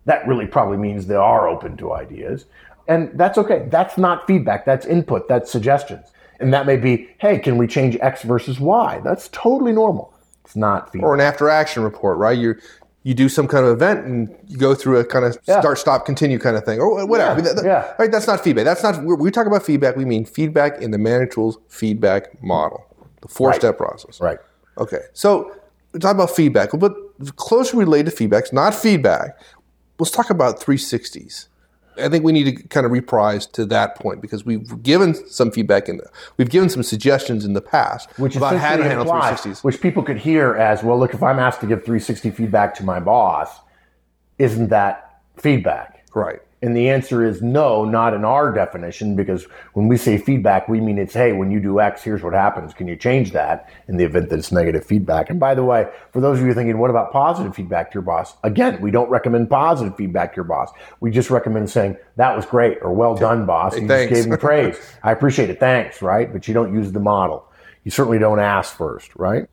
that 0.06 0.28
really 0.28 0.46
probably 0.46 0.78
means 0.78 1.08
they 1.08 1.16
are 1.16 1.48
open 1.48 1.78
to 1.78 1.94
ideas. 1.94 2.46
And 2.90 3.18
that's 3.18 3.38
okay. 3.38 3.68
That's 3.70 3.98
not 3.98 4.28
feedback. 4.28 4.66
That's 4.66 4.86
input. 4.86 5.30
That's 5.30 5.50
suggestions. 5.50 6.08
And 6.44 6.54
that 6.54 6.66
may 6.66 6.78
be, 6.78 7.10
hey, 7.20 7.40
can 7.40 7.58
we 7.58 7.68
change 7.68 7.98
X 8.02 8.24
versus 8.24 8.60
Y? 8.60 9.02
That's 9.04 9.30
totally 9.30 9.72
normal. 9.72 10.14
It's 10.44 10.56
not 10.56 10.92
feedback. 10.92 11.08
Or 11.08 11.14
an 11.14 11.22
after 11.22 11.50
action 11.50 11.84
report, 11.84 12.18
right? 12.18 12.38
You 12.38 12.56
you 13.04 13.14
do 13.14 13.28
some 13.28 13.48
kind 13.48 13.66
of 13.66 13.72
event 13.72 14.06
and 14.06 14.34
you 14.48 14.58
go 14.58 14.74
through 14.74 14.98
a 14.98 15.06
kind 15.06 15.26
of 15.26 15.38
yeah. 15.46 15.60
start, 15.60 15.78
stop, 15.78 16.06
continue 16.06 16.40
kind 16.40 16.56
of 16.56 16.64
thing, 16.64 16.80
or 16.80 17.06
whatever. 17.06 17.42
Yeah. 17.42 17.62
yeah. 17.64 17.94
Right? 18.00 18.10
That's 18.10 18.28
not 18.28 18.42
feedback. 18.42 18.64
That's 18.64 18.82
not. 18.82 19.04
we 19.04 19.30
talk 19.30 19.46
about 19.46 19.64
feedback. 19.64 19.98
We 19.98 20.06
mean 20.06 20.26
feedback 20.26 20.82
in 20.82 20.92
the 20.92 20.98
Manager 20.98 21.34
Tools 21.34 21.58
feedback 21.68 22.42
model, 22.42 22.86
the 23.22 23.28
four 23.28 23.54
step 23.54 23.78
process. 23.78 24.22
Right. 24.22 24.40
Okay. 24.78 25.02
So 25.14 25.54
we 25.92 26.00
talk 26.00 26.16
about 26.16 26.32
feedback, 26.32 26.70
but 26.78 26.94
closely 27.36 27.80
related 27.80 28.12
to 28.12 28.16
feedback, 28.16 28.52
not 28.54 28.74
feedback. 28.74 29.40
Let's 30.00 30.12
talk 30.12 30.30
about 30.30 30.60
360s. 30.60 31.48
I 31.98 32.10
think 32.10 32.24
we 32.24 32.32
need 32.32 32.44
to 32.46 32.68
kind 32.68 32.86
of 32.86 32.92
reprise 32.92 33.46
to 33.48 33.66
that 33.66 33.96
point 33.96 34.22
because 34.22 34.46
we've 34.46 34.82
given 34.84 35.14
some 35.30 35.52
feedback 35.52 35.88
and 35.88 36.02
we've 36.38 36.50
given 36.50 36.70
some 36.70 36.84
suggestions 36.84 37.46
in 37.46 37.54
the 37.54 37.62
past 37.62 38.10
which 38.18 38.36
about 38.36 38.58
how 38.58 38.78
to 38.78 38.84
handle 38.84 39.02
implies, 39.02 39.42
360s. 39.42 39.64
Which 39.64 39.82
people 39.82 40.04
could 40.04 40.18
hear 40.18 40.56
as, 40.56 40.84
well, 40.84 40.98
look, 41.00 41.14
if 41.14 41.24
I'm 41.24 41.40
asked 41.40 41.62
to 41.62 41.68
give 41.68 41.80
360 41.80 42.32
feedback 42.32 42.76
to 42.76 42.84
my 42.84 43.00
boss, 43.00 43.50
isn't 44.38 44.70
that 44.70 45.22
feedback? 45.38 46.06
Right. 46.14 46.42
And 46.64 46.78
the 46.78 46.90
answer 46.90 47.26
is 47.26 47.42
no, 47.42 47.84
not 47.84 48.14
in 48.14 48.24
our 48.24 48.50
definition, 48.54 49.18
because 49.18 49.44
when 49.74 49.90
we 49.90 49.98
say 49.98 50.18
feedback, 50.18 50.70
we 50.70 50.80
mean 50.80 50.98
it's, 50.98 51.14
hey, 51.14 51.34
when 51.34 51.52
you 51.52 51.60
do 51.60 51.82
X, 51.82 52.02
here's 52.02 52.24
what 52.24 52.34
happens. 52.34 52.74
Can 52.74 52.88
you 52.88 52.96
change 52.96 53.34
that 53.34 53.70
in 53.90 53.98
the 53.98 54.06
event 54.06 54.30
that 54.30 54.40
it's 54.40 54.50
negative 54.50 54.86
feedback? 54.86 55.30
And 55.30 55.42
by 55.42 55.56
the 55.56 55.64
way, 55.66 55.90
for 56.14 56.22
those 56.22 56.40
of 56.40 56.46
you 56.46 56.54
thinking, 56.54 56.78
what 56.78 56.90
about 56.90 57.12
positive 57.12 57.54
feedback 57.54 57.92
to 57.92 57.96
your 57.96 58.04
boss? 58.04 58.38
Again, 58.44 58.80
we 58.80 58.92
don't 58.92 59.10
recommend 59.10 59.50
positive 59.50 59.98
feedback 59.98 60.32
to 60.32 60.36
your 60.38 60.46
boss. 60.46 60.72
We 61.02 61.12
just 61.12 61.30
recommend 61.30 61.70
saying, 61.70 61.98
that 62.16 62.34
was 62.34 62.46
great, 62.46 62.78
or 62.82 62.94
well 62.94 63.16
done, 63.16 63.46
boss. 63.46 63.76
Hey, 63.76 63.82
you 63.82 63.88
thanks. 63.90 64.10
just 64.10 64.24
gave 64.24 64.32
me 64.32 64.38
praise. 64.38 64.78
I 65.04 65.12
appreciate 65.12 65.50
it. 65.50 65.60
Thanks, 65.60 66.02
right? 66.02 66.32
But 66.32 66.48
you 66.48 66.54
don't 66.54 66.74
use 66.74 66.94
the 66.94 67.02
model. 67.02 67.46
You 67.84 67.92
certainly 67.92 68.20
don't 68.20 68.40
ask 68.40 68.78
first, 68.78 69.14
right? 69.18 69.50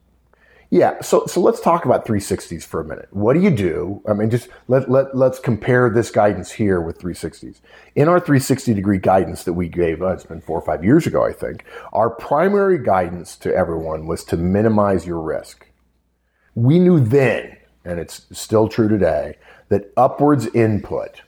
Yeah, 0.73 1.01
so 1.01 1.25
so 1.25 1.41
let's 1.41 1.59
talk 1.59 1.83
about 1.83 2.05
360s 2.05 2.63
for 2.63 2.79
a 2.79 2.85
minute. 2.85 3.09
What 3.11 3.33
do 3.33 3.41
you 3.41 3.51
do? 3.51 4.01
I 4.07 4.13
mean, 4.13 4.29
just 4.29 4.47
let 4.69 4.89
let 4.89 5.13
let's 5.13 5.37
compare 5.37 5.89
this 5.89 6.09
guidance 6.09 6.49
here 6.49 6.79
with 6.79 6.97
360s. 6.97 7.59
In 7.95 8.07
our 8.07 8.21
360 8.21 8.73
degree 8.73 8.97
guidance 8.97 9.43
that 9.43 9.51
we 9.51 9.67
gave, 9.67 10.01
uh, 10.01 10.13
it's 10.13 10.25
been 10.25 10.39
four 10.39 10.57
or 10.57 10.61
five 10.65 10.81
years 10.81 11.05
ago, 11.05 11.25
I 11.25 11.33
think. 11.33 11.65
Our 11.91 12.09
primary 12.09 12.81
guidance 12.81 13.35
to 13.39 13.53
everyone 13.53 14.07
was 14.07 14.23
to 14.25 14.37
minimize 14.37 15.05
your 15.05 15.19
risk. 15.19 15.67
We 16.55 16.79
knew 16.79 17.01
then, 17.01 17.57
and 17.83 17.99
it's 17.99 18.25
still 18.31 18.69
true 18.69 18.87
today, 18.87 19.39
that 19.67 19.91
upwards 19.97 20.47
input, 20.55 21.21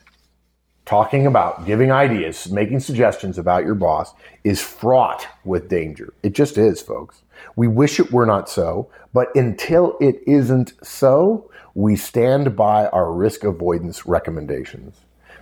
talking 0.86 1.26
about 1.26 1.66
giving 1.66 1.90
ideas, 1.90 2.50
making 2.50 2.80
suggestions 2.80 3.38
about 3.38 3.64
your 3.64 3.74
boss, 3.74 4.12
is 4.42 4.60
fraught 4.60 5.26
with 5.44 5.68
danger. 5.68 6.12
It 6.22 6.34
just 6.34 6.58
is, 6.58 6.82
folks. 6.82 7.22
We 7.56 7.68
wish 7.68 7.98
it 7.98 8.12
were 8.12 8.26
not 8.26 8.48
so, 8.48 8.88
but 9.12 9.34
until 9.34 9.96
it 10.00 10.22
isn't 10.26 10.74
so, 10.82 11.50
we 11.74 11.96
stand 11.96 12.56
by 12.56 12.86
our 12.88 13.12
risk 13.12 13.44
avoidance 13.44 14.06
recommendations. 14.06 15.00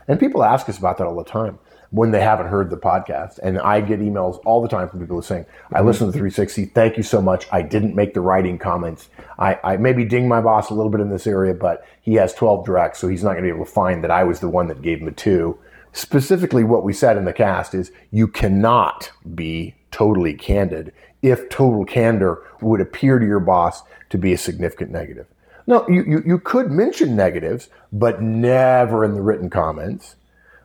And 0.08 0.18
people 0.18 0.42
ask 0.42 0.68
us 0.68 0.78
about 0.78 0.98
that 0.98 1.06
all 1.06 1.16
the 1.16 1.24
time 1.24 1.58
when 1.92 2.10
they 2.10 2.20
haven't 2.20 2.48
heard 2.48 2.70
the 2.70 2.76
podcast. 2.76 3.38
And 3.42 3.58
I 3.58 3.82
get 3.82 4.00
emails 4.00 4.40
all 4.46 4.62
the 4.62 4.68
time 4.68 4.88
from 4.88 5.00
people 5.00 5.20
saying, 5.22 5.44
I 5.70 5.78
mm-hmm. 5.78 5.86
listen 5.86 6.06
to 6.06 6.12
360. 6.12 6.64
Thank 6.66 6.96
you 6.96 7.02
so 7.02 7.20
much. 7.22 7.46
I 7.52 7.62
didn't 7.62 7.94
make 7.94 8.14
the 8.14 8.22
writing 8.22 8.58
comments. 8.58 9.10
I, 9.38 9.58
I 9.62 9.76
maybe 9.76 10.04
ding 10.04 10.26
my 10.26 10.40
boss 10.40 10.70
a 10.70 10.74
little 10.74 10.90
bit 10.90 11.02
in 11.02 11.10
this 11.10 11.26
area, 11.26 11.52
but 11.52 11.86
he 12.00 12.14
has 12.14 12.32
12 12.32 12.64
directs, 12.64 12.98
so 12.98 13.08
he's 13.08 13.22
not 13.22 13.32
going 13.32 13.44
to 13.44 13.50
be 13.50 13.54
able 13.54 13.66
to 13.66 13.70
find 13.70 14.02
that 14.02 14.10
I 14.10 14.24
was 14.24 14.40
the 14.40 14.48
one 14.48 14.68
that 14.68 14.80
gave 14.80 15.00
him 15.00 15.08
a 15.08 15.12
two. 15.12 15.58
Specifically, 15.92 16.64
what 16.64 16.82
we 16.82 16.94
said 16.94 17.18
in 17.18 17.26
the 17.26 17.32
cast 17.34 17.74
is 17.74 17.92
you 18.10 18.26
cannot 18.26 19.12
be 19.34 19.74
totally 19.90 20.32
candid 20.32 20.94
if 21.20 21.50
total 21.50 21.84
candor 21.84 22.42
would 22.62 22.80
appear 22.80 23.18
to 23.18 23.26
your 23.26 23.38
boss 23.38 23.82
to 24.08 24.16
be 24.16 24.32
a 24.32 24.38
significant 24.38 24.90
negative. 24.90 25.26
No, 25.66 25.86
you, 25.88 26.02
you, 26.04 26.22
you 26.26 26.38
could 26.38 26.70
mention 26.70 27.14
negatives, 27.14 27.68
but 27.92 28.22
never 28.22 29.04
in 29.04 29.14
the 29.14 29.20
written 29.20 29.50
comments. 29.50 30.16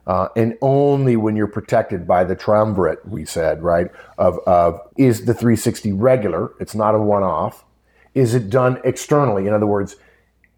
Uh, 0.08 0.30
and 0.38 0.58
only 0.62 1.18
when 1.18 1.36
you're 1.36 1.48
protected 1.48 2.08
by 2.08 2.24
the 2.24 2.34
triumvirate, 2.34 3.06
we 3.06 3.26
said, 3.26 3.62
right? 3.62 3.92
Of, 4.18 4.40
of 4.48 4.80
is 4.98 5.26
the 5.26 5.34
360 5.34 5.92
regular? 5.92 6.54
It's 6.62 6.74
not 6.74 6.96
a 6.96 7.00
one 7.00 7.24
off. 7.24 7.66
Is 8.16 8.34
it 8.34 8.50
done 8.50 8.80
externally? 8.86 9.48
In 9.48 9.54
other 9.54 9.68
words, 9.68 9.98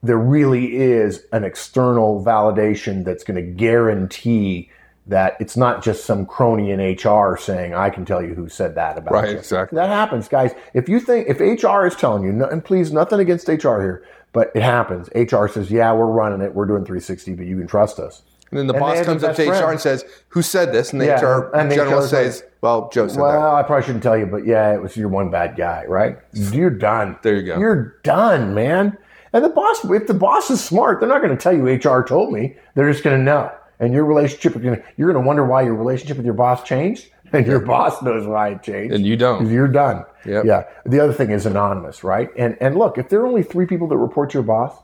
there 0.04 0.20
really 0.20 0.78
is 0.78 1.26
an 1.34 1.44
external 1.44 2.24
validation 2.24 3.04
that's 3.04 3.24
going 3.24 3.44
to 3.44 3.52
guarantee 3.52 4.70
that 5.08 5.36
it's 5.40 5.58
not 5.58 5.84
just 5.84 6.06
some 6.06 6.28
crony 6.28 6.70
in 6.70 6.80
HR 6.80 7.36
saying, 7.36 7.74
I 7.74 7.90
can 7.90 8.06
tell 8.06 8.24
you 8.24 8.36
who 8.36 8.48
said 8.48 8.76
that 8.76 9.00
about 9.00 9.14
right, 9.14 9.32
you. 9.32 9.38
exactly. 9.38 9.76
That 9.78 9.90
happens, 9.90 10.28
guys. 10.28 10.54
If 10.76 10.88
you 10.88 11.00
think, 11.00 11.28
if 11.28 11.40
HR 11.40 11.88
is 11.88 11.96
telling 11.96 12.24
you, 12.24 12.46
and 12.46 12.64
please, 12.64 12.92
nothing 12.92 13.20
against 13.20 13.48
HR 13.48 13.82
here, 13.82 14.06
but 14.32 14.52
it 14.54 14.62
happens. 14.62 15.10
HR 15.16 15.48
says, 15.48 15.72
yeah, 15.72 15.92
we're 15.94 16.06
running 16.06 16.42
it. 16.42 16.54
We're 16.54 16.68
doing 16.68 16.86
360, 16.86 17.34
but 17.34 17.48
you 17.48 17.58
can 17.58 17.66
trust 17.66 17.98
us. 17.98 18.22
And 18.52 18.60
then 18.60 18.68
the 18.68 18.74
and 18.74 18.82
boss 18.82 19.06
comes 19.06 19.24
up 19.24 19.36
to 19.36 19.46
friend. 19.46 19.64
HR 19.64 19.72
and 19.72 19.80
says, 19.80 20.04
who 20.30 20.42
said 20.42 20.72
this? 20.72 20.92
And 20.92 21.02
the 21.02 21.06
yeah, 21.06 21.22
HR 21.22 21.52
and 21.56 21.72
general 21.72 22.02
says, 22.02 22.42
like, 22.42 22.52
well, 22.62 22.90
Joe 22.92 23.08
said 23.08 23.22
well, 23.22 23.32
that. 23.32 23.38
Well, 23.38 23.56
I 23.56 23.64
probably 23.64 23.86
shouldn't 23.86 24.04
tell 24.04 24.18
you, 24.18 24.26
but 24.26 24.46
yeah, 24.46 24.74
it 24.74 24.82
was 24.82 24.98
your 24.98 25.10
one 25.10 25.30
bad 25.30 25.56
guy, 25.56 25.86
right? 25.88 26.18
You're 26.34 26.70
done. 26.70 27.18
There 27.22 27.36
you 27.36 27.46
go. 27.46 27.60
You're 27.60 28.00
done, 28.04 28.54
man. 28.54 28.98
And 29.34 29.46
the 29.46 29.50
boss, 29.50 29.86
if 29.86 30.08
the 30.08 30.14
boss 30.16 30.50
is 30.50 30.64
smart, 30.64 31.00
they're 31.00 31.10
not 31.10 31.22
going 31.22 31.36
to 31.36 31.42
tell 31.42 31.54
you 31.54 31.66
HR 31.66 32.04
told 32.04 32.34
me. 32.34 32.56
They're 32.74 32.92
just 32.92 33.04
going 33.04 33.18
to 33.18 33.24
know 33.24 33.52
and 33.80 33.94
your 33.94 34.06
relationship 34.06 34.62
you're 34.62 35.14
going 35.14 35.14
to 35.14 35.28
wonder 35.28 35.46
why 35.46 35.62
your 35.64 35.76
relationship 35.76 36.18
with 36.18 36.26
your 36.26 36.36
boss 36.36 36.64
changed 36.64 37.08
and 37.34 37.46
your 37.48 37.60
boss 37.60 38.02
knows 38.02 38.28
why 38.28 38.50
it 38.50 38.64
changed 38.64 38.94
and 38.94 39.06
you 39.06 39.16
don't 39.16 39.50
you're 39.50 39.68
done 39.68 40.04
yep. 40.26 40.46
yeah 40.46 40.64
the 40.86 41.00
other 41.00 41.14
thing 41.14 41.32
is 41.32 41.46
anonymous 41.46 42.04
right 42.04 42.30
and 42.38 42.58
and 42.62 42.78
look 42.78 42.98
if 42.98 43.10
there 43.10 43.22
are 43.22 43.28
only 43.28 43.44
three 43.44 43.66
people 43.66 43.88
that 43.88 43.98
report 43.98 44.30
to 44.30 44.36
your 44.36 44.44
boss 44.44 44.76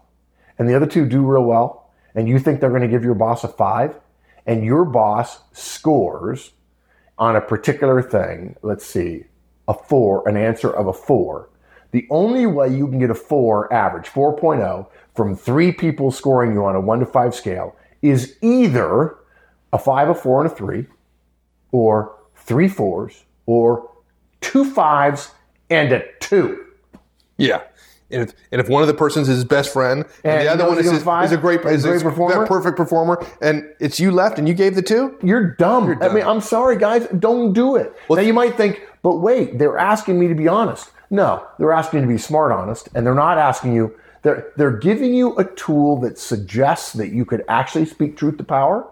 and 0.58 0.68
the 0.70 0.76
other 0.76 0.86
two 0.86 1.06
do 1.06 1.26
real 1.26 1.44
well 1.44 1.85
and 2.16 2.28
you 2.28 2.40
think 2.40 2.60
they're 2.60 2.70
going 2.70 2.82
to 2.82 2.88
give 2.88 3.04
your 3.04 3.16
boss 3.16 3.44
a 3.44 3.48
five, 3.48 4.00
and 4.46 4.64
your 4.64 4.86
boss 4.86 5.40
scores 5.52 6.52
on 7.18 7.36
a 7.36 7.42
particular 7.42 8.02
thing, 8.02 8.56
let's 8.62 8.86
see, 8.86 9.26
a 9.68 9.74
four, 9.74 10.28
an 10.28 10.38
answer 10.38 10.70
of 10.70 10.88
a 10.88 10.94
four, 10.94 11.50
the 11.92 12.08
only 12.10 12.46
way 12.46 12.68
you 12.68 12.88
can 12.88 13.00
get 13.00 13.10
a 13.10 13.16
four 13.16 13.72
average, 13.72 14.08
4.0, 14.08 14.88
from 15.16 15.36
three 15.36 15.72
people 15.72 16.12
scoring 16.12 16.52
you 16.52 16.66
on 16.66 16.76
a 16.76 16.82
one 16.82 17.00
to 17.00 17.06
five 17.06 17.34
scale 17.34 17.76
is 18.02 18.38
either 18.42 19.16
a 19.72 19.80
five, 19.80 20.10
a 20.10 20.16
four, 20.16 20.44
and 20.44 20.52
a 20.52 20.54
three, 20.54 20.88
or 21.72 22.16
three 22.36 22.68
fours, 22.68 23.24
or 23.46 23.90
two 24.42 24.66
fives 24.66 25.32
and 25.70 25.92
a 25.92 26.04
two. 26.20 26.66
Yeah. 27.38 27.62
And 28.12 28.22
if, 28.22 28.34
and 28.52 28.62
if 28.62 28.70
one 28.70 28.84
of 28.84 28.88
the 28.88 28.94
persons 28.94 29.28
is 29.28 29.38
his 29.38 29.46
best 29.46 29.74
friend, 29.74 30.06
and, 30.24 30.34
And 30.34 30.42
the 30.44 30.52
other 30.52 30.68
one 30.68 30.78
is, 30.78 30.86
his, 30.86 31.02
is 31.02 31.32
a 31.32 31.38
great, 31.38 31.62
is 31.66 31.84
great 31.84 32.02
a 32.02 32.04
performer? 32.04 32.46
perfect 32.46 32.78
performer, 32.78 33.26
and 33.42 33.68
it's 33.80 34.00
you 34.00 34.12
left, 34.12 34.38
and 34.38 34.48
you 34.48 34.54
gave 34.54 34.76
the 34.76 34.84
two. 34.84 35.18
You're 35.24 35.56
dumb. 35.56 35.90
I 35.90 35.96
dumb. 35.96 36.14
mean, 36.16 36.24
I'm 36.24 36.42
sorry, 36.42 36.78
guys. 36.78 37.08
Don't 37.18 37.54
do 37.54 37.76
it. 37.76 37.94
now, 38.10 38.20
you 38.20 38.34
might 38.34 38.56
think, 38.56 38.82
but 39.02 39.18
wait, 39.18 39.58
they're 39.58 39.78
asking 39.80 40.20
me 40.20 40.28
to 40.28 40.36
be 40.36 40.48
honest. 40.48 40.92
No, 41.10 41.48
they're 41.58 41.72
asking 41.74 42.02
you 42.02 42.06
to 42.06 42.12
be 42.12 42.18
smart 42.20 42.52
honest, 42.52 42.90
and 42.94 43.06
they're 43.06 43.16
not 43.16 43.38
asking 43.38 43.74
you. 43.74 43.96
They're 44.22 44.52
they're 44.56 44.78
giving 44.78 45.14
you 45.14 45.36
a 45.38 45.44
tool 45.44 45.98
that 46.02 46.20
suggests 46.20 46.94
that 46.94 47.10
you 47.10 47.26
could 47.26 47.44
actually 47.48 47.86
speak 47.86 48.18
truth 48.18 48.38
to 48.38 48.44
power. 48.44 48.88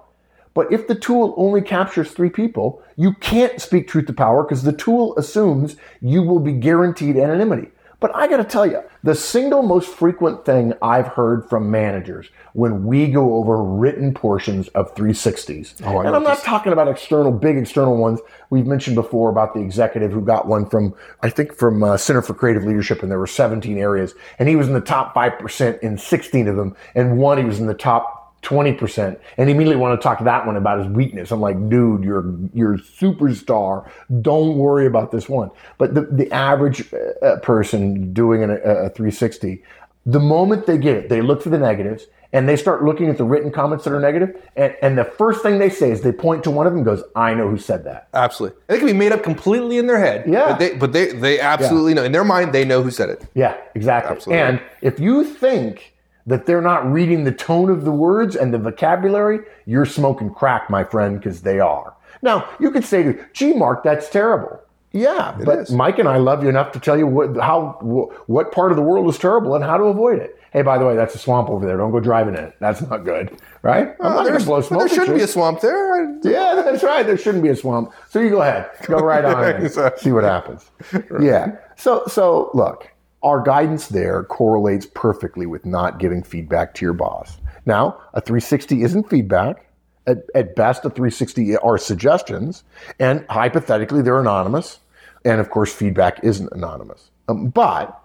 But 0.55 0.71
if 0.71 0.87
the 0.87 0.95
tool 0.95 1.33
only 1.37 1.61
captures 1.61 2.11
three 2.11 2.29
people, 2.29 2.81
you 2.95 3.13
can't 3.15 3.59
speak 3.59 3.87
truth 3.87 4.05
to 4.07 4.13
power 4.13 4.43
because 4.43 4.63
the 4.63 4.73
tool 4.73 5.17
assumes 5.17 5.75
you 6.01 6.21
will 6.21 6.39
be 6.39 6.51
guaranteed 6.53 7.17
anonymity. 7.17 7.69
But 7.99 8.15
I 8.15 8.27
got 8.27 8.37
to 8.37 8.43
tell 8.43 8.65
you, 8.65 8.83
the 9.03 9.13
single 9.13 9.63
most 9.63 9.89
frequent 9.89 10.45
thing 10.45 10.73
I've 10.81 11.07
heard 11.07 11.49
from 11.49 11.69
managers 11.69 12.29
when 12.53 12.85
we 12.85 13.07
go 13.11 13.35
over 13.35 13.61
written 13.61 14.13
portions 14.13 14.69
of 14.69 14.95
360s, 14.95 15.81
Oh, 15.83 15.99
and 15.99 16.15
I'm 16.15 16.23
not 16.23 16.37
this. 16.37 16.43
talking 16.45 16.71
about 16.71 16.87
external, 16.87 17.31
big 17.31 17.57
external 17.57 17.97
ones. 17.97 18.21
We've 18.49 18.65
mentioned 18.65 18.95
before 18.95 19.29
about 19.29 19.53
the 19.53 19.59
executive 19.59 20.11
who 20.13 20.21
got 20.21 20.47
one 20.47 20.69
from, 20.69 20.95
I 21.21 21.29
think, 21.29 21.53
from 21.53 21.83
uh, 21.83 21.97
Center 21.97 22.21
for 22.21 22.33
Creative 22.33 22.63
Leadership, 22.63 23.03
and 23.03 23.11
there 23.11 23.19
were 23.19 23.27
17 23.27 23.77
areas, 23.77 24.13
and 24.39 24.47
he 24.47 24.55
was 24.55 24.67
in 24.67 24.73
the 24.73 24.79
top 24.81 25.13
5% 25.13 25.79
in 25.79 25.97
16 25.97 26.47
of 26.47 26.55
them, 26.55 26.75
and 26.95 27.17
one 27.17 27.37
he 27.37 27.43
was 27.43 27.59
in 27.59 27.65
the 27.67 27.73
top 27.73 28.22
20%. 28.43 29.19
And 29.37 29.49
immediately 29.49 29.75
wanted 29.75 29.97
to 29.97 30.01
talk 30.01 30.19
to 30.19 30.23
that 30.25 30.45
one 30.45 30.55
about 30.55 30.79
his 30.79 30.87
weakness. 30.87 31.31
I'm 31.31 31.41
like, 31.41 31.57
dude, 31.69 32.03
you're, 32.03 32.35
you're 32.53 32.75
a 32.75 32.79
superstar. 32.79 33.89
Don't 34.21 34.57
worry 34.57 34.85
about 34.85 35.11
this 35.11 35.27
one. 35.27 35.49
But 35.77 35.95
the, 35.95 36.01
the 36.01 36.31
average 36.31 36.93
uh, 37.21 37.37
person 37.37 38.13
doing 38.13 38.43
an, 38.43 38.51
a, 38.51 38.55
a 38.55 38.89
360, 38.89 39.63
the 40.05 40.19
moment 40.19 40.65
they 40.65 40.77
get 40.77 40.95
it, 40.95 41.09
they 41.09 41.21
look 41.21 41.41
for 41.41 41.49
the 41.49 41.57
negatives 41.57 42.07
and 42.33 42.49
they 42.49 42.57
start 42.57 42.83
looking 42.83 43.09
at 43.09 43.17
the 43.17 43.23
written 43.23 43.51
comments 43.51 43.85
that 43.85 43.93
are 43.93 43.99
negative, 43.99 44.35
And, 44.55 44.75
and 44.81 44.97
the 44.97 45.05
first 45.05 45.43
thing 45.43 45.59
they 45.59 45.69
say 45.69 45.91
is 45.91 46.01
they 46.01 46.11
point 46.11 46.43
to 46.45 46.51
one 46.51 46.65
of 46.65 46.73
them 46.73 46.79
and 46.79 46.85
goes, 46.85 47.03
I 47.15 47.35
know 47.35 47.47
who 47.47 47.59
said 47.59 47.83
that. 47.85 48.09
Absolutely, 48.13 48.59
and 48.67 48.75
it 48.75 48.79
can 48.79 48.87
be 48.87 48.93
made 48.93 49.11
up 49.11 49.21
completely 49.21 49.77
in 49.77 49.85
their 49.85 49.99
head. 49.99 50.25
Yeah. 50.27 50.47
but 50.47 50.59
they, 50.59 50.75
but 50.75 50.93
they, 50.93 51.13
they 51.13 51.39
absolutely 51.39 51.93
know 51.93 52.03
in 52.03 52.11
their 52.11 52.23
mind. 52.23 52.51
They 52.51 52.65
know 52.65 52.81
who 52.81 52.89
said 52.89 53.09
it. 53.09 53.23
Yeah, 53.35 53.55
exactly. 53.75 54.15
Absolutely. 54.15 54.41
And 54.43 54.61
if 54.81 54.99
you 54.99 55.23
think 55.23 55.92
that 56.27 56.45
they're 56.45 56.61
not 56.61 56.89
reading 56.91 57.23
the 57.23 57.31
tone 57.31 57.69
of 57.69 57.83
the 57.85 57.91
words 57.91 58.35
and 58.35 58.53
the 58.53 58.57
vocabulary, 58.57 59.39
you're 59.65 59.85
smoking 59.85 60.33
crack, 60.33 60.69
my 60.69 60.83
friend, 60.83 61.19
because 61.19 61.41
they 61.41 61.59
are. 61.59 61.93
Now, 62.21 62.47
you 62.59 62.71
could 62.71 62.85
say 62.85 63.03
to, 63.03 63.25
gee, 63.33 63.53
Mark, 63.53 63.83
that's 63.83 64.09
terrible. 64.09 64.59
Yeah, 64.95 65.35
but 65.43 65.57
is. 65.59 65.71
Mike 65.71 65.97
and 65.97 66.07
I 66.07 66.17
love 66.17 66.43
you 66.43 66.49
enough 66.49 66.71
to 66.73 66.79
tell 66.79 66.95
you 66.97 67.07
what, 67.07 67.35
how, 67.37 67.71
wh- 67.81 68.29
what 68.29 68.51
part 68.51 68.71
of 68.71 68.77
the 68.77 68.83
world 68.83 69.09
is 69.09 69.17
terrible 69.17 69.55
and 69.55 69.63
how 69.63 69.75
to 69.75 69.85
avoid 69.85 70.19
it. 70.19 70.37
Hey, 70.53 70.61
by 70.61 70.77
the 70.77 70.85
way, 70.85 70.95
that's 70.95 71.15
a 71.15 71.17
swamp 71.17 71.49
over 71.49 71.65
there. 71.65 71.77
Don't 71.77 71.89
go 71.91 71.99
driving 71.99 72.35
in 72.35 72.43
it. 72.43 72.55
That's 72.59 72.79
not 72.87 73.03
good, 73.03 73.35
right? 73.63 73.95
I'm 73.99 74.03
not 74.03 74.11
uh, 74.11 74.13
going 74.17 74.25
There's- 74.27 74.43
to 74.43 74.47
blow 74.47 74.61
smoke. 74.61 74.79
there 74.81 74.89
shouldn't 74.89 75.17
be 75.17 75.23
a 75.23 75.27
swamp 75.27 75.61
there. 75.61 75.95
I- 75.95 76.13
Yeah, 76.23 76.61
that's 76.63 76.83
right. 76.83 77.03
There 77.05 77.17
shouldn't 77.17 77.43
be 77.43 77.49
a 77.49 77.55
swamp. 77.55 77.91
So 78.09 78.19
you 78.19 78.29
go 78.29 78.43
ahead. 78.43 78.69
Go 78.85 78.99
right 78.99 79.25
on. 79.25 79.43
Exactly. 79.65 80.03
See 80.03 80.11
what 80.11 80.23
happens. 80.23 80.69
Yeah. 81.19 81.55
So 81.75 82.03
so 82.07 82.51
look, 82.53 82.87
our 83.23 83.41
guidance 83.41 83.87
there 83.87 84.23
correlates 84.23 84.85
perfectly 84.85 85.45
with 85.45 85.65
not 85.65 85.99
giving 85.99 86.23
feedback 86.23 86.73
to 86.75 86.85
your 86.85 86.93
boss. 86.93 87.37
Now, 87.65 88.01
a 88.13 88.21
360 88.21 88.83
isn't 88.83 89.09
feedback. 89.09 89.69
At, 90.05 90.23
at 90.35 90.55
best, 90.55 90.83
a 90.83 90.89
360 90.89 91.55
are 91.57 91.77
suggestions, 91.77 92.65
and 92.99 93.25
hypothetically, 93.29 94.01
they're 94.01 94.19
anonymous. 94.19 94.79
And 95.23 95.39
of 95.39 95.49
course, 95.49 95.73
feedback 95.73 96.19
isn't 96.23 96.51
anonymous. 96.51 97.09
Um, 97.29 97.47
but 97.47 98.03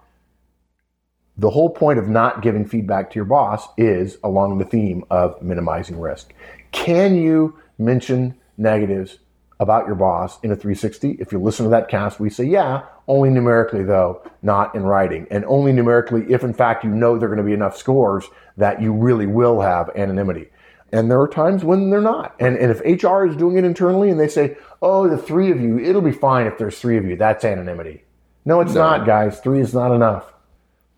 the 1.37 1.49
whole 1.49 1.69
point 1.69 1.99
of 1.99 2.07
not 2.07 2.41
giving 2.41 2.65
feedback 2.65 3.11
to 3.11 3.15
your 3.15 3.25
boss 3.25 3.67
is 3.77 4.17
along 4.23 4.57
the 4.57 4.65
theme 4.65 5.03
of 5.09 5.41
minimizing 5.41 5.99
risk. 5.99 6.33
Can 6.71 7.15
you 7.15 7.57
mention 7.77 8.35
negatives 8.57 9.19
about 9.59 9.85
your 9.87 9.95
boss 9.95 10.39
in 10.41 10.51
a 10.51 10.55
360? 10.55 11.17
If 11.19 11.31
you 11.31 11.39
listen 11.39 11.65
to 11.65 11.69
that 11.71 11.89
cast, 11.89 12.19
we 12.19 12.29
say, 12.29 12.45
yeah, 12.45 12.83
only 13.09 13.29
numerically 13.29 13.83
though, 13.83 14.21
not 14.41 14.73
in 14.75 14.83
writing. 14.83 15.27
And 15.29 15.43
only 15.45 15.73
numerically 15.73 16.31
if 16.31 16.43
in 16.43 16.53
fact 16.53 16.85
you 16.85 16.91
know 16.91 17.17
there 17.17 17.29
are 17.29 17.35
going 17.35 17.45
to 17.45 17.49
be 17.49 17.53
enough 17.53 17.75
scores 17.75 18.25
that 18.55 18.81
you 18.81 18.93
really 18.93 19.25
will 19.25 19.59
have 19.59 19.89
anonymity. 19.95 20.49
And 20.91 21.11
there 21.11 21.19
are 21.19 21.27
times 21.27 21.63
when 21.63 21.89
they're 21.89 22.01
not. 22.01 22.35
And, 22.39 22.55
and 22.57 22.71
if 22.71 23.03
HR 23.03 23.25
is 23.25 23.35
doing 23.35 23.57
it 23.57 23.63
internally 23.63 24.09
and 24.09 24.19
they 24.19 24.27
say, 24.27 24.57
oh, 24.81 25.07
the 25.07 25.17
three 25.17 25.51
of 25.51 25.59
you, 25.59 25.79
it'll 25.79 26.01
be 26.01 26.11
fine 26.11 26.47
if 26.47 26.57
there's 26.57 26.79
three 26.79 26.97
of 26.97 27.05
you, 27.05 27.15
that's 27.15 27.43
anonymity. 27.43 28.03
No, 28.45 28.61
it's 28.61 28.73
not, 28.73 29.05
guys. 29.05 29.39
Three 29.39 29.59
is 29.59 29.73
not 29.73 29.93
enough. 29.93 30.33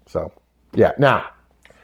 So, 0.08 0.32
yeah. 0.74 0.92
Now, 0.98 1.26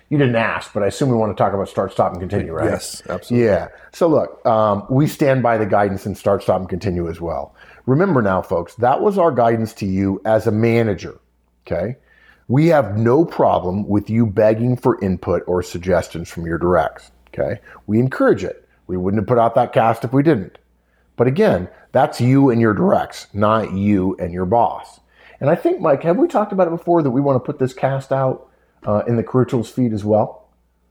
you 0.09 0.17
didn't 0.17 0.37
ask, 0.37 0.73
but 0.73 0.83
I 0.83 0.87
assume 0.87 1.09
we 1.09 1.15
want 1.15 1.35
to 1.35 1.41
talk 1.41 1.53
about 1.53 1.67
start, 1.67 1.91
stop, 1.91 2.11
and 2.13 2.21
continue, 2.21 2.53
right? 2.53 2.69
Yes, 2.69 3.01
absolutely. 3.09 3.47
Yeah. 3.47 3.67
So, 3.91 4.07
look, 4.07 4.45
um, 4.45 4.85
we 4.89 5.07
stand 5.07 5.43
by 5.43 5.57
the 5.57 5.65
guidance 5.65 6.05
in 6.05 6.15
start, 6.15 6.43
stop, 6.43 6.61
and 6.61 6.69
continue 6.69 7.09
as 7.09 7.19
well. 7.19 7.53
Remember 7.87 8.21
now, 8.21 8.41
folks, 8.41 8.75
that 8.75 9.01
was 9.01 9.17
our 9.17 9.31
guidance 9.31 9.73
to 9.75 9.85
you 9.87 10.21
as 10.25 10.45
a 10.45 10.51
manager. 10.51 11.19
Okay. 11.65 11.97
We 12.47 12.67
have 12.67 12.97
no 12.97 13.25
problem 13.25 13.87
with 13.87 14.09
you 14.09 14.25
begging 14.25 14.77
for 14.77 15.01
input 15.01 15.43
or 15.47 15.63
suggestions 15.63 16.29
from 16.29 16.45
your 16.45 16.57
directs. 16.57 17.11
Okay. 17.29 17.59
We 17.87 17.99
encourage 17.99 18.43
it. 18.43 18.67
We 18.87 18.97
wouldn't 18.97 19.21
have 19.21 19.27
put 19.27 19.39
out 19.39 19.55
that 19.55 19.73
cast 19.73 20.03
if 20.03 20.13
we 20.13 20.21
didn't. 20.21 20.57
But 21.15 21.27
again, 21.27 21.69
that's 21.93 22.21
you 22.21 22.49
and 22.49 22.61
your 22.61 22.73
directs, 22.73 23.27
not 23.33 23.73
you 23.73 24.15
and 24.17 24.31
your 24.31 24.45
boss. 24.45 24.99
And 25.39 25.49
I 25.49 25.55
think, 25.55 25.79
Mike, 25.79 26.03
have 26.03 26.17
we 26.17 26.27
talked 26.27 26.51
about 26.51 26.67
it 26.67 26.71
before 26.71 27.01
that 27.03 27.11
we 27.11 27.21
want 27.21 27.35
to 27.35 27.45
put 27.45 27.59
this 27.59 27.73
cast 27.73 28.11
out 28.11 28.49
uh, 28.85 29.03
in 29.07 29.15
the 29.15 29.23
Career 29.23 29.45
Tools 29.45 29.69
feed 29.69 29.93
as 29.93 30.03
well? 30.03 30.49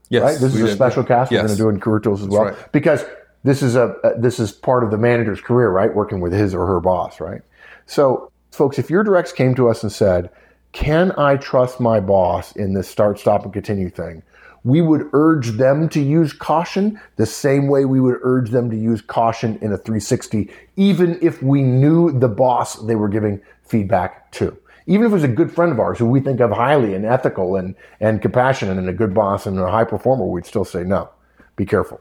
Yes, 0.09 0.23
right? 0.23 0.33
This 0.33 0.55
is 0.55 0.55
we 0.55 0.63
a 0.63 0.67
did. 0.67 0.75
special 0.75 1.05
cast 1.05 1.31
we're 1.31 1.39
going 1.39 1.49
to 1.49 1.57
do 1.57 1.69
in 1.69 1.81
Career 1.81 2.01
Tools 2.01 2.23
as 2.23 2.29
well 2.29 2.47
right. 2.47 2.73
because 2.73 3.05
this 3.47 3.63
is 3.63 3.77
a 3.77 3.95
uh, 4.03 4.19
this 4.19 4.41
is 4.41 4.51
part 4.51 4.83
of 4.83 4.91
the 4.91 4.99
manager's 4.99 5.41
career, 5.41 5.71
right? 5.71 5.95
Working 5.95 6.21
with 6.21 6.33
his 6.33 6.53
or 6.53 6.67
her 6.67 6.81
boss, 6.81 7.21
right? 7.21 7.43
So, 7.87 8.33
folks, 8.51 8.77
if 8.77 8.91
your 8.91 9.05
directs 9.05 9.33
came 9.33 9.55
to 9.55 9.69
us 9.69 9.85
and 9.85 9.93
said, 9.93 10.31
"Can 10.73 11.13
I 11.17 11.37
trust 11.37 11.79
my 11.79 12.01
boss 12.01 12.55
in 12.57 12.75
this 12.75 12.89
start, 12.89 13.21
stop, 13.21 13.45
and 13.45 13.53
continue 13.53 13.89
thing?" 13.89 14.25
We 14.65 14.83
would 14.83 15.09
urge 15.13 15.51
them 15.51 15.89
to 15.91 16.01
use 16.01 16.33
caution 16.33 17.01
the 17.15 17.27
same 17.27 17.69
way 17.69 17.85
we 17.85 18.01
would 18.01 18.19
urge 18.23 18.51
them 18.51 18.69
to 18.71 18.77
use 18.77 19.01
caution 19.01 19.59
in 19.63 19.73
a 19.73 19.79
360, 19.79 20.51
even 20.75 21.17
if 21.23 21.41
we 21.41 21.63
knew 21.63 22.11
the 22.11 22.29
boss 22.29 22.75
they 22.75 22.97
were 22.97 23.09
giving 23.09 23.41
feedback 23.63 24.33
to. 24.33 24.57
Even 24.89 25.07
if 25.07 25.13
it 25.13 25.15
was 25.15 25.23
a 25.23 25.29
good 25.29 25.53
friend 25.53 25.71
of 25.71 25.79
ours 25.79 26.01
who 26.01 26.07
we 26.07 26.19
think 26.19 26.41
of 26.41 26.51
highly 26.51 26.95
and 26.95 27.07
ethical 27.07 27.55
and, 27.55 27.77
and 28.01 28.21
compassionate 28.21 28.77
and 28.77 28.89
a 28.89 28.93
good 28.93 29.15
boss 29.15 29.47
and 29.47 29.57
a 29.57 29.71
high 29.71 29.85
performer, 29.85 30.27
we'd 30.27 30.47
still 30.47 30.65
say 30.65 30.83
no. 30.83 31.11
Be 31.55 31.65
careful. 31.65 32.01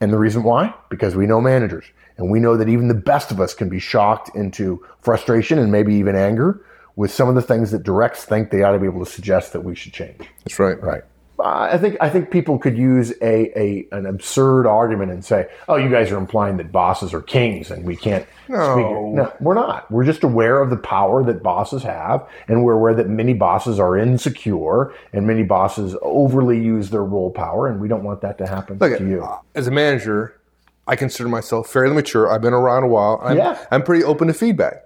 And 0.00 0.12
the 0.12 0.18
reason 0.18 0.42
why? 0.42 0.74
Because 0.88 1.16
we 1.16 1.26
know 1.26 1.40
managers. 1.40 1.84
And 2.16 2.30
we 2.30 2.40
know 2.40 2.56
that 2.56 2.68
even 2.68 2.88
the 2.88 2.94
best 2.94 3.30
of 3.30 3.40
us 3.40 3.54
can 3.54 3.68
be 3.68 3.78
shocked 3.78 4.34
into 4.34 4.84
frustration 5.00 5.58
and 5.58 5.70
maybe 5.70 5.94
even 5.94 6.16
anger 6.16 6.64
with 6.96 7.12
some 7.12 7.28
of 7.28 7.36
the 7.36 7.42
things 7.42 7.70
that 7.70 7.84
directs 7.84 8.24
think 8.24 8.50
they 8.50 8.62
ought 8.62 8.72
to 8.72 8.78
be 8.78 8.86
able 8.86 9.04
to 9.04 9.10
suggest 9.10 9.52
that 9.52 9.60
we 9.60 9.74
should 9.76 9.92
change. 9.92 10.20
That's 10.44 10.58
right. 10.58 10.82
Right. 10.82 11.02
I 11.40 11.78
think 11.78 11.96
I 12.00 12.08
think 12.08 12.30
people 12.30 12.58
could 12.58 12.76
use 12.76 13.12
a, 13.22 13.58
a 13.58 13.86
an 13.92 14.06
absurd 14.06 14.66
argument 14.66 15.12
and 15.12 15.24
say, 15.24 15.46
"Oh, 15.68 15.76
you 15.76 15.88
guys 15.90 16.10
are 16.10 16.16
implying 16.18 16.56
that 16.56 16.72
bosses 16.72 17.14
are 17.14 17.22
kings 17.22 17.70
and 17.70 17.84
we 17.84 17.94
can't 17.96 18.26
No. 18.48 18.56
speak." 18.74 19.14
No, 19.14 19.32
we're 19.40 19.54
not. 19.54 19.90
We're 19.90 20.04
just 20.04 20.24
aware 20.24 20.60
of 20.60 20.70
the 20.70 20.76
power 20.76 21.22
that 21.24 21.42
bosses 21.42 21.82
have, 21.84 22.26
and 22.48 22.64
we're 22.64 22.72
aware 22.72 22.94
that 22.94 23.08
many 23.08 23.34
bosses 23.34 23.78
are 23.78 23.96
insecure 23.96 24.92
and 25.12 25.26
many 25.26 25.42
bosses 25.44 25.94
overly 26.02 26.60
use 26.60 26.90
their 26.90 27.04
role 27.04 27.30
power, 27.30 27.68
and 27.68 27.80
we 27.80 27.88
don't 27.88 28.02
want 28.04 28.20
that 28.22 28.38
to 28.38 28.46
happen 28.46 28.78
Look, 28.78 28.98
to 28.98 29.06
you. 29.06 29.26
as 29.54 29.66
a 29.66 29.70
manager, 29.70 30.40
I 30.86 30.96
consider 30.96 31.28
myself 31.28 31.68
fairly 31.68 31.94
mature. 31.94 32.30
I've 32.30 32.42
been 32.42 32.52
around 32.54 32.82
a 32.84 32.88
while. 32.88 33.20
I'm, 33.22 33.36
Yeah. 33.36 33.58
I'm 33.70 33.82
pretty 33.82 34.02
open 34.04 34.26
to 34.28 34.34
feedback. 34.34 34.84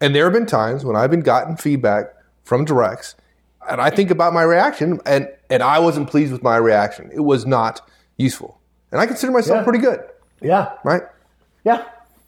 And 0.00 0.14
there 0.14 0.24
have 0.24 0.32
been 0.32 0.46
times 0.46 0.84
when 0.84 0.96
I've 0.96 1.10
been 1.10 1.20
gotten 1.20 1.56
feedback 1.56 2.06
from 2.44 2.64
directs, 2.64 3.14
and 3.70 3.80
I 3.80 3.90
think 3.90 4.10
about 4.10 4.32
my 4.32 4.42
reaction, 4.42 5.00
and, 5.06 5.28
and 5.50 5.62
I 5.62 5.78
wasn't 5.78 6.08
pleased 6.10 6.32
with 6.32 6.42
my 6.42 6.56
reaction. 6.56 7.10
It 7.12 7.20
was 7.20 7.46
not 7.46 7.80
useful. 8.16 8.60
And 8.90 9.00
I 9.00 9.06
consider 9.06 9.32
myself 9.32 9.58
Yeah. 9.58 9.64
pretty 9.64 9.78
good, 9.78 10.00
Yeah, 10.40 10.72
right? 10.84 11.02
yeah, 11.64 11.84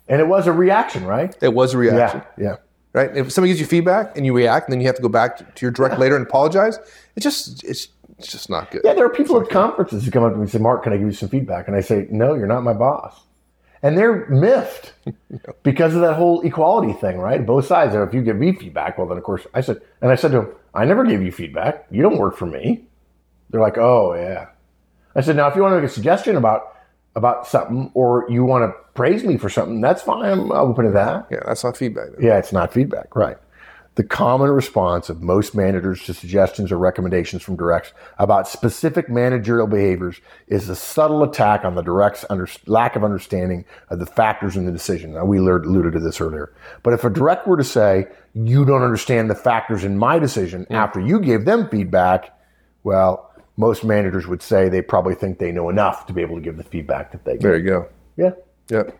and 0.08 0.20
it 0.20 0.28
was 0.28 0.46
a 0.46 0.52
reaction, 0.52 1.04
right? 1.04 1.36
It 1.42 1.52
was 1.54 1.74
a 1.74 1.78
reaction. 1.78 2.22
Yeah, 2.38 2.44
yeah. 2.44 2.56
right? 2.92 3.16
If 3.16 3.32
somebody 3.32 3.50
gives 3.50 3.60
you 3.60 3.66
feedback 3.66 4.16
and 4.16 4.24
you 4.24 4.34
react, 4.34 4.66
and 4.68 4.72
then 4.72 4.80
you 4.80 4.86
have 4.86 4.96
to 4.96 5.02
go 5.02 5.08
back 5.08 5.36
to, 5.38 5.44
to 5.44 5.66
your 5.66 5.70
direct 5.72 5.98
later 5.98 6.16
and 6.16 6.26
apologize. 6.26 6.78
It 7.16 7.20
just 7.20 7.62
it's 7.64 7.88
it's 8.18 8.30
just 8.30 8.48
not 8.48 8.70
good. 8.70 8.82
Yeah, 8.84 8.94
there 8.94 9.04
are 9.04 9.10
people 9.10 9.40
at 9.40 9.48
conferences 9.50 10.04
who 10.04 10.10
come 10.10 10.22
up 10.22 10.30
to 10.32 10.36
me 10.36 10.42
and 10.42 10.50
say, 10.50 10.58
Mark, 10.58 10.84
can 10.84 10.92
I 10.92 10.96
give 10.98 11.06
you 11.06 11.12
some 11.12 11.28
feedback? 11.28 11.66
And 11.68 11.76
I 11.76 11.80
say, 11.80 12.06
no, 12.10 12.34
you're 12.34 12.46
not 12.46 12.62
my 12.62 12.72
boss. 12.72 13.20
And 13.84 13.98
they're 13.98 14.26
miffed 14.30 14.94
because 15.62 15.94
of 15.94 16.00
that 16.00 16.14
whole 16.14 16.40
equality 16.40 16.94
thing, 16.94 17.18
right? 17.18 17.44
Both 17.44 17.66
sides. 17.66 17.94
If 17.94 18.14
you 18.14 18.22
give 18.22 18.36
me 18.36 18.52
feedback, 18.52 18.96
well, 18.96 19.06
then 19.06 19.18
of 19.18 19.24
course 19.24 19.46
I 19.52 19.60
said, 19.60 19.82
and 20.00 20.10
I 20.10 20.14
said 20.14 20.32
to 20.32 20.38
them, 20.38 20.54
I 20.74 20.86
never 20.86 21.04
gave 21.04 21.22
you 21.22 21.30
feedback. 21.30 21.86
You 21.90 22.02
don't 22.02 22.16
work 22.16 22.34
for 22.36 22.46
me. 22.46 22.86
They're 23.50 23.60
like, 23.60 23.76
oh 23.76 24.14
yeah. 24.14 24.46
I 25.14 25.20
said, 25.20 25.36
now 25.36 25.48
if 25.48 25.54
you 25.54 25.60
want 25.60 25.72
to 25.74 25.80
make 25.80 25.88
a 25.88 25.92
suggestion 25.92 26.36
about 26.36 26.76
about 27.14 27.46
something, 27.46 27.90
or 27.94 28.26
you 28.28 28.42
want 28.42 28.64
to 28.64 28.76
praise 28.94 29.22
me 29.22 29.36
for 29.36 29.48
something, 29.48 29.80
that's 29.80 30.02
fine. 30.02 30.32
I'm 30.32 30.50
open 30.50 30.86
to 30.86 30.90
that. 30.92 31.28
Yeah, 31.30 31.40
that's 31.46 31.62
not 31.62 31.76
feedback. 31.76 32.10
Then. 32.12 32.26
Yeah, 32.26 32.38
it's 32.38 32.52
not 32.52 32.72
feedback, 32.72 33.14
right? 33.14 33.36
The 33.96 34.02
common 34.02 34.50
response 34.50 35.08
of 35.08 35.22
most 35.22 35.54
managers 35.54 36.02
to 36.04 36.14
suggestions 36.14 36.72
or 36.72 36.78
recommendations 36.78 37.42
from 37.42 37.54
directs 37.54 37.92
about 38.18 38.48
specific 38.48 39.08
managerial 39.08 39.68
behaviors 39.68 40.20
is 40.48 40.68
a 40.68 40.74
subtle 40.74 41.22
attack 41.22 41.64
on 41.64 41.76
the 41.76 41.82
direct's 41.82 42.24
under, 42.28 42.48
lack 42.66 42.96
of 42.96 43.04
understanding 43.04 43.64
of 43.90 44.00
the 44.00 44.06
factors 44.06 44.56
in 44.56 44.66
the 44.66 44.72
decision. 44.72 45.12
Now, 45.12 45.24
we 45.24 45.38
alluded 45.38 45.92
to 45.92 46.00
this 46.00 46.20
earlier. 46.20 46.52
But 46.82 46.94
if 46.94 47.04
a 47.04 47.10
direct 47.10 47.46
were 47.46 47.56
to 47.56 47.64
say, 47.64 48.08
you 48.32 48.64
don't 48.64 48.82
understand 48.82 49.30
the 49.30 49.36
factors 49.36 49.84
in 49.84 49.96
my 49.96 50.18
decision 50.18 50.66
mm. 50.66 50.74
after 50.74 51.00
you 51.00 51.20
gave 51.20 51.44
them 51.44 51.68
feedback, 51.68 52.36
well, 52.82 53.32
most 53.56 53.84
managers 53.84 54.26
would 54.26 54.42
say 54.42 54.68
they 54.68 54.82
probably 54.82 55.14
think 55.14 55.38
they 55.38 55.52
know 55.52 55.68
enough 55.68 56.06
to 56.06 56.12
be 56.12 56.20
able 56.20 56.34
to 56.34 56.42
give 56.42 56.56
the 56.56 56.64
feedback 56.64 57.12
that 57.12 57.24
they 57.24 57.34
give. 57.34 57.42
There 57.42 57.56
you 57.56 57.64
go. 57.64 57.88
Yeah. 58.16 58.30
Yep. 58.70 58.98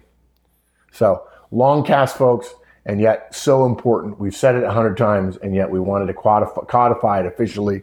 So 0.93 1.27
long 1.51 1.85
cast, 1.85 2.17
folks, 2.17 2.55
and 2.87 3.01
yet 3.01 3.35
so 3.35 3.67
important. 3.67 4.19
We've 4.19 4.37
said 4.37 4.55
it 4.55 4.65
a 4.65 4.71
hundred 4.71 4.97
times, 4.97 5.37
and 5.39 5.55
yet 5.55 5.71
we 5.71 5.81
wanted 5.81 6.07
to 6.07 6.15
codify, 6.15 6.63
codify 6.67 7.21
it 7.21 7.27
officially. 7.27 7.83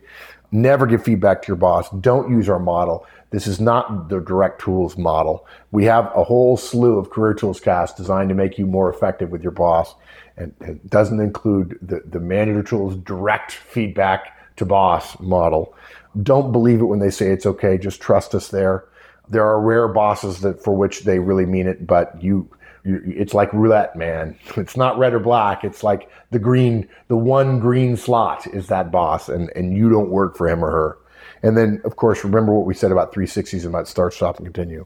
Never 0.52 0.86
give 0.86 1.04
feedback 1.04 1.42
to 1.44 1.48
your 1.48 1.56
boss. 1.56 1.90
Don't 2.02 2.30
use 2.30 2.50
our 2.50 2.60
model. 2.60 3.06
This 3.30 3.48
is 3.48 3.62
not 3.62 4.10
the 4.10 4.20
direct 4.20 4.60
tools 4.60 4.98
model. 4.98 5.48
We 5.72 5.86
have 5.86 6.12
a 6.14 6.24
whole 6.24 6.58
slew 6.58 7.00
of 7.00 7.10
career 7.10 7.34
tools 7.34 7.62
casts 7.62 7.98
designed 7.98 8.30
to 8.30 8.36
make 8.36 8.58
you 8.58 8.68
more 8.68 8.94
effective 8.94 9.32
with 9.32 9.42
your 9.42 9.54
boss. 9.54 9.96
And 10.36 10.54
it 10.60 10.90
doesn't 10.90 11.22
include 11.22 11.80
the, 11.82 12.02
the 12.06 12.20
manager 12.20 12.64
tools 12.64 12.98
direct 12.98 13.54
feedback 13.54 14.56
to 14.58 14.66
boss 14.66 15.18
model. 15.20 15.74
Don't 16.22 16.52
believe 16.52 16.82
it 16.82 16.86
when 16.86 17.00
they 17.00 17.10
say 17.10 17.28
it's 17.28 17.46
okay. 17.46 17.78
Just 17.78 18.02
trust 18.02 18.36
us 18.36 18.50
there. 18.50 18.86
There 19.30 19.46
are 19.46 19.62
rare 19.62 19.88
bosses 19.88 20.42
that 20.42 20.62
for 20.62 20.76
which 20.76 21.06
they 21.06 21.20
really 21.20 21.46
mean 21.46 21.68
it, 21.68 21.88
but 21.88 22.22
you, 22.22 22.50
you 22.50 22.50
it's 22.84 23.34
like 23.34 23.52
roulette, 23.54 23.96
man. 23.96 24.38
It's 24.58 24.78
not 24.78 24.98
red 24.98 25.14
or 25.14 25.20
black. 25.20 25.64
It's 25.64 25.84
like 25.84 26.10
the 26.32 26.40
green, 26.40 26.88
the 27.08 27.18
one 27.18 27.60
green 27.60 27.96
slot 27.96 28.48
is 28.48 28.68
that 28.68 28.92
boss, 28.92 29.30
and 29.30 29.50
and 29.56 29.76
you 29.76 29.90
don't 29.90 30.10
work 30.10 30.38
for 30.38 30.48
him 30.48 30.64
or 30.64 30.72
her. 30.72 30.98
And 31.44 31.58
then, 31.58 31.82
of 31.86 31.96
course, 31.96 32.24
remember 32.24 32.54
what 32.54 32.66
we 32.66 32.74
said 32.74 32.92
about 32.92 33.14
360s 33.14 33.60
and 33.66 33.68
about 33.68 33.88
start, 33.88 34.14
stop, 34.14 34.38
and 34.38 34.46
continue. 34.46 34.86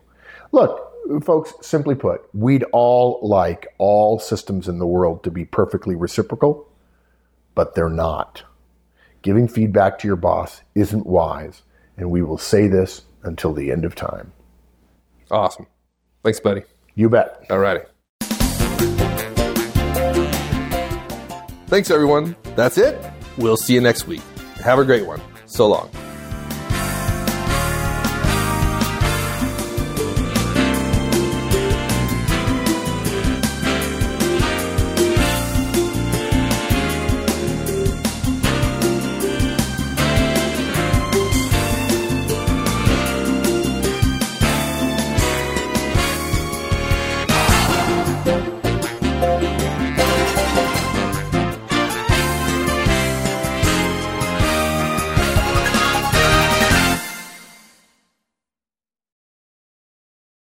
Look, 0.52 0.94
folks, 1.24 1.54
simply 1.62 1.96
put, 1.96 2.22
we'd 2.34 2.64
all 2.72 3.20
like 3.22 3.68
all 3.78 4.20
systems 4.20 4.68
in 4.68 4.80
the 4.80 4.88
world 4.88 5.24
to 5.24 5.32
be 5.32 5.46
perfectly 5.46 5.96
reciprocal, 5.96 6.68
but 7.56 7.76
they're 7.76 7.90
not. 7.90 8.44
Giving 9.22 9.48
feedback 9.48 10.00
to 10.00 10.08
your 10.08 10.16
boss 10.16 10.62
isn't 10.76 11.06
wise, 11.06 11.64
and 11.98 12.10
we 12.10 12.22
will 12.22 12.38
say 12.38 12.68
this 12.68 13.02
until 13.24 13.54
the 13.54 13.72
end 13.72 13.84
of 13.84 13.96
time. 13.96 14.32
Awesome. 15.32 15.68
Thanks, 16.24 16.40
buddy. 16.40 16.64
You 16.96 17.10
bet. 17.10 17.46
All 17.50 17.60
righty. 17.60 17.82
Thanks, 21.68 21.92
everyone. 21.92 22.36
That's 22.56 22.78
it. 22.78 22.98
We'll 23.38 23.58
see 23.58 23.74
you 23.74 23.82
next 23.82 24.08
week. 24.08 24.22
Have 24.64 24.80
a 24.80 24.86
great 24.86 25.06
one. 25.06 25.22
So 25.46 25.68
long. 25.68 25.90